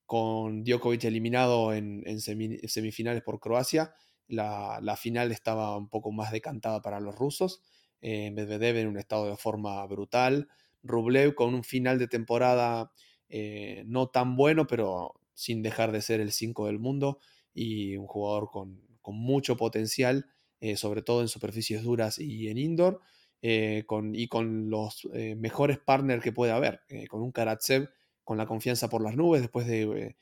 con 0.07 0.65
Djokovic 0.65 1.05
eliminado 1.05 1.75
en, 1.75 2.21
semifinales 2.21 3.23
por 3.23 3.41
Croacia, 3.41 3.93
la, 4.27 4.79
la, 4.81 4.97
final 4.97 5.33
estaba 5.33 5.77
un 5.77 5.89
poco 5.89 6.13
más 6.13 6.33
decantada 6.33 6.81
para 6.81 7.01
los 7.01 7.15
rusos. 7.15 7.63
Medvedev 8.01 8.77
en 8.77 8.89
un 8.89 8.99
estado 8.99 9.27
de 9.27 9.37
forma 9.37 9.85
brutal. 9.87 10.49
Rublev 10.83 11.35
con 11.35 11.55
un 11.55 11.65
final 11.65 11.99
de 11.99 12.09
temporada 12.09 12.93
eh, 13.29 13.83
no 13.87 14.09
tan 14.09 14.37
bueno, 14.37 14.67
pero 14.67 15.15
sin 15.35 15.63
dejar 15.63 15.91
de 15.93 16.03
ser 16.03 16.21
el 16.21 16.31
5 16.31 16.67
del 16.67 16.79
mundo 16.79 17.19
y 17.53 17.97
un 17.97 18.07
jugador 18.07 18.51
con, 18.51 18.81
mucho 19.07 19.57
potencial, 19.57 20.27
eh, 20.61 20.77
sobre 20.77 21.03
todo 21.03 21.21
en 21.21 21.29
superficies 21.29 21.83
duras 21.83 22.19
y 22.19 22.49
en 22.49 22.59
indoor, 22.59 23.01
eh, 23.47 23.85
y 24.15 24.29
con 24.29 24.71
los 24.71 25.09
mejores 25.37 25.79
partners 25.79 26.23
que 26.23 26.33
puede 26.33 26.53
haber, 26.53 26.81
con 27.09 27.23
un 27.23 27.33
Karatsev 27.33 27.91
con 28.25 28.39
la 28.39 28.47
confianza 28.47 28.89
por 28.89 29.03
las 29.03 29.17
nubes 29.17 29.43
después 29.43 29.67
de 29.67 30.17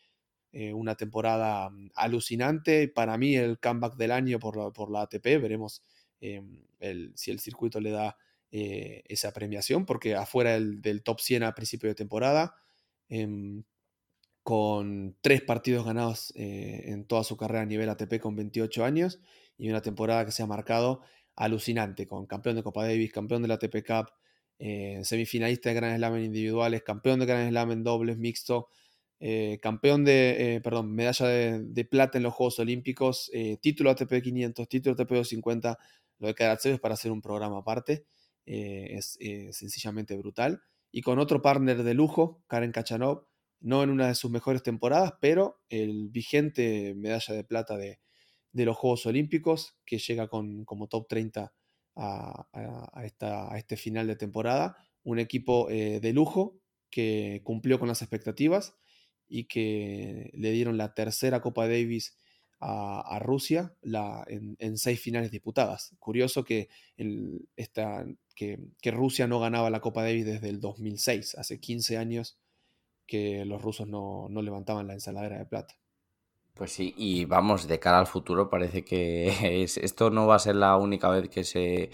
una 0.74 0.96
temporada 0.96 1.70
mm, 1.70 1.90
alucinante. 1.94 2.88
Para 2.88 3.16
mí 3.16 3.36
el 3.36 3.60
comeback 3.60 3.96
del 3.96 4.10
año 4.10 4.38
por 4.40 4.56
la, 4.56 4.70
por 4.70 4.90
la 4.90 5.02
ATP, 5.02 5.24
veremos 5.40 5.84
si 6.20 7.30
el 7.30 7.40
circuito 7.40 7.80
le 7.80 7.90
da 7.90 8.16
esa 8.50 9.32
premiación, 9.32 9.86
porque 9.86 10.14
afuera 10.14 10.58
del 10.58 11.02
top 11.02 11.20
100 11.20 11.44
a 11.44 11.54
principio 11.54 11.88
de 11.88 11.94
temporada, 11.94 12.54
Em, 13.14 13.64
con 14.42 15.18
tres 15.20 15.42
partidos 15.42 15.84
ganados 15.84 16.32
eh, 16.34 16.84
en 16.86 17.04
toda 17.04 17.24
su 17.24 17.36
carrera 17.36 17.60
a 17.60 17.66
nivel 17.66 17.90
ATP 17.90 18.20
con 18.20 18.34
28 18.34 18.86
años 18.86 19.20
y 19.58 19.68
una 19.68 19.82
temporada 19.82 20.24
que 20.24 20.32
se 20.32 20.42
ha 20.42 20.46
marcado 20.46 21.02
alucinante, 21.36 22.06
con 22.06 22.26
campeón 22.26 22.56
de 22.56 22.62
Copa 22.62 22.84
Davis, 22.84 23.12
campeón 23.12 23.42
de 23.42 23.48
la 23.48 23.54
ATP 23.54 23.84
Cup, 23.86 24.12
eh, 24.58 25.00
semifinalista 25.04 25.70
de 25.70 25.74
Grand 25.74 25.96
Slam 25.96 26.16
en 26.16 26.24
individuales, 26.24 26.82
campeón 26.82 27.20
de 27.20 27.26
Grand 27.26 27.48
Slam 27.50 27.72
en 27.72 27.82
dobles 27.82 28.18
mixto, 28.18 28.68
eh, 29.20 29.58
campeón 29.62 30.04
de, 30.04 30.60
perdón, 30.62 30.92
medalla 30.94 31.26
de, 31.26 31.84
plata 31.84 32.18
en 32.18 32.24
los 32.24 32.34
Juegos 32.34 32.58
Olímpicos, 32.58 33.30
título 33.60 33.90
ATP 33.90 34.20
500, 34.22 34.68
título 34.68 34.94
ATP 34.94 35.10
250, 35.10 35.78
lo 36.18 36.26
de 36.28 36.34
Karatsev 36.34 36.74
es 36.74 36.80
para 36.80 36.94
hacer 36.94 37.12
un 37.12 37.22
programa 37.22 37.58
aparte, 37.58 38.06
es 38.44 39.18
sencillamente 39.52 40.16
brutal. 40.16 40.62
Y 40.90 41.00
con 41.00 41.18
otro 41.18 41.40
partner 41.40 41.82
de 41.82 41.94
lujo, 41.94 42.42
Karen 42.48 42.72
Kachanov, 42.72 43.26
no 43.60 43.82
en 43.82 43.90
una 43.90 44.08
de 44.08 44.14
sus 44.14 44.30
mejores 44.30 44.62
temporadas, 44.62 45.14
pero 45.20 45.62
el 45.70 46.08
vigente 46.10 46.94
medalla 46.96 47.34
de 47.34 47.44
plata 47.44 47.76
de, 47.76 48.00
los 48.52 48.76
Juegos 48.76 49.06
Olímpicos, 49.06 49.76
que 49.84 49.98
llega 49.98 50.28
con, 50.28 50.64
como 50.64 50.88
top 50.88 51.08
30 51.08 51.52
a, 51.96 53.02
esta, 53.04 53.56
este 53.56 53.76
final 53.76 54.06
de 54.06 54.16
temporada. 54.16 54.76
Un 55.04 55.18
equipo 55.18 55.68
eh, 55.70 56.00
de 56.00 56.12
lujo 56.12 56.58
que 56.90 57.40
cumplió 57.44 57.78
con 57.78 57.88
las 57.88 58.02
expectativas 58.02 58.74
y 59.28 59.44
que 59.44 60.30
le 60.34 60.52
dieron 60.52 60.76
la 60.76 60.94
tercera 60.94 61.40
Copa 61.40 61.66
Davis 61.66 62.16
a, 62.64 63.18
Rusia 63.18 63.74
la, 63.82 64.24
en, 64.28 64.78
seis 64.78 65.00
finales 65.00 65.32
disputadas. 65.32 65.96
Curioso 65.98 66.44
que, 66.44 66.68
esta, 67.56 68.06
que, 68.36 68.90
Rusia 68.92 69.26
no 69.26 69.40
ganaba 69.40 69.70
la 69.70 69.80
Copa 69.80 70.02
Davis 70.02 70.26
desde 70.26 70.48
el 70.48 70.60
2006, 70.60 71.34
hace 71.36 71.58
15 71.58 71.96
años 71.96 72.38
que 73.06 73.44
los 73.44 73.60
rusos 73.60 73.88
no, 73.88 74.28
levantaban 74.30 74.86
la 74.86 74.94
ensaladera 74.94 75.38
de 75.38 75.46
plata. 75.46 75.74
Pues 76.54 76.72
sí, 76.72 76.94
y 76.98 77.24
vamos, 77.24 77.66
de 77.66 77.78
cara 77.80 77.98
al 77.98 78.06
futuro 78.06 78.50
parece 78.50 78.84
que 78.84 79.28
esto 79.64 80.10
no 80.10 80.26
va 80.26 80.36
a 80.36 80.38
ser 80.38 80.56
la 80.56 80.76
única 80.76 81.08
vez 81.08 81.28
que, 81.30 81.44
se, 81.44 81.90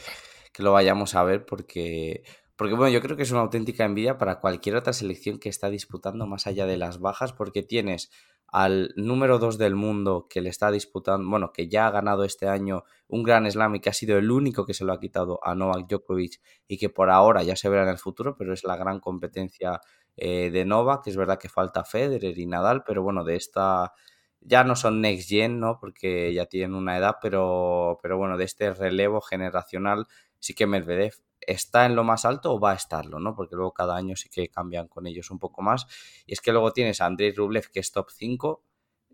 que 0.52 0.62
lo 0.62 0.72
vayamos 0.72 1.14
a 1.14 1.22
ver 1.22 1.46
porque, 1.46 2.24
porque, 2.56 2.74
bueno, 2.74 2.92
yo 2.92 3.00
creo 3.00 3.16
que 3.16 3.22
es 3.22 3.30
una 3.30 3.40
auténtica 3.40 3.84
envidia 3.84 4.18
para 4.18 4.40
cualquier 4.40 4.76
otra 4.76 4.92
selección 4.92 5.38
que 5.38 5.48
está 5.48 5.70
disputando 5.70 6.26
más 6.26 6.46
allá 6.48 6.66
de 6.66 6.76
las 6.76 6.98
bajas 6.98 7.32
porque 7.32 7.62
tienes 7.62 8.11
al 8.48 8.92
número 8.96 9.38
2 9.38 9.59
del 9.59 9.76
mundo 9.76 10.26
que 10.28 10.40
le 10.40 10.48
está 10.48 10.70
disputando, 10.72 11.28
bueno, 11.28 11.52
que 11.52 11.68
ya 11.68 11.86
ha 11.86 11.90
ganado 11.90 12.24
este 12.24 12.48
año 12.48 12.82
un 13.06 13.22
gran 13.22 13.48
slam 13.50 13.76
y 13.76 13.80
que 13.80 13.90
ha 13.90 13.92
sido 13.92 14.18
el 14.18 14.30
único 14.30 14.66
que 14.66 14.74
se 14.74 14.84
lo 14.84 14.92
ha 14.92 14.98
quitado 15.00 15.38
a 15.44 15.54
Novak 15.54 15.86
Djokovic 15.86 16.40
y 16.66 16.78
que 16.78 16.88
por 16.88 17.11
ahora 17.11 17.42
ya 17.44 17.54
se 17.56 17.68
verá 17.68 17.84
en 17.84 17.90
el 17.90 17.98
futuro, 17.98 18.36
pero 18.36 18.52
es 18.54 18.64
la 18.64 18.76
gran 18.76 19.00
competencia 19.00 19.80
eh, 20.16 20.50
de 20.50 20.64
Novak, 20.64 21.04
que 21.04 21.11
es 21.11 21.16
verdad 21.16 21.38
que 21.38 21.48
falta 21.48 21.84
Federer 21.84 22.36
y 22.38 22.46
Nadal, 22.46 22.82
pero 22.84 23.02
bueno, 23.02 23.22
de 23.22 23.36
esta 23.36 23.92
ya 24.41 24.64
no 24.64 24.76
son 24.76 25.01
next 25.01 25.28
gen, 25.28 25.61
¿no? 25.61 25.78
Porque 25.80 26.32
ya 26.32 26.47
tienen 26.47 26.74
una 26.74 26.97
edad, 26.97 27.16
pero, 27.20 27.99
pero 28.03 28.16
bueno, 28.18 28.36
de 28.36 28.45
este 28.45 28.72
relevo 28.72 29.20
generacional 29.20 30.07
sí 30.39 30.55
que 30.55 30.66
Medvedev 30.66 31.14
está 31.41 31.86
en 31.86 31.97
lo 31.97 32.05
más 32.05 32.24
alto 32.24 32.53
o 32.53 32.61
va 32.61 32.72
a 32.72 32.74
estarlo, 32.74 33.18
¿no? 33.18 33.34
Porque 33.34 33.57
luego 33.57 33.72
cada 33.72 33.97
año 33.97 34.16
sí 34.16 34.28
que 34.28 34.49
cambian 34.49 34.89
con 34.89 35.07
ellos 35.07 35.30
un 35.30 35.39
poco 35.39 35.62
más. 35.62 35.86
Y 36.26 36.32
es 36.32 36.41
que 36.41 36.53
luego 36.53 36.72
tienes 36.72 37.01
a 37.01 37.07
Andrei 37.07 37.32
Rublev, 37.32 37.70
que 37.70 37.80
es 37.80 37.93
top 37.93 38.11
5. 38.11 38.62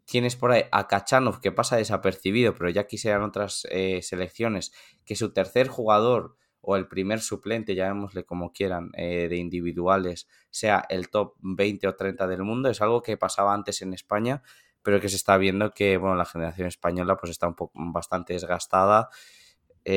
Tienes 0.05 0.37
por 0.37 0.53
ahí 0.53 0.65
a 0.71 0.87
Kachanov, 0.87 1.41
que 1.41 1.53
pasa 1.53 1.77
desapercibido, 1.77 2.55
pero 2.55 2.69
ya 2.71 2.87
quisieran 2.87 3.23
otras 3.23 3.67
eh, 3.71 4.01
selecciones, 4.03 4.73
que 5.05 5.17
su 5.17 5.33
tercer 5.33 5.69
jugador 5.69 6.37
o 6.61 6.77
el 6.77 6.89
primer 6.89 7.21
suplente, 7.21 7.75
llamémosle 7.75 8.25
como 8.25 8.53
quieran, 8.53 8.91
eh, 8.97 9.29
de 9.29 9.37
individuales, 9.37 10.27
sea 10.51 10.85
el 10.89 11.11
top 11.11 11.35
20 11.41 11.89
o 11.89 11.95
30 11.95 12.27
del 12.27 12.43
mundo. 12.43 12.69
Es 12.69 12.81
algo 12.81 13.03
que 13.03 13.17
pasaba 13.17 13.55
antes 13.55 13.83
en 13.83 13.95
España, 13.95 14.43
pero 14.85 15.01
que 15.01 15.09
se 15.09 15.17
está 15.17 15.37
viendo 15.37 15.73
que, 15.73 15.97
bueno, 15.97 16.15
la 16.15 16.25
generación 16.25 16.69
española 16.69 17.17
pues 17.17 17.33
está 17.33 17.49
un 17.49 17.57
poco 17.57 17.73
bastante 17.75 18.35
desgastada 18.35 19.09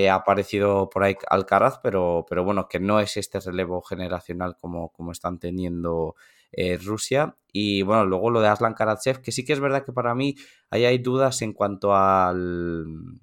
ha 0.09 0.15
aparecido 0.15 0.89
por 0.89 1.03
ahí 1.03 1.15
Alcaraz, 1.29 1.79
pero, 1.81 2.25
pero 2.27 2.43
bueno, 2.43 2.67
que 2.67 2.79
no 2.79 2.99
es 2.99 3.15
este 3.17 3.39
relevo 3.39 3.81
generacional 3.81 4.57
como, 4.57 4.89
como 4.89 5.11
están 5.11 5.39
teniendo 5.39 6.15
eh, 6.51 6.77
Rusia. 6.77 7.35
Y 7.51 7.81
bueno, 7.83 8.05
luego 8.05 8.29
lo 8.29 8.41
de 8.41 8.47
Aslan 8.47 8.73
Karatsev, 8.73 9.21
que 9.21 9.31
sí 9.31 9.45
que 9.45 9.53
es 9.53 9.59
verdad 9.59 9.85
que 9.85 9.93
para 9.93 10.13
mí 10.15 10.35
ahí 10.69 10.85
hay 10.85 10.97
dudas 10.97 11.41
en 11.41 11.53
cuanto 11.53 11.95
al, 11.95 13.19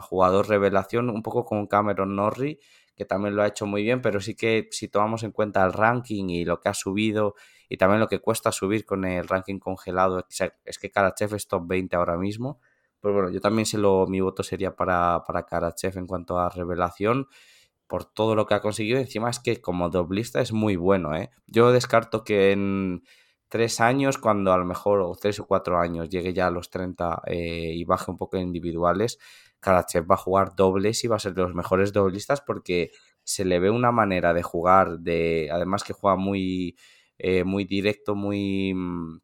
jugador 0.00 0.48
revelación, 0.48 1.08
un 1.08 1.22
poco 1.22 1.44
con 1.44 1.66
Cameron 1.68 2.16
Norrie, 2.16 2.58
que 2.98 3.06
también 3.06 3.34
lo 3.34 3.42
ha 3.42 3.46
hecho 3.46 3.64
muy 3.64 3.82
bien, 3.82 4.02
pero 4.02 4.20
sí 4.20 4.34
que 4.34 4.68
si 4.70 4.88
tomamos 4.88 5.22
en 5.22 5.32
cuenta 5.32 5.64
el 5.64 5.72
ranking 5.72 6.28
y 6.28 6.44
lo 6.44 6.60
que 6.60 6.68
ha 6.68 6.74
subido 6.74 7.34
y 7.70 7.78
también 7.78 8.00
lo 8.00 8.08
que 8.08 8.18
cuesta 8.18 8.52
subir 8.52 8.84
con 8.84 9.06
el 9.06 9.26
ranking 9.26 9.58
congelado, 9.58 10.26
es 10.64 10.78
que 10.78 10.90
Karatsev 10.90 11.34
es 11.34 11.48
top 11.48 11.66
20 11.66 11.96
ahora 11.96 12.18
mismo 12.18 12.60
pues 13.00 13.14
bueno, 13.14 13.30
yo 13.30 13.40
también 13.40 13.66
se 13.66 13.78
lo, 13.78 14.06
mi 14.06 14.20
voto 14.20 14.42
sería 14.42 14.74
para, 14.74 15.22
para 15.26 15.44
Karachev 15.46 15.98
en 15.98 16.06
cuanto 16.06 16.38
a 16.38 16.48
revelación 16.48 17.28
por 17.86 18.04
todo 18.04 18.34
lo 18.34 18.46
que 18.46 18.54
ha 18.54 18.60
conseguido. 18.60 18.98
Encima 18.98 19.30
es 19.30 19.38
que 19.38 19.60
como 19.60 19.88
doblista 19.88 20.40
es 20.40 20.52
muy 20.52 20.76
bueno, 20.76 21.14
¿eh? 21.14 21.30
Yo 21.46 21.72
descarto 21.72 22.24
que 22.24 22.52
en 22.52 23.04
tres 23.48 23.80
años, 23.80 24.18
cuando 24.18 24.52
a 24.52 24.58
lo 24.58 24.64
mejor, 24.64 25.00
o 25.00 25.14
tres 25.14 25.40
o 25.40 25.46
cuatro 25.46 25.78
años, 25.78 26.08
llegue 26.08 26.32
ya 26.32 26.46
a 26.48 26.50
los 26.50 26.70
30 26.70 27.22
eh, 27.26 27.72
y 27.74 27.84
baje 27.84 28.10
un 28.10 28.16
poco 28.16 28.36
en 28.36 28.44
individuales, 28.44 29.18
Karachev 29.60 30.10
va 30.10 30.14
a 30.14 30.18
jugar 30.18 30.54
dobles 30.56 31.04
y 31.04 31.08
va 31.08 31.16
a 31.16 31.20
ser 31.20 31.34
de 31.34 31.42
los 31.42 31.54
mejores 31.54 31.92
doblistas 31.92 32.40
porque 32.40 32.90
se 33.24 33.44
le 33.44 33.58
ve 33.58 33.70
una 33.70 33.92
manera 33.92 34.32
de 34.34 34.42
jugar, 34.42 35.00
de 35.00 35.50
además 35.52 35.84
que 35.84 35.92
juega 35.92 36.16
muy, 36.16 36.76
eh, 37.18 37.44
muy 37.44 37.64
directo, 37.64 38.14
muy 38.14 38.72
mm, 38.74 39.18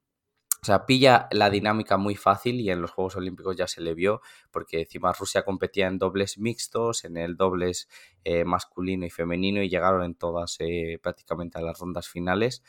o 0.65 0.67
sea, 0.67 0.87
pilla 0.87 1.29
la 1.31 1.51
dinámica 1.51 1.99
muy 1.99 2.17
fácil 2.17 2.59
y 2.59 2.71
en 2.71 2.81
los 2.81 2.91
Juegos 2.91 3.17
Olímpicos 3.17 3.55
ya 3.55 3.69
se 3.69 3.83
le 3.83 3.93
vio, 3.93 4.23
porque 4.51 4.81
encima 4.81 5.13
Rusia 5.13 5.45
competía 5.45 5.89
en 5.89 5.99
dobles 5.99 6.39
mixtos, 6.39 7.05
en 7.05 7.19
el 7.19 7.37
dobles 7.37 7.87
eh, 8.25 8.47
masculino 8.47 9.05
y 9.05 9.11
femenino 9.11 9.63
y 9.63 9.69
llegaron 9.69 10.03
en 10.05 10.15
todas 10.15 10.57
eh, 10.61 10.99
prácticamente 11.03 11.59
a 11.59 11.61
las 11.61 11.79
rondas 11.79 12.09
finales. 12.09 12.63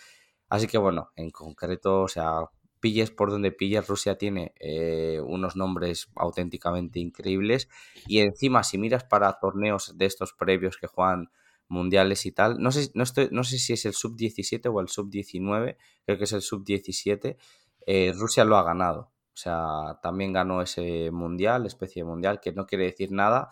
Así 0.49 0.67
que 0.67 0.77
bueno, 0.77 1.11
en 1.15 1.31
concreto, 1.31 2.01
o 2.01 2.07
sea, 2.07 2.49
pilles 2.79 3.11
por 3.11 3.31
donde 3.31 3.51
pilles, 3.51 3.87
Rusia 3.87 4.17
tiene 4.17 4.53
eh, 4.59 5.19
unos 5.25 5.55
nombres 5.55 6.07
auténticamente 6.15 6.99
increíbles 6.99 7.67
y 8.07 8.19
encima 8.19 8.63
si 8.63 8.77
miras 8.77 9.03
para 9.03 9.39
torneos 9.39 9.97
de 9.97 10.05
estos 10.05 10.33
previos 10.33 10.77
que 10.77 10.87
juegan 10.87 11.31
mundiales 11.67 12.27
y 12.27 12.31
tal, 12.31 12.61
no 12.61 12.71
sé, 12.71 12.91
no, 12.93 13.03
estoy, 13.03 13.29
no 13.31 13.43
sé 13.43 13.57
si 13.57 13.73
es 13.73 13.85
el 13.85 13.93
sub-17 13.93 14.71
o 14.71 14.79
el 14.81 14.87
sub-19, 14.87 15.77
creo 16.05 16.17
que 16.17 16.23
es 16.25 16.33
el 16.33 16.43
sub-17 16.43 17.37
eh, 17.85 18.13
Rusia 18.15 18.45
lo 18.45 18.57
ha 18.57 18.63
ganado. 18.63 19.11
O 19.33 19.37
sea, 19.37 19.99
también 20.01 20.33
ganó 20.33 20.61
ese 20.61 21.11
mundial, 21.11 21.65
especie 21.65 22.03
de 22.03 22.09
mundial, 22.09 22.39
que 22.39 22.53
no 22.53 22.65
quiere 22.65 22.85
decir 22.85 23.11
nada, 23.11 23.49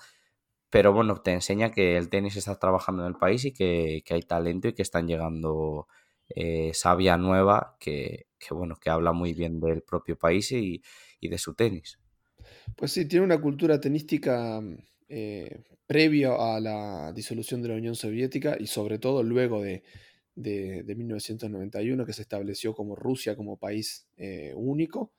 pero 0.69 0.93
bueno, 0.93 1.17
te 1.17 1.33
enseña 1.33 1.71
que 1.71 1.97
el 1.97 2.09
tenis 2.09 2.37
está 2.37 2.57
trabajando 2.57 3.03
en 3.03 3.09
el 3.09 3.15
país 3.17 3.45
y 3.45 3.53
que, 3.53 4.03
hay 4.09 4.21
talento 4.23 4.67
y 4.69 4.73
que 4.73 4.81
están 4.81 5.07
llegando 5.07 5.87
eh, 6.35 6.71
sabia 6.73 7.17
nueva 7.17 7.77
que, 7.79 8.27
bueno, 8.51 8.75
que 8.75 8.89
habla 8.89 9.13
muy 9.13 9.33
bien 9.33 9.59
del 9.59 9.81
propio 9.81 10.17
país 10.17 10.51
y, 10.51 10.81
de 11.21 11.37
su 11.37 11.55
tenis. 11.55 11.99
Pues 12.75 12.91
sí, 12.91 13.07
tiene 13.07 13.23
una 13.23 13.39
cultura 13.39 13.79
tenística 13.79 14.61
eh, 15.07 15.63
previa 15.87 16.35
a 16.35 16.59
la 16.59 17.13
disolución 17.13 17.61
de 17.61 17.69
la 17.69 17.75
Unión 17.75 17.95
Soviética 17.95 18.57
y 18.59 18.67
sobre 18.67 18.99
todo 18.99 19.23
luego 19.23 19.61
de, 19.61 19.83
de, 20.35 20.95
1991 20.95 22.05
que 22.05 22.13
se 22.13 22.23
estableció 22.23 22.73
como 22.73 22.95
Rusia 22.95 23.35
como 23.35 23.57
país 23.57 24.07
eh, 24.17 24.53
único. 24.55 25.13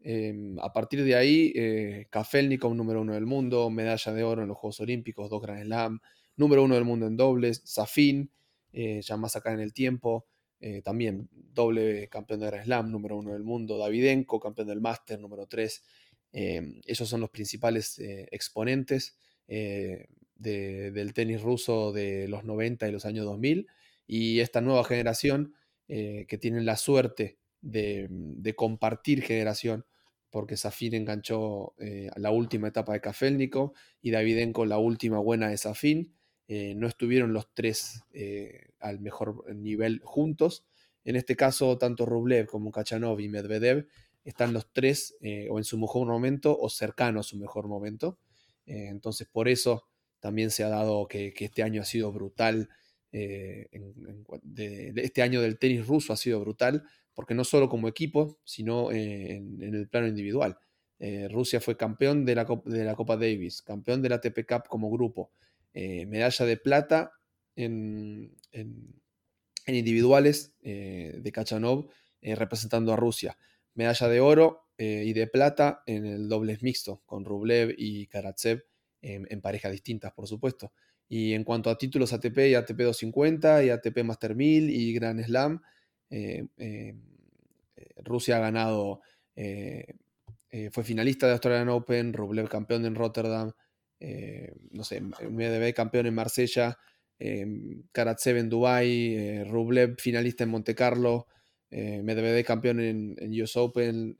Em, 0.00 0.58
a 0.60 0.72
partir 0.72 1.04
de 1.04 1.16
ahí, 1.16 1.52
eh, 1.54 2.06
Kafelnikov, 2.10 2.74
número 2.74 3.00
uno 3.00 3.14
del 3.14 3.26
mundo, 3.26 3.70
medalla 3.70 4.12
de 4.12 4.22
oro 4.22 4.42
en 4.42 4.48
los 4.48 4.56
Juegos 4.56 4.80
Olímpicos, 4.80 5.30
dos 5.30 5.42
Grand 5.42 5.64
Slam, 5.64 6.00
número 6.36 6.62
uno 6.62 6.74
del 6.74 6.84
mundo 6.84 7.06
en 7.06 7.16
dobles, 7.16 7.62
Safin, 7.64 8.30
eh, 8.72 9.00
ya 9.02 9.16
más 9.16 9.36
acá 9.36 9.52
en 9.52 9.60
el 9.60 9.72
tiempo, 9.72 10.26
eh, 10.60 10.82
también 10.82 11.28
doble 11.32 12.08
campeón 12.08 12.40
de 12.40 12.62
Slam, 12.62 12.90
número 12.90 13.16
uno 13.16 13.32
del 13.32 13.44
mundo, 13.44 13.78
Davidenko, 13.78 14.40
campeón 14.40 14.68
del 14.68 14.80
Máster, 14.80 15.18
número 15.20 15.46
tres. 15.46 15.84
Em, 16.32 16.80
esos 16.86 17.08
son 17.08 17.20
los 17.20 17.30
principales 17.30 17.98
exponentes 18.30 19.16
del 19.46 21.14
tenis 21.14 21.40
ruso 21.40 21.92
de 21.92 22.28
los 22.28 22.44
90 22.44 22.88
y 22.88 22.92
los 22.92 23.06
años 23.06 23.24
2000 23.24 23.68
y 24.06 24.40
esta 24.40 24.60
nueva 24.60 24.84
generación 24.84 25.54
eh, 25.88 26.26
que 26.28 26.38
tienen 26.38 26.66
la 26.66 26.76
suerte 26.76 27.38
de, 27.60 28.54
compartir 28.56 29.22
generación, 29.22 29.86
porque 30.30 30.56
Safin 30.56 30.94
enganchó 30.94 31.74
eh, 31.78 32.10
la 32.16 32.30
última 32.30 32.68
etapa 32.68 32.92
de 32.92 33.00
Kafelnikov 33.00 33.72
y 34.02 34.10
Davidenko 34.10 34.66
la 34.66 34.78
última 34.78 35.18
buena 35.18 35.48
de 35.48 35.56
Safin. 35.56 36.15
Eh, 36.48 36.74
no 36.76 36.86
estuvieron 36.86 37.32
los 37.32 37.52
tres 37.52 38.02
al 38.80 39.00
mejor 39.00 39.54
nivel 39.54 40.00
juntos. 40.04 40.64
En 41.04 41.16
este 41.16 41.36
caso, 41.36 41.78
tanto 41.78 42.06
Rublev 42.06 42.46
como 42.46 42.70
Kachanov 42.70 43.20
y 43.20 43.28
Medvedev 43.28 43.86
están 44.24 44.52
los 44.52 44.72
tres 44.72 45.16
o 45.50 45.58
en 45.58 45.64
su 45.64 45.78
mejor 45.78 46.06
momento 46.06 46.56
o 46.58 46.68
cercano 46.68 47.20
a 47.20 47.22
su 47.22 47.36
mejor 47.36 47.68
momento. 47.68 48.18
entonces, 48.66 49.28
por 49.30 49.48
eso 49.48 49.86
también 50.20 50.50
se 50.50 50.64
ha 50.64 50.68
dado 50.68 51.06
que, 51.06 51.32
este 51.38 51.62
año 51.62 51.82
ha 51.82 51.84
sido 51.84 52.10
brutal 52.12 52.68
eh, 53.12 53.68
este 54.96 55.22
año 55.22 55.40
del 55.40 55.58
tenis 55.58 55.86
ruso 55.86 56.12
ha 56.12 56.16
sido 56.16 56.40
brutal, 56.40 56.84
porque 57.14 57.34
no 57.34 57.44
solo 57.44 57.68
como 57.68 57.88
equipo, 57.88 58.38
sino 58.44 58.92
eh, 58.92 59.36
en, 59.36 59.74
el 59.74 59.88
plano 59.88 60.06
individual. 60.06 60.58
Eh, 60.98 61.28
Rusia 61.30 61.60
fue 61.60 61.76
campeón 61.76 62.24
de 62.24 62.34
la, 62.34 62.46
de 62.64 62.84
la, 62.84 62.94
Copa 62.94 63.16
Davis, 63.16 63.62
campeón 63.62 64.02
de 64.02 64.10
la 64.10 64.16
ATP 64.16 64.46
Cup 64.46 64.68
como 64.68 64.90
grupo, 64.90 65.30
medalla 66.06 66.46
de 66.46 66.56
plata 66.56 67.12
en, 67.54 68.34
individuales 69.66 70.54
de 70.62 71.30
Kachanov 71.32 71.90
representando 72.22 72.92
a 72.92 72.96
Rusia, 72.96 73.36
medalla 73.74 74.08
de 74.08 74.20
oro 74.20 74.68
y 74.78 75.12
de 75.12 75.26
plata 75.26 75.82
en 75.86 76.06
el 76.06 76.28
dobles 76.28 76.62
mixto 76.62 77.02
con 77.04 77.24
Rublev 77.24 77.74
y 77.76 78.06
Karatsev 78.06 78.64
en 79.02 79.40
parejas 79.40 79.72
distintas, 79.72 80.12
por 80.12 80.26
supuesto. 80.26 80.72
Y 81.08 81.34
en 81.34 81.44
cuanto 81.44 81.70
a 81.70 81.78
títulos 81.78 82.12
ATP 82.12 82.38
y 82.48 82.54
ATP 82.54 82.78
250 82.78 83.64
y 83.64 83.70
ATP 83.70 84.02
Master 84.02 84.34
1000 84.34 84.70
y 84.70 84.92
Grand 84.92 85.24
Slam, 85.24 85.62
eh, 86.10 86.46
eh, 86.56 86.94
eh, 87.76 87.94
Rusia 87.96 88.36
ha 88.36 88.40
ganado, 88.40 89.00
fue 89.34 90.84
finalista 90.84 91.26
de 91.26 91.32
Australian 91.32 91.68
Open, 91.68 92.12
Rublev 92.12 92.48
campeón 92.48 92.86
en 92.86 92.94
Rotterdam, 92.94 93.52
no 93.98 94.84
sé, 94.84 95.00
Medvedev 95.00 95.74
campeón 95.74 96.06
en 96.06 96.14
Marsella, 96.14 96.78
Karatsev 97.92 98.36
en 98.36 98.48
Dubai, 98.48 99.44
Rublev 99.44 99.96
finalista 99.98 100.44
en 100.44 100.50
Monte 100.50 100.74
Carlo, 100.74 101.26
Medvedev 101.70 102.44
campeón 102.44 102.80
en, 102.80 103.16
en 103.18 103.42
US 103.42 103.56
Open, 103.56 104.16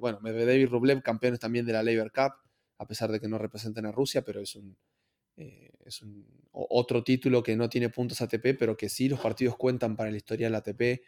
bueno, 0.00 0.20
Medvedev 0.20 0.60
y 0.60 0.66
Rublev 0.66 1.02
campeones 1.02 1.40
también 1.40 1.66
de 1.66 1.72
la 1.72 1.82
Labour 1.82 2.12
Cup, 2.12 2.32
a 2.78 2.86
pesar 2.86 3.10
de 3.10 3.20
que 3.20 3.28
no 3.28 3.38
representan 3.38 3.86
a 3.86 3.92
Rusia, 3.92 4.22
pero 4.22 4.40
es 4.40 4.54
un, 4.54 4.76
eh, 5.36 5.70
es 5.84 6.02
otro 6.52 7.04
título 7.04 7.42
que 7.42 7.56
no 7.56 7.68
tiene 7.68 7.90
puntos 7.90 8.22
ATP, 8.22 8.54
pero 8.58 8.76
que 8.76 8.88
sí 8.88 9.08
los 9.08 9.20
partidos 9.20 9.56
cuentan 9.56 9.94
para 9.94 10.10
la 10.10 10.16
historia 10.16 10.46
del 10.46 10.54
ATP. 10.54 11.02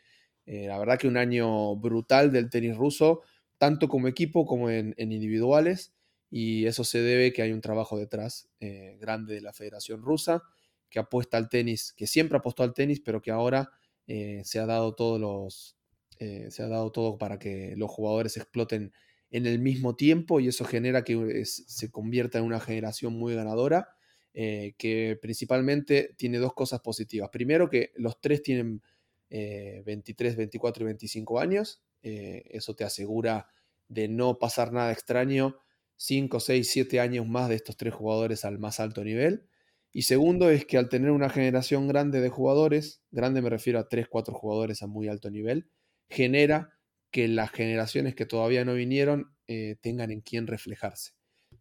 Eh, 0.46 0.66
la 0.66 0.78
verdad 0.78 0.98
que 0.98 1.08
un 1.08 1.16
año 1.16 1.76
brutal 1.76 2.30
del 2.30 2.50
tenis 2.50 2.76
ruso, 2.76 3.22
tanto 3.56 3.88
como 3.88 4.08
equipo 4.08 4.44
como 4.46 4.70
en, 4.70 4.94
individuales, 4.98 5.94
y 6.30 6.66
eso 6.66 6.84
se 6.84 7.00
debe 7.00 7.32
que 7.32 7.42
hay 7.42 7.52
un 7.52 7.60
trabajo 7.60 7.98
detrás 7.98 8.48
eh, 8.60 8.96
grande 9.00 9.34
de 9.34 9.40
la 9.40 9.52
Federación 9.52 10.02
Rusa, 10.02 10.42
que 10.90 10.98
apuesta 10.98 11.36
al 11.36 11.48
tenis, 11.48 11.92
que 11.96 12.06
siempre 12.06 12.38
apostó 12.38 12.62
al 12.62 12.74
tenis, 12.74 13.00
pero 13.04 13.20
que 13.20 13.30
ahora 13.30 13.70
se 14.06 14.58
ha 14.58 14.64
dado 14.64 14.94
todos 14.94 15.20
los... 15.20 15.76
se 16.18 16.62
ha 16.62 16.68
dado 16.68 16.90
todo 16.92 17.18
para 17.18 17.38
que 17.38 17.74
los 17.76 17.90
jugadores 17.90 18.38
exploten 18.38 18.94
en 19.30 19.44
el 19.44 19.58
mismo 19.58 19.96
tiempo 19.96 20.40
y 20.40 20.48
eso 20.48 20.64
genera 20.64 21.04
que 21.04 21.44
se 21.44 21.90
convierta 21.90 22.38
en 22.38 22.44
una 22.44 22.58
generación 22.58 23.12
muy 23.12 23.34
ganadora 23.34 23.88
eh, 24.34 24.74
que 24.78 25.18
principalmente 25.20 26.14
tiene 26.16 26.38
dos 26.38 26.54
cosas 26.54 26.80
positivas. 26.80 27.28
Primero, 27.30 27.68
que 27.68 27.92
los 27.96 28.20
tres 28.20 28.42
tienen 28.42 28.82
23, 29.30 30.32
eh, 30.32 30.36
24 30.36 30.82
y 30.82 30.86
25 30.86 31.40
años. 31.40 31.82
Eh, 32.02 32.44
eso 32.50 32.74
te 32.74 32.84
asegura 32.84 33.48
de 33.88 34.08
no 34.08 34.38
pasar 34.38 34.72
nada 34.72 34.92
extraño 34.92 35.56
5, 35.98 36.40
6, 36.40 36.68
7 36.70 37.00
años 37.00 37.26
más 37.26 37.48
de 37.48 37.56
estos 37.56 37.76
tres 37.76 37.92
jugadores 37.92 38.44
al 38.44 38.58
más 38.58 38.80
alto 38.80 39.04
nivel. 39.04 39.46
Y 39.92 40.02
segundo 40.02 40.50
es 40.50 40.64
que 40.64 40.78
al 40.78 40.88
tener 40.88 41.10
una 41.10 41.28
generación 41.28 41.88
grande 41.88 42.20
de 42.20 42.28
jugadores, 42.28 43.02
grande 43.10 43.42
me 43.42 43.50
refiero 43.50 43.78
a 43.78 43.88
3, 43.88 44.06
4 44.08 44.34
jugadores 44.34 44.82
a 44.82 44.86
muy 44.86 45.08
alto 45.08 45.30
nivel, 45.30 45.68
genera 46.08 46.70
que 47.10 47.28
las 47.28 47.50
generaciones 47.50 48.14
que 48.14 48.26
todavía 48.26 48.64
no 48.64 48.74
vinieron 48.74 49.34
eh, 49.46 49.76
tengan 49.80 50.10
en 50.10 50.20
quién 50.20 50.46
reflejarse. 50.46 51.12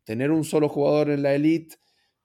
Tener 0.04 0.32
un 0.32 0.44
solo 0.44 0.70
jugador 0.70 1.10
en 1.10 1.24
la 1.24 1.36
elite 1.36 1.78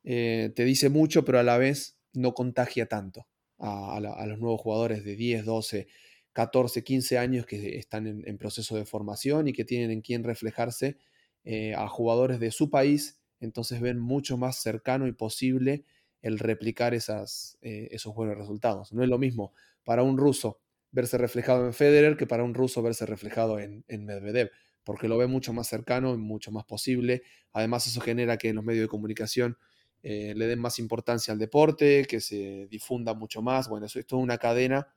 eh, 0.05 0.53
te 0.55 0.65
dice 0.65 0.89
mucho, 0.89 1.25
pero 1.25 1.39
a 1.39 1.43
la 1.43 1.59
vez 1.59 1.99
no 2.13 2.35
contagia 2.35 2.87
tanto 2.87 3.27
a, 3.59 4.01
los 4.27 4.39
nuevos 4.39 4.61
jugadores 4.61 5.05
de 5.05 5.15
10, 5.15 5.45
12, 5.45 5.87
14, 6.33 6.83
15 6.83 7.19
años 7.19 7.47
que 7.47 7.79
están 7.79 8.07
en, 8.07 8.39
proceso 8.39 8.77
de 8.77 8.85
formación 8.85 9.49
y 9.49 9.53
que 9.53 9.65
tienen 9.65 9.91
en 9.91 10.01
quién 10.01 10.25
reflejarse 10.25 10.97
eh, 11.45 11.74
a 11.74 11.88
jugadores 11.88 12.38
de 12.38 12.51
su 12.51 12.70
país, 12.70 13.20
entonces 13.40 13.80
ven 13.80 13.99
mucho 13.99 14.36
más 14.36 14.62
cercano 14.62 15.07
y 15.07 15.12
posible 15.12 15.84
el 16.22 16.38
replicar 16.38 16.95
eh, 16.95 17.88
esos 17.90 18.14
buenos 18.14 18.38
resultados. 18.38 18.93
No 18.93 19.03
es 19.03 19.09
lo 19.09 19.18
mismo 19.18 19.53
para 19.84 20.03
un 20.05 20.16
ruso 20.16 20.61
verse 20.93 21.18
reflejado 21.18 21.66
en 21.66 21.72
Federer 21.72 22.16
que 22.16 22.26
para 22.26 22.45
un 22.45 22.55
ruso 22.55 22.82
verse 22.82 23.07
reflejado 23.07 23.59
en, 23.59 23.84
Medvedev, 23.88 24.51
porque 24.84 25.09
lo 25.09 25.18
ve 25.18 25.26
mucho 25.26 25.53
más 25.53 25.66
cercano 25.66 26.14
y 26.14 26.18
mucho 26.18 26.53
más 26.53 26.64
posible. 26.64 27.22
Además, 27.53 27.86
eso 27.86 28.01
genera 28.01 28.36
que 28.36 28.51
en 28.51 28.57
los 28.57 28.64
medios 28.64 28.84
de 28.84 28.88
comunicación 28.88 29.57
eh, 30.03 30.34
le 30.36 30.47
den 30.47 30.61
más 30.61 30.78
importancia 30.78 31.32
al 31.32 31.38
deporte, 31.38 32.05
que 32.09 32.20
se 32.20 32.68
difunda 32.68 33.14
mucho 33.14 33.43
más. 33.43 33.68
Bueno, 33.68 33.86
eso 33.86 33.99
es 33.99 34.07
toda 34.07 34.22
una 34.22 34.38
cadena 34.38 34.95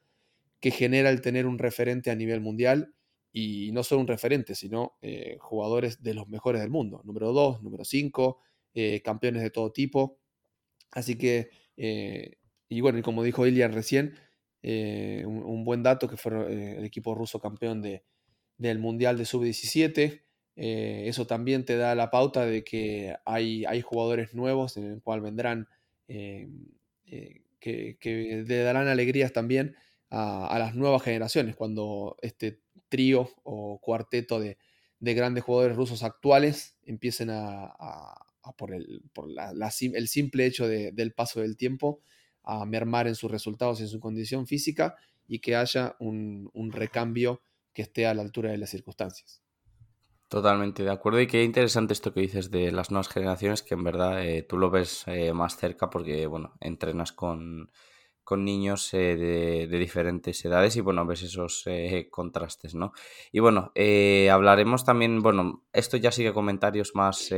que 0.59 0.71
genera 0.71 1.09
el 1.09 1.21
tener 1.21 1.47
un 1.47 1.57
referente 1.57 2.11
a 2.11 2.15
nivel 2.15 2.41
mundial 2.41 2.93
y 3.37 3.73
no 3.73 3.83
solo 3.83 3.99
un 3.99 4.07
referente, 4.07 4.55
sino 4.55 4.97
eh, 5.01 5.35
jugadores 5.41 6.01
de 6.01 6.13
los 6.13 6.29
mejores 6.29 6.61
del 6.61 6.69
mundo, 6.69 7.01
número 7.03 7.33
2, 7.33 7.61
número 7.61 7.83
5, 7.83 8.39
campeones 9.03 9.41
de 9.41 9.49
todo 9.49 9.71
tipo. 9.73 10.19
Así 10.95 11.17
que, 11.17 11.49
eh, 11.75 12.37
y 12.69 12.79
bueno, 12.79 12.97
y 12.97 13.01
como 13.01 13.21
dijo 13.23 13.45
Ilian 13.45 13.73
recién, 13.73 14.15
eh, 14.63 15.23
un, 15.27 15.65
buen 15.65 15.83
dato 15.83 16.07
que 16.07 16.15
fue 16.17 16.31
eh, 16.51 16.77
el 16.77 16.85
equipo 16.85 17.13
ruso 17.13 17.39
campeón 17.41 17.81
de, 17.81 18.05
del 18.57 18.79
Mundial 18.79 19.17
de 19.17 19.25
Sub-17. 19.25 20.23
eso 20.55 21.27
también 21.27 21.65
te 21.65 21.75
da 21.75 21.93
la 21.95 22.09
pauta 22.09 22.45
de 22.45 22.63
que 22.63 23.15
hay, 23.25 23.65
hay 23.65 23.81
jugadores 23.81 24.33
nuevos 24.33 24.77
en 24.77 24.85
el 24.85 25.01
cual 25.01 25.19
vendrán, 25.19 25.67
que, 26.07 26.49
le 28.47 28.57
darán 28.59 28.87
alegrías 28.87 29.33
también 29.33 29.75
a, 30.09 30.57
las 30.57 30.75
nuevas 30.75 31.03
generaciones, 31.03 31.57
cuando 31.57 32.15
este 32.21 32.61
trío 32.95 33.29
o 33.43 33.79
cuarteto 33.81 34.39
de, 34.39 34.57
grandes 34.99 35.43
jugadores 35.43 35.77
rusos 35.77 36.01
actuales 36.01 36.77
empiecen 36.83 37.29
a 37.29 37.71
por, 38.53 38.73
el, 38.73 39.01
por 39.13 39.29
el 39.29 40.07
simple 40.07 40.45
hecho 40.45 40.67
del 40.67 41.13
paso 41.13 41.41
del 41.41 41.57
tiempo 41.57 42.01
a 42.43 42.65
mermar 42.65 43.07
en 43.07 43.15
sus 43.15 43.31
resultados 43.31 43.79
y 43.79 43.83
en 43.83 43.89
su 43.89 43.99
condición 43.99 44.45
física 44.45 44.95
y 45.27 45.39
que 45.39 45.55
haya 45.55 45.95
un, 45.99 46.51
recambio 46.71 47.41
que 47.73 47.81
esté 47.81 48.05
a 48.05 48.13
la 48.13 48.21
altura 48.21 48.51
de 48.51 48.57
las 48.57 48.69
circunstancias. 48.69 49.41
Totalmente 50.27 50.83
de 50.83 50.91
acuerdo 50.91 51.21
y 51.21 51.27
qué 51.27 51.43
interesante 51.43 51.93
esto 51.93 52.13
que 52.13 52.21
dices 52.21 52.51
de 52.51 52.71
las 52.71 52.91
nuevas 52.91 53.09
generaciones, 53.09 53.61
que 53.61 53.75
en 53.75 53.83
verdad 53.83 54.25
eh, 54.25 54.43
tú 54.43 54.57
lo 54.57 54.69
ves 54.69 55.03
eh, 55.07 55.33
más 55.33 55.57
cerca 55.57 55.89
porque, 55.89 56.25
bueno, 56.27 56.53
entrenas 56.59 57.11
con, 57.11 57.71
niños 58.43 58.93
eh, 58.93 59.67
de, 59.69 59.77
diferentes 59.77 60.43
edades 60.45 60.75
y, 60.75 60.81
bueno, 60.81 61.05
ves 61.05 61.23
esos 61.23 61.65
contrastes, 62.09 62.73
¿no? 62.73 62.91
Y, 63.31 63.39
bueno, 63.39 63.71
hablaremos 64.31 64.83
también, 64.83 65.21
bueno, 65.21 65.63
esto 65.73 65.97
ya 65.97 66.11
sigue 66.11 66.33
comentarios 66.33 66.95
más 66.95 67.31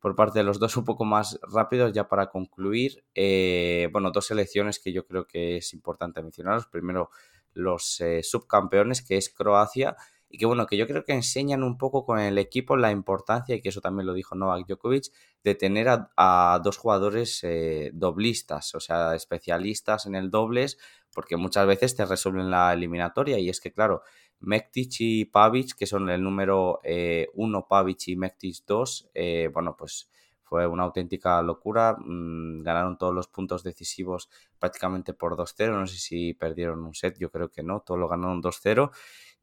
por 0.00 0.16
parte 0.16 0.38
de 0.38 0.44
los 0.44 0.58
dos 0.58 0.76
un 0.76 0.84
poco 0.84 1.04
más 1.04 1.38
rápidos 1.42 1.92
ya 1.92 2.08
para 2.08 2.30
concluir. 2.30 3.04
Eh, 3.14 3.88
bueno, 3.92 4.10
dos 4.10 4.26
selecciones 4.26 4.80
que 4.80 4.92
yo 4.92 5.06
creo 5.06 5.26
que 5.26 5.58
es 5.58 5.72
importante 5.74 6.22
mencionaros. 6.22 6.66
Primero, 6.66 7.10
los 7.52 8.00
eh, 8.00 8.22
subcampeones, 8.22 9.02
que 9.02 9.18
es 9.18 9.28
Croacia, 9.28 9.96
y 10.30 10.38
que 10.38 10.46
bueno, 10.46 10.66
que 10.66 10.76
yo 10.76 10.86
creo 10.86 11.04
que 11.04 11.12
enseñan 11.12 11.64
un 11.64 11.76
poco 11.76 12.06
con 12.06 12.20
el 12.20 12.38
equipo 12.38 12.76
la 12.76 12.92
importancia, 12.92 13.56
y 13.56 13.60
que 13.60 13.70
eso 13.70 13.80
también 13.80 14.06
lo 14.06 14.14
dijo 14.14 14.36
Novak 14.36 14.66
Djokovic, 14.66 15.06
de 15.42 15.54
tener 15.56 15.88
a, 15.88 16.60
dos 16.62 16.76
jugadores 16.78 17.40
eh, 17.42 17.90
doblistas, 17.92 18.74
o 18.76 18.80
sea, 18.80 19.14
especialistas 19.16 20.06
en 20.06 20.14
el 20.14 20.30
dobles, 20.30 20.78
porque 21.12 21.36
muchas 21.36 21.66
veces 21.66 21.96
te 21.96 22.06
resuelven 22.06 22.50
la 22.50 22.72
eliminatoria, 22.72 23.38
y 23.38 23.48
es 23.48 23.60
que 23.60 23.72
claro, 23.72 24.02
Mektic 24.38 24.92
y 25.00 25.24
Pavic, 25.26 25.74
que 25.74 25.86
son 25.86 26.08
el 26.08 26.22
número 26.22 26.78
1 26.78 26.82
eh, 26.84 27.26
Pavic 27.68 28.08
y 28.08 28.16
Mektic 28.16 28.64
2, 28.66 29.10
eh, 29.14 29.50
bueno, 29.52 29.76
pues 29.76 30.08
fue 30.50 30.66
una 30.66 30.82
auténtica 30.82 31.40
locura. 31.42 31.96
Mm, 31.96 32.62
ganaron 32.62 32.98
todos 32.98 33.14
los 33.14 33.28
puntos 33.28 33.62
decisivos 33.62 34.28
prácticamente 34.58 35.14
por 35.14 35.36
2-0. 35.36 35.78
No 35.78 35.86
sé 35.86 35.96
si 35.98 36.34
perdieron 36.34 36.82
un 36.84 36.92
set, 36.92 37.16
yo 37.18 37.30
creo 37.30 37.50
que 37.50 37.62
no, 37.62 37.80
todos 37.86 38.00
lo 38.00 38.08
ganaron 38.08 38.42
2-0. 38.42 38.90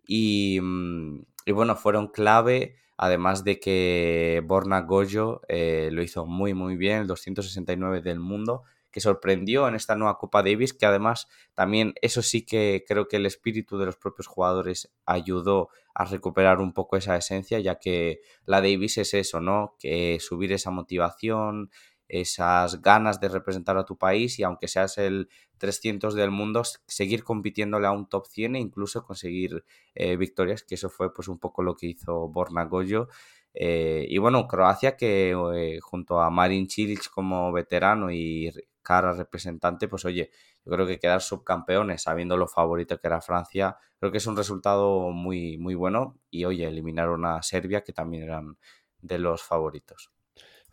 Y, 0.08 0.60
mm, 0.62 1.26
y, 1.45 1.51
bueno, 1.51 1.76
fueron 1.76 2.08
clave, 2.08 2.76
además 2.97 3.43
de 3.43 3.60
que 3.60 4.41
Borna 4.45 4.82
Goyo 4.82 5.41
eh, 5.47 5.89
lo 5.91 6.01
hizo 6.01 6.26
muy, 6.26 6.53
muy 6.55 6.78
bien, 6.78 7.01
el 7.01 7.08
269 7.08 8.01
del 8.01 8.20
mundo 8.20 8.64
que 8.97 9.01
sorprendió 9.01 9.68
en 9.68 9.76
esta 9.76 9.95
nueva 9.95 10.18
Copa 10.18 10.41
Davis, 10.41 10.74
que 10.74 10.88
además 10.88 11.28
también 11.53 11.93
eso 12.01 12.24
sí 12.24 12.45
que 12.45 12.84
creo 12.88 13.08
que 13.08 13.18
el 13.18 13.28
espíritu 13.28 13.78
de 13.78 13.86
los 13.86 13.97
propios 13.97 14.26
jugadores 14.26 14.91
ayudó 15.05 15.70
a 15.93 16.05
recuperar 16.05 16.60
un 16.60 16.74
poco 16.74 16.97
esa 16.97 17.16
esencia, 17.16 17.60
ya 17.60 17.76
que 17.78 18.22
la 18.45 18.60
Davis 18.60 18.97
es 18.97 19.14
eso, 19.14 19.39
¿no? 19.39 19.76
Que 19.78 20.20
subir 20.20 20.51
esa 20.51 20.72
motivación, 20.72 21.70
esas 22.08 22.82
ganas 22.82 23.20
de 23.20 23.30
representar 23.30 23.78
a 23.78 23.86
tu 23.86 23.97
país 23.97 24.39
y 24.39 24.43
aunque 24.43 24.68
seas 24.68 24.97
el 24.97 25.30
300 25.58 26.14
del 26.16 26.32
mundo, 26.32 26.64
seguir 26.88 27.24
compitiéndole 27.24 27.88
a 27.88 27.91
un 27.91 28.08
top 28.08 28.28
100 28.28 28.55
e 28.55 28.60
incluso 28.60 29.03
conseguir 29.03 29.64
eh, 29.95 30.16
victorias, 30.18 30.64
que 30.64 30.76
eso 30.76 30.89
fue 30.89 31.14
pues 31.14 31.28
un 31.28 31.39
poco 31.39 31.64
lo 31.64 31.76
que 31.76 31.88
hizo 31.88 32.28
Borna 32.30 32.66
Goyo. 32.66 33.10
Eh, 33.53 34.05
y 34.10 34.18
bueno, 34.20 34.47
Croacia 34.47 34.95
que 34.95 35.32
eh, 35.55 35.80
junto 35.82 36.22
a 36.22 36.30
Marin 36.30 36.70
Cilic 36.70 37.10
como 37.10 37.51
veterano 37.51 38.12
y 38.12 38.51
cara 38.84 39.14
representante, 39.14 39.88
pues 39.88 40.05
oye, 40.05 40.32
yo 40.66 40.72
creo 40.72 40.88
que 40.88 40.99
quedar 40.99 41.22
subcampeones 41.22 42.03
sabiendo 42.03 42.38
lo 42.38 42.47
favorito 42.47 42.99
que 42.99 43.08
era 43.08 43.20
Francia, 43.22 43.78
creo 43.99 44.12
que 44.12 44.20
es 44.20 44.28
un 44.28 44.38
resultado 44.38 45.10
muy, 45.12 45.58
muy 45.58 45.76
bueno 45.76 46.18
y 46.30 46.45
oye, 46.45 46.68
eliminaron 46.68 47.26
a 47.26 47.41
Serbia 47.41 47.84
que 47.84 47.93
también 47.93 48.24
eran 48.24 48.58
de 49.01 49.18
los 49.20 49.43
favoritos. 49.43 50.12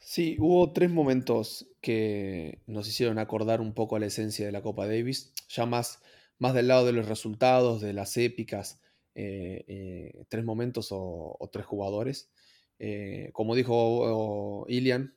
Sí, 0.06 0.36
hubo 0.38 0.70
tres 0.74 0.90
momentos 0.90 1.66
que 1.80 2.60
nos 2.66 2.86
hicieron 2.86 3.18
acordar 3.18 3.62
un 3.62 3.72
poco 3.72 3.96
a 3.96 3.98
la 3.98 4.04
esencia 4.06 4.44
de 4.44 4.52
la 4.52 4.60
Copa 4.60 4.86
Davis, 4.86 5.32
ya 5.48 5.64
más, 5.64 6.02
más 6.38 6.52
del 6.52 6.68
lado 6.68 6.84
de 6.84 6.92
los 6.92 7.08
resultados, 7.08 7.80
de 7.80 7.94
las 7.94 8.18
épicas, 8.18 8.82
eh, 9.14 9.64
eh, 9.66 10.24
tres 10.28 10.44
momentos 10.44 10.88
o, 10.90 11.48
tres 11.50 11.64
jugadores. 11.64 12.30
Eh, 12.78 13.30
como 13.32 13.54
dijo 13.54 14.66
Ilian, 14.68 15.16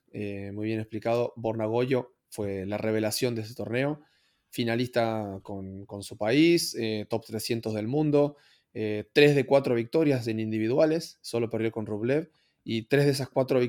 muy 0.54 0.68
bien 0.68 0.80
explicado, 0.80 1.34
Bornagoyo 1.36 2.14
fue 2.30 2.66
la 2.66 2.78
revelación 2.78 3.36
de 3.36 3.42
ese 3.42 3.56
torneo, 3.56 4.00
finalista 4.52 5.42
con, 5.44 5.86
su 6.02 6.18
país, 6.18 6.78
top 7.10 7.26
300 7.26 7.74
del 7.74 7.88
mundo, 7.88 8.38
tres 8.72 9.36
de 9.36 9.46
cuatro 9.46 9.76
victorias 9.76 10.28
en 10.28 10.40
individuales, 10.40 11.20
solo 11.22 11.50
perdió 11.50 11.72
con 11.74 11.86
Rublev, 11.86 12.32
y 12.70 12.84
tres 12.84 13.06
de 13.06 13.12
esas 13.12 13.30
cuatro, 13.30 13.62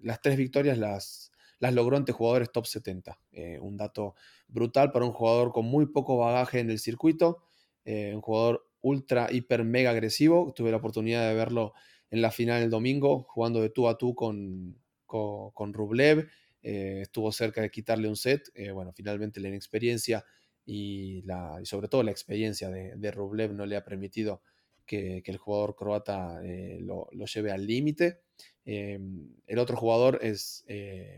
las 0.00 0.20
tres 0.22 0.36
victorias 0.36 0.78
las, 0.78 1.32
las 1.58 1.74
logró 1.74 1.96
ante 1.96 2.12
jugadores 2.12 2.52
top 2.52 2.66
70. 2.66 3.18
Eh, 3.32 3.58
un 3.60 3.76
dato 3.76 4.14
brutal 4.46 4.92
para 4.92 5.04
un 5.04 5.12
jugador 5.12 5.50
con 5.50 5.66
muy 5.66 5.86
poco 5.86 6.16
bagaje 6.16 6.60
en 6.60 6.70
el 6.70 6.78
circuito, 6.78 7.42
un 7.84 8.20
jugador 8.20 8.68
ultra, 8.80 9.28
hiper, 9.30 9.64
mega 9.64 9.90
agresivo. 9.90 10.52
Tuve 10.54 10.70
la 10.70 10.76
oportunidad 10.76 11.28
de 11.28 11.34
verlo 11.34 11.72
en 12.10 12.22
la 12.22 12.30
final 12.30 12.62
el 12.62 12.70
domingo, 12.70 13.24
jugando 13.28 13.60
de 13.60 13.70
tú 13.70 13.88
a 13.88 13.98
tú 13.98 14.14
con, 14.14 14.78
con, 15.06 15.72
Rublev 15.72 16.28
eh, 16.62 17.00
estuvo 17.02 17.32
cerca 17.32 17.60
de 17.60 17.70
quitarle 17.70 18.08
un 18.08 18.16
set. 18.16 18.48
Eh, 18.54 18.70
bueno, 18.70 18.92
finalmente 18.92 19.40
la 19.40 19.48
inexperiencia 19.48 20.24
y, 20.64 21.22
la, 21.22 21.58
sobre 21.64 21.88
todo 21.88 22.02
la 22.02 22.10
experiencia 22.12 22.70
de, 22.70 23.10
Rublev 23.10 23.54
no 23.54 23.66
le 23.66 23.76
ha 23.76 23.84
permitido 23.84 24.42
que, 24.86 25.22
el 25.24 25.36
jugador 25.36 25.76
croata 25.76 26.40
eh, 26.44 26.78
lo, 26.80 27.08
lleve 27.26 27.52
al 27.52 27.66
límite. 27.66 28.20
el 28.64 29.58
otro 29.58 29.76
jugador 29.76 30.18
es 30.22 30.64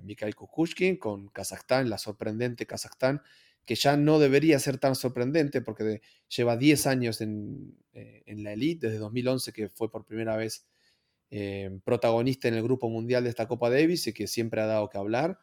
Mikhail 0.03 0.35
Kukushkin 0.35 0.97
con 0.97 1.29
Kazajstán, 1.29 1.89
la 1.89 1.99
sorprendente 1.99 2.67
Kazajstán, 2.67 3.23
que 3.65 3.75
ya 3.75 3.97
no 3.97 4.19
debería 4.19 4.59
ser 4.59 4.79
tan 4.79 4.95
sorprendente 4.95 5.61
porque 5.61 6.01
lleva 6.29 6.57
10 6.57 6.87
años 6.87 7.21
en, 7.21 7.77
en, 7.93 8.43
la 8.45 8.53
elite, 8.53 8.87
desde 8.89 8.99
2011 8.99 9.53
que 9.53 9.69
fue 9.69 9.91
por 9.91 10.05
primera 10.05 10.37
vez 10.37 10.67
eh, 11.31 11.79
protagonista 11.85 12.49
en 12.49 12.55
el 12.55 12.63
grupo 12.63 12.89
mundial 12.89 13.25
de 13.25 13.31
esta 13.31 13.47
Copa 13.47 13.69
Davis 13.69 14.07
y 14.07 14.15
que 14.15 14.27
siempre 14.27 14.63
ha 14.63 14.67
dado 14.67 14.89
que 14.89 14.97
hablar, 14.97 15.39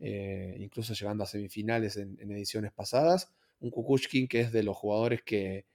eh, 0.00 0.56
incluso 0.58 0.94
llegando 0.94 1.22
a 1.22 1.26
semifinales 1.28 1.96
en, 1.96 2.18
ediciones 2.32 2.72
pasadas. 2.72 3.32
Un 3.60 3.70
Kukushkin 3.70 4.26
que 4.26 4.40
es 4.40 4.52
de 4.52 4.64
los 4.64 4.76
jugadores 4.76 5.22
que, 5.22 5.66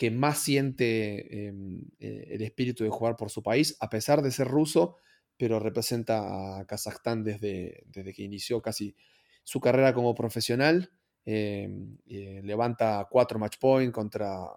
que 0.00 0.10
más 0.10 0.38
siente 0.38 1.48
em, 1.48 1.82
eh, 1.98 2.28
el 2.30 2.40
espíritu 2.40 2.84
de 2.84 2.88
jugar 2.88 3.18
por 3.18 3.28
su 3.28 3.42
país, 3.42 3.76
a 3.80 3.90
pesar 3.90 4.22
de 4.22 4.30
ser 4.30 4.48
ruso, 4.48 4.96
pero 5.36 5.60
representa 5.60 6.58
a 6.58 6.64
Kazajstán 6.64 7.22
desde, 7.22 7.84
desde 7.84 8.14
que 8.14 8.22
inició 8.22 8.62
casi 8.62 8.96
su 9.44 9.60
carrera 9.60 9.92
como 9.92 10.14
profesional. 10.14 10.90
levanta 11.26 13.06
cuatro 13.10 13.38
match 13.38 13.58
points 13.60 13.92
contra, 13.92 14.48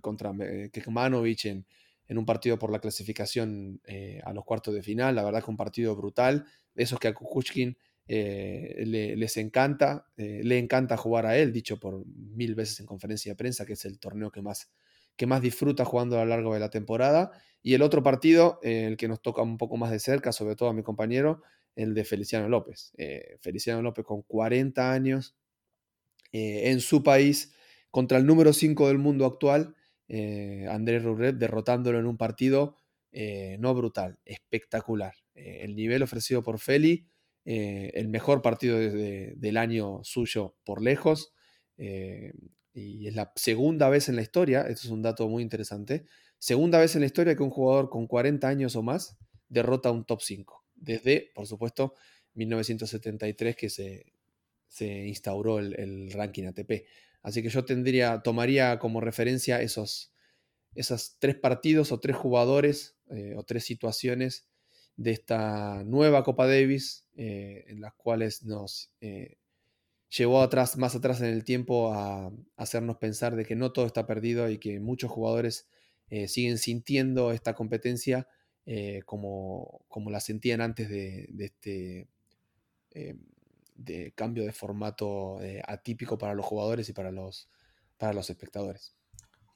contra 0.00 0.32
Kekmanovic 0.72 1.46
en, 1.46 1.66
en 2.06 2.18
un 2.18 2.24
partido 2.24 2.56
por 2.56 2.70
la 2.70 2.78
clasificación 2.78 3.80
a 4.22 4.32
los 4.32 4.44
cuartos 4.44 4.72
de 4.72 4.84
final. 4.84 5.16
La 5.16 5.24
verdad 5.24 5.42
que 5.42 5.50
un 5.50 5.56
partido 5.56 5.96
brutal, 5.96 6.44
de 6.74 6.84
esos 6.84 7.00
que 7.00 7.08
a 7.08 7.14
Kukushkin 7.14 7.76
eh, 8.08 8.82
les 9.16 9.36
encanta, 9.36 10.06
eh, 10.16 10.40
le 10.42 10.58
encanta 10.58 10.96
jugar 10.96 11.26
a 11.26 11.38
él, 11.38 11.52
dicho 11.52 11.78
por 11.78 12.04
mil 12.06 12.54
veces 12.54 12.80
en 12.80 12.86
conferencia 12.86 13.32
de 13.32 13.36
prensa, 13.36 13.64
que 13.64 13.74
es 13.74 13.84
el 13.84 13.98
torneo 13.98 14.30
que 14.30 14.42
más, 14.42 14.70
que 15.16 15.26
más 15.26 15.42
disfruta 15.42 15.84
jugando 15.84 16.18
a 16.18 16.24
lo 16.24 16.30
largo 16.30 16.54
de 16.54 16.60
la 16.60 16.70
temporada. 16.70 17.32
Y 17.62 17.74
el 17.74 17.82
otro 17.82 18.02
partido, 18.02 18.58
eh, 18.62 18.86
el 18.86 18.96
que 18.96 19.08
nos 19.08 19.22
toca 19.22 19.42
un 19.42 19.58
poco 19.58 19.76
más 19.76 19.90
de 19.90 20.00
cerca, 20.00 20.32
sobre 20.32 20.56
todo 20.56 20.68
a 20.68 20.72
mi 20.72 20.82
compañero, 20.82 21.42
el 21.74 21.94
de 21.94 22.04
Feliciano 22.04 22.48
López. 22.48 22.92
Feliciano 23.40 23.80
López 23.80 24.04
con 24.04 24.22
40 24.22 24.92
años 24.92 25.34
en 26.32 26.80
su 26.80 27.02
país 27.02 27.54
contra 27.90 28.18
el 28.18 28.26
número 28.26 28.52
5 28.52 28.88
del 28.88 28.98
mundo 28.98 29.24
actual, 29.24 29.74
Andrés 30.68 31.02
Rubret, 31.02 31.36
derrotándolo 31.36 31.98
en 31.98 32.04
un 32.04 32.18
partido 32.18 32.76
no 33.58 33.74
brutal, 33.74 34.18
espectacular. 34.26 35.14
el 35.34 35.74
nivel 35.74 36.02
ofrecido 36.02 36.42
por 36.42 36.58
Feli 36.58 37.06
eh, 37.44 37.90
el 37.94 38.08
mejor 38.08 38.40
partido 38.40 38.78
del 38.78 39.56
año 39.56 40.00
suyo 40.04 40.56
por 40.64 40.82
lejos. 40.82 41.32
Y 42.74 43.06
es 43.06 43.14
la 43.14 43.32
segunda 43.36 43.88
vez 43.88 44.08
en 44.08 44.16
la 44.16 44.22
historia, 44.22 44.62
esto 44.62 44.86
es 44.86 44.90
un 44.90 45.02
dato 45.02 45.28
muy 45.28 45.42
interesante, 45.42 46.06
segunda 46.38 46.78
vez 46.78 46.94
en 46.94 47.00
la 47.00 47.06
historia 47.06 47.36
que 47.36 47.42
un 47.42 47.50
jugador 47.50 47.90
con 47.90 48.06
40 48.06 48.48
años 48.48 48.76
o 48.76 48.82
más 48.82 49.18
derrota 49.48 49.90
un 49.90 50.04
top 50.04 50.22
5. 50.22 50.64
Desde, 50.74 51.30
por 51.34 51.46
supuesto, 51.46 51.94
1973 52.34 53.56
que 53.56 53.68
se, 53.68 54.12
se 54.68 55.06
instauró 55.06 55.58
el, 55.58 56.10
ranking 56.12 56.44
ATP. 56.44 56.86
Así 57.22 57.42
que 57.42 57.50
yo 57.50 57.64
tendría, 57.64 58.22
tomaría 58.22 58.78
como 58.78 59.00
referencia 59.00 59.60
esos, 59.60 60.12
esos 60.74 61.16
tres 61.18 61.36
partidos 61.36 61.92
o 61.92 62.00
tres 62.00 62.16
jugadores 62.16 62.96
eh, 63.10 63.34
o 63.36 63.44
tres 63.44 63.64
situaciones 63.64 64.48
de 64.96 65.12
esta 65.12 65.84
nueva 65.84 66.24
Copa 66.24 66.46
Davis, 66.46 67.06
eh, 67.14 67.64
en 67.68 67.80
las 67.80 67.94
cuales 67.94 68.44
nos 68.44 68.94
eh, 69.00 69.38
llevó 70.16 70.42
atrás, 70.42 70.76
más 70.76 70.94
atrás 70.94 71.20
en 71.20 71.28
el 71.28 71.44
tiempo 71.44 71.92
a, 71.92 72.32
hacernos 72.56 72.96
pensar 72.98 73.36
de 73.36 73.44
que 73.44 73.56
no 73.56 73.72
todo 73.72 73.86
está 73.86 74.06
perdido 74.06 74.48
y 74.50 74.58
que 74.58 74.80
muchos 74.80 75.10
jugadores 75.10 75.68
eh, 76.08 76.28
siguen 76.28 76.58
sintiendo 76.58 77.32
esta 77.32 77.54
competencia 77.54 78.28
como, 79.06 79.84
como, 79.88 80.10
la 80.10 80.20
sentían 80.20 80.60
antes 80.60 80.88
de, 80.88 81.28
este 81.36 82.06
de 83.74 84.12
cambio 84.14 84.44
de 84.44 84.52
formato 84.52 85.40
atípico 85.66 86.16
para 86.16 86.34
los 86.34 86.46
jugadores 86.46 86.88
y 86.88 86.92
para 86.92 87.10
los, 87.10 87.48
para 87.98 88.12
los 88.12 88.30
espectadores. 88.30 88.94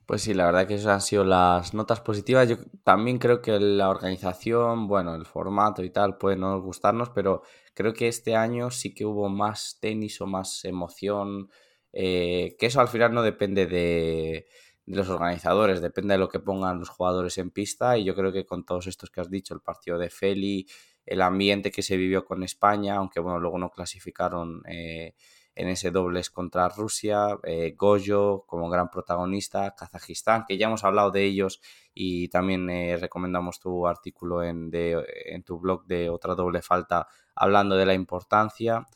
Pues 0.07 0.23
sí, 0.23 0.35
la 0.35 0.47
verdad 0.47 0.69
que 0.69 0.75
esas 0.77 0.87
han 0.87 1.01
sido 1.01 1.25
las 1.25 1.75
notas 1.75 2.01
positivas. 2.01 2.49
Yo 2.49 2.59
también 2.85 3.19
creo 3.19 3.43
que 3.43 3.59
la 3.59 3.91
organización, 3.91 4.87
bueno, 4.87 5.17
el 5.17 5.27
formato 5.27 5.83
y 5.83 5.91
tal 5.91 6.17
puede 6.17 6.37
no 6.37 6.61
gustarnos, 6.63 7.11
pero 7.11 7.43
creo 7.75 7.93
que 7.93 8.07
este 8.07 8.37
año 8.37 8.71
sí 8.71 8.95
que 8.95 9.05
hubo 9.05 9.29
más 9.29 9.79
tenis 9.81 10.21
o 10.21 10.27
más 10.27 10.65
emoción, 10.65 11.51
eh, 11.93 12.55
que 12.59 12.67
eso 12.67 12.81
al 12.81 12.87
final 12.89 13.13
no 13.15 13.23
depende 13.23 13.67
de, 13.67 14.47
de, 14.87 14.97
los 14.97 15.09
organizadores, 15.09 15.81
depende 15.81 16.15
de 16.15 16.19
lo 16.19 16.29
que 16.29 16.39
pongan 16.39 16.79
los 16.79 16.89
jugadores 16.89 17.37
en 17.39 17.51
pista 17.51 17.99
y 17.99 18.05
yo 18.05 18.15
creo 18.15 18.33
que 18.33 18.47
con 18.47 18.65
todos 18.65 18.87
estos 18.87 19.11
que 19.11 19.21
has 19.21 19.31
dicho, 19.31 19.55
el 19.55 19.61
partido 19.61 19.99
de 19.99 20.09
Feli, 20.11 20.67
el 21.05 21.21
ambiente 21.21 21.73
que 21.73 21.83
se 21.83 21.97
vivió 21.97 22.25
con 22.25 22.45
España, 22.45 22.95
aunque 22.97 23.19
bueno, 23.19 23.41
luego 23.41 23.59
no 23.59 23.71
clasificaron. 23.71 24.63
Eh, 24.69 25.15
en 25.57 25.69
ese 25.69 25.91
dobles 25.91 26.31
contra 26.31 26.69
Rusia, 26.69 27.39
eh, 27.43 27.75
Goyo 27.77 28.45
como 28.47 28.69
gran 28.69 28.91
protagonista, 28.91 29.75
Kazajistán, 29.75 30.45
que 30.47 30.59
ya 30.59 30.67
hemos 30.67 30.85
hablado 30.85 31.11
de 31.11 31.25
ellos 31.25 31.63
y 31.95 32.29
también 32.29 32.69
eh, 32.69 32.99
recomendamos 32.99 33.59
tu 33.59 33.87
artículo 33.87 34.43
en, 34.43 34.71
en, 34.73 35.43
tu 35.43 35.59
blog 35.59 35.87
de 35.87 36.11
otra 36.11 36.35
doble 36.35 36.61
falta 36.61 37.09
hablando 37.35 37.75
de 37.75 37.87
la 37.87 37.95
importancia 37.95 38.87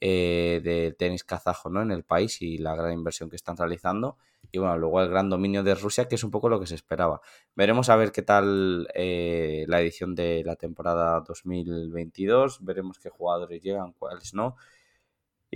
eh, 0.00 0.60
del 0.62 0.94
tenis 0.96 1.24
kazajo 1.24 1.68
¿no? 1.68 1.82
en 1.82 1.90
el 1.90 2.04
país 2.04 2.40
y 2.42 2.58
la 2.58 2.76
gran 2.76 2.92
inversión 2.92 3.28
que 3.28 3.36
están 3.36 3.56
realizando. 3.56 4.16
Y 4.52 4.58
bueno, 4.58 4.78
luego 4.78 5.00
el 5.00 5.08
gran 5.08 5.28
dominio 5.28 5.64
de 5.64 5.74
Rusia, 5.74 6.06
que 6.06 6.14
es 6.14 6.22
un 6.22 6.30
poco 6.30 6.48
lo 6.48 6.60
que 6.60 6.66
se 6.68 6.76
esperaba. 6.76 7.20
Veremos 7.56 7.88
a 7.88 7.96
ver 7.96 8.12
qué 8.12 8.22
tal 8.22 8.84
la 8.84 9.80
edición 9.80 10.14
de 10.14 10.44
la 10.44 10.54
temporada 10.54 11.20
2022, 11.26 12.64
veremos 12.64 13.00
qué 13.00 13.08
jugadores 13.08 13.60
llegan, 13.62 13.94
cuáles 13.94 14.32
no. 14.32 14.54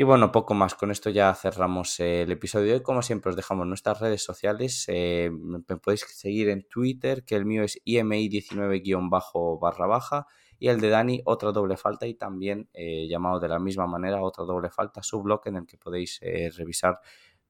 Y 0.00 0.04
bueno, 0.04 0.30
poco 0.30 0.54
más. 0.54 0.76
Con 0.76 0.92
esto 0.92 1.10
ya 1.10 1.34
cerramos 1.34 1.98
el 1.98 2.30
episodio 2.30 2.72
hoy. 2.72 2.84
Como 2.84 3.02
siempre, 3.02 3.30
os 3.30 3.36
dejamos 3.36 3.66
nuestras 3.66 3.98
redes 3.98 4.22
sociales. 4.22 4.84
Eh, 4.86 5.28
me 5.32 5.58
podéis 5.58 6.02
seguir 6.02 6.50
en 6.50 6.62
Twitter, 6.68 7.24
que 7.24 7.34
el 7.34 7.44
mío 7.44 7.64
es 7.64 7.82
IMI19-barra 7.84 9.86
baja. 9.88 10.28
Y 10.60 10.68
el 10.68 10.80
de 10.80 10.90
Dani, 10.90 11.20
otra 11.24 11.50
doble 11.50 11.76
falta. 11.76 12.06
Y 12.06 12.14
también 12.14 12.68
eh, 12.74 13.08
llamado 13.08 13.40
de 13.40 13.48
la 13.48 13.58
misma 13.58 13.88
manera, 13.88 14.22
otra 14.22 14.44
doble 14.44 14.70
falta, 14.70 15.02
su 15.02 15.20
blog 15.20 15.40
en 15.46 15.56
el 15.56 15.66
que 15.66 15.78
podéis 15.78 16.20
eh, 16.22 16.52
revisar 16.56 17.00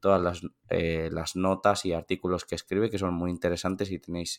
todas 0.01 0.23
las, 0.23 0.41
las, 1.13 1.37
notas 1.37 1.85
y 1.85 1.93
artículos 1.93 2.47
que 2.47 2.55
escribe, 2.55 2.89
que 2.89 2.99
son 2.99 3.13
muy 3.13 3.31
interesantes 3.31 3.91
y 3.91 3.99
tenéis 3.99 4.39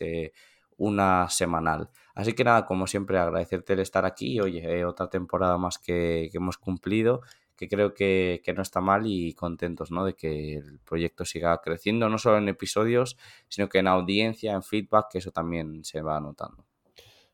una 0.78 1.28
semanal. 1.28 1.90
Así 2.16 2.32
que 2.32 2.42
nada, 2.42 2.66
como 2.66 2.88
siempre, 2.88 3.20
agradecerte 3.20 3.74
el 3.74 3.78
estar 3.78 4.04
aquí. 4.04 4.40
Oye, 4.40 4.84
otra 4.84 5.08
temporada 5.08 5.58
más 5.58 5.78
que 5.78 6.28
hemos 6.32 6.58
cumplido 6.58 7.20
que 7.60 7.68
creo 7.68 7.92
que, 7.92 8.42
no 8.56 8.62
está 8.62 8.80
mal 8.80 9.02
y 9.06 9.34
contentos 9.34 9.90
¿no? 9.90 10.06
de 10.06 10.14
que 10.14 10.54
el 10.54 10.78
proyecto 10.78 11.26
siga 11.26 11.60
creciendo, 11.62 12.08
no 12.08 12.16
solo 12.16 12.38
en 12.38 12.48
episodios, 12.48 13.18
sino 13.48 13.68
que 13.68 13.80
en 13.80 13.86
audiencia, 13.86 14.54
en 14.54 14.62
feedback, 14.62 15.08
que 15.12 15.18
eso 15.18 15.30
también 15.30 15.84
se 15.84 16.00
va 16.00 16.18
notando. 16.20 16.64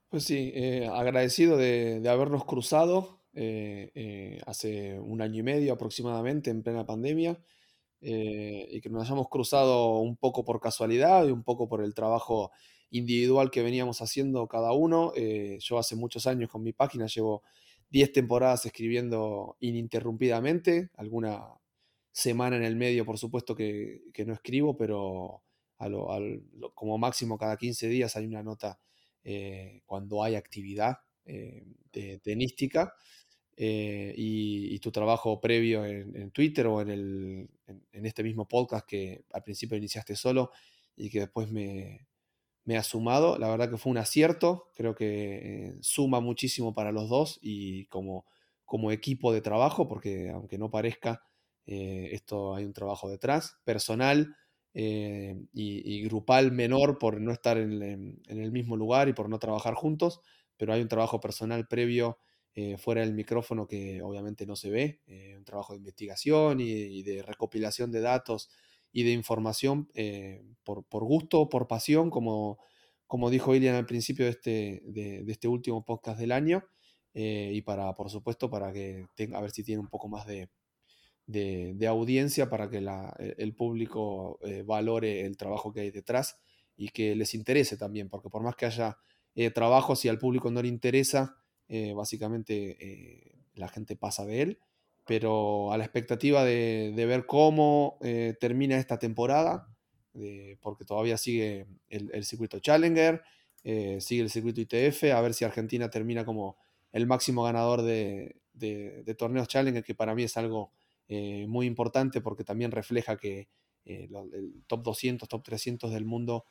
Pues 0.08 0.24
sí, 0.24 0.50
eh, 0.52 0.90
agradecido 0.92 1.56
de, 1.56 2.02
habernos 2.08 2.44
cruzado 2.44 3.20
eh, 3.34 3.92
eh, 3.94 4.40
hace 4.46 4.98
un 4.98 5.22
año 5.22 5.38
y 5.38 5.42
medio 5.44 5.72
aproximadamente 5.72 6.50
en 6.50 6.64
plena 6.64 6.84
pandemia 6.84 7.40
y 8.00 8.80
que 8.80 8.90
nos 8.90 9.02
hayamos 9.02 9.28
cruzado 9.28 9.98
un 9.98 10.16
poco 10.16 10.44
por 10.44 10.60
casualidad 10.60 11.26
y 11.26 11.30
un 11.30 11.44
poco 11.44 11.68
por 11.68 11.82
el 11.82 11.94
trabajo 11.94 12.50
individual 12.90 13.50
que 13.50 13.62
veníamos 13.62 14.02
haciendo 14.02 14.46
cada 14.48 14.72
uno. 14.72 15.12
yo 15.58 15.78
hace 15.78 15.96
muchos 15.96 16.26
años 16.26 16.50
con 16.50 16.62
mi 16.62 16.72
página 16.72 17.06
llevo 17.06 17.42
10 17.90 18.12
temporadas 18.12 18.66
escribiendo 18.66 19.56
ininterrumpidamente, 19.60 20.90
alguna 20.96 21.42
semana 22.12 22.56
en 22.56 22.64
el 22.64 22.76
medio, 22.76 23.04
por 23.04 23.18
supuesto 23.18 23.54
que, 23.54 24.00
no 24.26 24.32
escribo, 24.32 24.76
pero 24.76 25.42
como 26.74 26.98
máximo 26.98 27.36
cada 27.38 27.56
15 27.56 27.88
días 27.88 28.16
hay 28.16 28.26
una 28.26 28.42
nota 28.42 28.80
eh, 29.22 29.82
cuando 29.84 30.22
hay 30.22 30.34
actividad 30.34 30.98
eh, 31.24 31.66
tenística. 32.22 32.94
Eh, 33.58 34.12
y, 34.16 34.78
tu 34.80 34.92
trabajo 34.92 35.40
previo 35.40 35.84
en, 35.86 36.30
Twitter 36.30 36.66
o 36.66 36.82
en, 36.82 36.90
el, 36.90 37.48
en, 37.66 38.06
este 38.06 38.22
mismo 38.22 38.46
podcast 38.46 38.86
que 38.86 39.24
al 39.32 39.42
principio 39.42 39.78
iniciaste 39.78 40.14
solo 40.14 40.50
y 40.94 41.08
que 41.08 41.20
después 41.20 41.50
me, 41.50 42.06
me 42.66 42.76
ha 42.76 42.82
sumado. 42.82 43.38
La 43.38 43.48
verdad 43.48 43.70
que 43.70 43.78
fue 43.78 43.90
un 43.90 43.98
acierto, 43.98 44.70
creo 44.74 44.94
que 44.94 45.68
eh, 45.68 45.78
suma 45.80 46.20
muchísimo 46.20 46.74
para 46.74 46.92
los 46.92 47.08
dos 47.08 47.38
y 47.40 47.86
como, 47.86 48.26
como 48.66 48.92
equipo 48.92 49.32
de 49.32 49.40
trabajo, 49.40 49.88
porque 49.88 50.30
aunque 50.30 50.58
no 50.58 50.70
parezca, 50.70 51.22
eh, 51.64 52.10
esto 52.12 52.54
hay 52.54 52.64
un 52.64 52.72
trabajo 52.74 53.08
detrás, 53.08 53.56
personal 53.64 54.36
eh, 54.74 55.36
y, 55.54 56.02
grupal 56.02 56.52
menor 56.52 56.98
por 56.98 57.20
no 57.20 57.32
estar 57.32 57.56
en, 57.56 58.20
el 58.26 58.52
mismo 58.52 58.76
lugar 58.76 59.08
y 59.08 59.14
por 59.14 59.30
no 59.30 59.38
trabajar 59.38 59.74
juntos, 59.74 60.20
pero 60.56 60.72
hay 60.72 60.82
un 60.82 60.88
trabajo 60.88 61.20
personal 61.20 61.66
previo 61.66 62.18
fuera 62.78 63.02
del 63.02 63.12
micrófono 63.12 63.66
que 63.66 64.00
obviamente 64.00 64.46
no 64.46 64.56
se 64.56 64.70
ve, 64.70 65.02
un 65.36 65.44
trabajo 65.44 65.74
de 65.74 65.78
investigación 65.78 66.58
y 66.58 67.02
de 67.02 67.22
recopilación 67.22 67.90
de 67.92 68.00
datos 68.00 68.48
y 68.96 69.02
de 69.02 69.12
información 69.12 69.90
eh, 69.92 70.42
por, 70.64 70.82
por, 70.86 71.04
gusto, 71.04 71.50
por 71.50 71.68
pasión, 71.68 72.08
como, 72.08 72.58
como 73.06 73.28
dijo 73.28 73.54
Ilian 73.54 73.74
al 73.74 73.84
principio 73.84 74.24
de 74.24 74.30
este, 74.30 74.82
de, 74.86 75.22
este 75.28 75.48
último 75.48 75.84
podcast 75.84 76.18
del 76.18 76.32
año, 76.32 76.64
eh, 77.12 77.50
y 77.52 77.60
para, 77.60 77.94
por 77.94 78.08
supuesto, 78.08 78.48
para 78.48 78.72
que 78.72 79.04
tenga, 79.14 79.36
a 79.36 79.42
ver 79.42 79.50
si 79.50 79.62
tiene 79.62 79.82
un 79.82 79.88
poco 79.88 80.08
más 80.08 80.26
de, 80.26 80.48
de, 81.26 81.86
audiencia 81.86 82.48
para 82.48 82.70
que 82.70 82.80
la, 82.80 83.14
e, 83.18 83.34
el 83.36 83.54
público 83.54 84.38
eh, 84.42 84.62
valore 84.62 85.26
el 85.26 85.36
trabajo 85.36 85.74
que 85.74 85.80
hay 85.80 85.90
detrás 85.90 86.38
y 86.74 86.88
que 86.88 87.14
les 87.16 87.34
interese 87.34 87.76
también, 87.76 88.08
porque 88.08 88.30
por 88.30 88.42
más 88.42 88.56
que 88.56 88.64
haya 88.64 88.96
trabajo, 89.54 89.94
si 89.94 90.08
al 90.08 90.18
público 90.18 90.50
no 90.50 90.62
le 90.62 90.68
interesa, 90.68 91.36
básicamente 91.94 93.36
la 93.52 93.68
gente 93.68 93.94
pasa 93.94 94.24
de 94.24 94.40
él 94.40 94.58
pero 95.06 95.72
a 95.72 95.78
la 95.78 95.84
expectativa 95.84 96.44
de, 96.44 96.92
ver 97.06 97.26
cómo 97.26 97.96
eh, 98.02 98.34
termina 98.40 98.76
esta 98.76 98.98
temporada, 98.98 99.68
porque 100.60 100.84
todavía 100.84 101.18
sigue 101.18 101.66
el, 101.88 102.24
circuito 102.24 102.58
Challenger, 102.58 103.22
eh, 103.62 104.00
sigue 104.00 104.22
el 104.22 104.30
circuito 104.30 104.62
ITF, 104.62 105.04
a 105.14 105.20
ver 105.20 105.34
si 105.34 105.44
Argentina 105.44 105.90
termina 105.90 106.24
como 106.24 106.56
el 106.92 107.06
máximo 107.06 107.44
ganador 107.44 107.82
de, 107.82 108.36
de, 108.54 109.14
torneos 109.16 109.46
Challenger, 109.46 109.84
que 109.84 109.94
para 109.94 110.14
mí 110.14 110.24
es 110.24 110.36
algo 110.36 110.72
eh, 111.08 111.46
muy 111.46 111.66
importante 111.66 112.20
porque 112.20 112.44
también 112.44 112.72
refleja 112.72 113.16
que 113.16 113.48
el 113.84 114.64
top 114.66 114.82
200, 114.82 115.28
top 115.28 115.44
300 115.44 115.92
del 115.92 116.04
mundo 116.04 116.46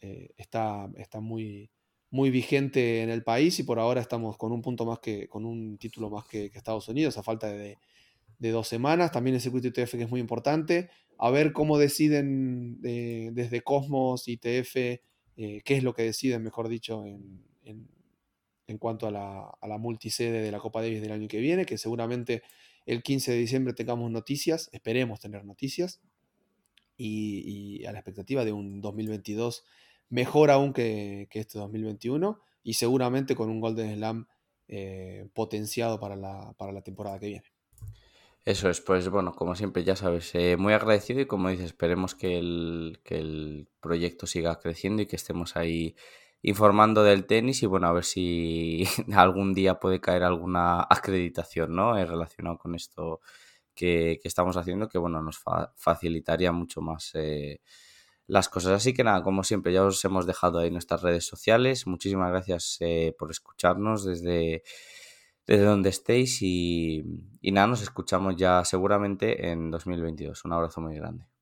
está, 0.00 0.88
está 0.96 1.20
muy, 1.20 1.70
muy 2.14 2.30
vigente 2.30 3.02
en 3.02 3.10
el 3.10 3.24
país 3.24 3.58
y 3.58 3.64
por 3.64 3.80
ahora 3.80 4.00
estamos 4.00 4.36
con 4.36 4.52
un 4.52 4.62
punto 4.62 4.84
más 4.86 5.00
que, 5.00 5.26
con 5.26 5.44
un 5.44 5.78
título 5.78 6.10
más 6.10 6.24
que, 6.26 6.46
Estados 6.46 6.88
Unidos, 6.88 7.18
a 7.18 7.24
falta 7.24 7.48
de, 7.48 7.76
dos 8.38 8.68
semanas. 8.68 9.10
También 9.10 9.34
el 9.34 9.40
circuito 9.40 9.66
ITF 9.66 9.96
que 9.96 10.02
es 10.04 10.10
muy 10.10 10.20
importante. 10.20 10.90
A 11.18 11.30
ver 11.30 11.52
cómo 11.52 11.76
deciden 11.76 12.80
desde 12.80 13.62
Cosmos, 13.62 14.28
ITF, 14.28 14.74
qué 14.74 15.62
es 15.64 15.82
lo 15.82 15.92
que 15.92 16.02
deciden, 16.04 16.44
mejor 16.44 16.68
dicho, 16.68 17.04
en, 17.04 17.42
en 17.64 18.78
cuanto 18.78 19.08
a 19.08 19.10
la, 19.10 19.50
a 19.60 19.66
la 19.66 19.78
multisede 19.78 20.40
de 20.40 20.52
la 20.52 20.60
Copa 20.60 20.82
Davis 20.82 21.02
del 21.02 21.10
año 21.10 21.26
que 21.26 21.40
viene, 21.40 21.66
que 21.66 21.78
seguramente 21.78 22.42
el 22.86 23.02
15 23.02 23.32
de 23.32 23.38
diciembre 23.38 23.74
tengamos 23.74 24.08
noticias, 24.12 24.68
esperemos 24.72 25.18
tener 25.18 25.44
noticias, 25.44 26.00
y, 26.96 27.84
a 27.86 27.92
la 27.92 27.98
expectativa 27.98 28.44
de 28.44 28.52
un 28.52 28.80
2022 28.80 29.64
mejor 30.14 30.52
aún 30.52 30.72
que, 30.72 31.26
este 31.32 31.58
2021, 31.58 32.40
y 32.62 32.74
seguramente 32.74 33.34
con 33.34 33.50
un 33.50 33.60
Golden 33.60 33.96
Slam 33.96 34.28
eh, 34.68 35.26
potenciado 35.34 35.98
para 35.98 36.14
la, 36.14 36.54
para 36.56 36.70
la 36.70 36.82
temporada 36.82 37.18
que 37.18 37.26
viene. 37.26 37.52
Eso 38.44 38.70
es, 38.70 38.80
pues 38.80 39.08
bueno, 39.08 39.34
como 39.34 39.56
siempre 39.56 39.82
ya 39.82 39.96
sabes, 39.96 40.32
eh, 40.34 40.56
muy 40.56 40.72
agradecido 40.72 41.20
y 41.20 41.26
como 41.26 41.48
dices, 41.48 41.66
esperemos 41.66 42.14
que 42.14 42.38
el, 42.38 43.00
que 43.02 43.18
el 43.18 43.68
proyecto 43.80 44.26
siga 44.26 44.60
creciendo 44.60 45.02
y 45.02 45.06
que 45.06 45.16
estemos 45.16 45.56
ahí 45.56 45.96
informando 46.42 47.02
del 47.02 47.26
tenis 47.26 47.64
y 47.64 47.66
bueno, 47.66 47.88
a 47.88 47.92
ver 47.92 48.04
si 48.04 48.84
algún 49.16 49.52
día 49.52 49.80
puede 49.80 50.00
caer 50.00 50.22
alguna 50.22 50.86
acreditación, 50.88 51.74
¿no? 51.74 51.98
Eh, 51.98 52.04
relacionado 52.04 52.58
con 52.58 52.76
esto 52.76 53.20
que, 53.74 54.20
estamos 54.22 54.56
haciendo, 54.56 54.88
que 54.88 54.98
bueno, 54.98 55.20
nos 55.22 55.42
facilitaría 55.74 56.52
mucho 56.52 56.80
más 56.82 57.10
eh, 57.14 57.62
las 58.26 58.48
cosas. 58.48 58.72
Así 58.72 58.94
que 58.94 59.04
nada, 59.04 59.22
como 59.22 59.44
siempre, 59.44 59.72
ya 59.72 59.84
os 59.84 60.04
hemos 60.04 60.26
dejado 60.26 60.58
ahí 60.58 60.70
nuestras 60.70 61.02
redes 61.02 61.26
sociales. 61.26 61.86
Muchísimas 61.86 62.30
gracias 62.30 62.78
eh, 62.80 63.14
por 63.18 63.30
escucharnos 63.30 64.04
desde, 64.04 64.62
desde 65.46 65.64
donde 65.64 65.90
estéis 65.90 66.42
y, 66.42 67.04
y 67.40 67.52
nada, 67.52 67.66
nos 67.66 67.82
escuchamos 67.82 68.36
ya 68.36 68.64
seguramente 68.64 69.50
en 69.50 69.70
2022. 69.70 70.44
Un 70.44 70.52
abrazo 70.52 70.80
muy 70.80 70.96
grande. 70.96 71.33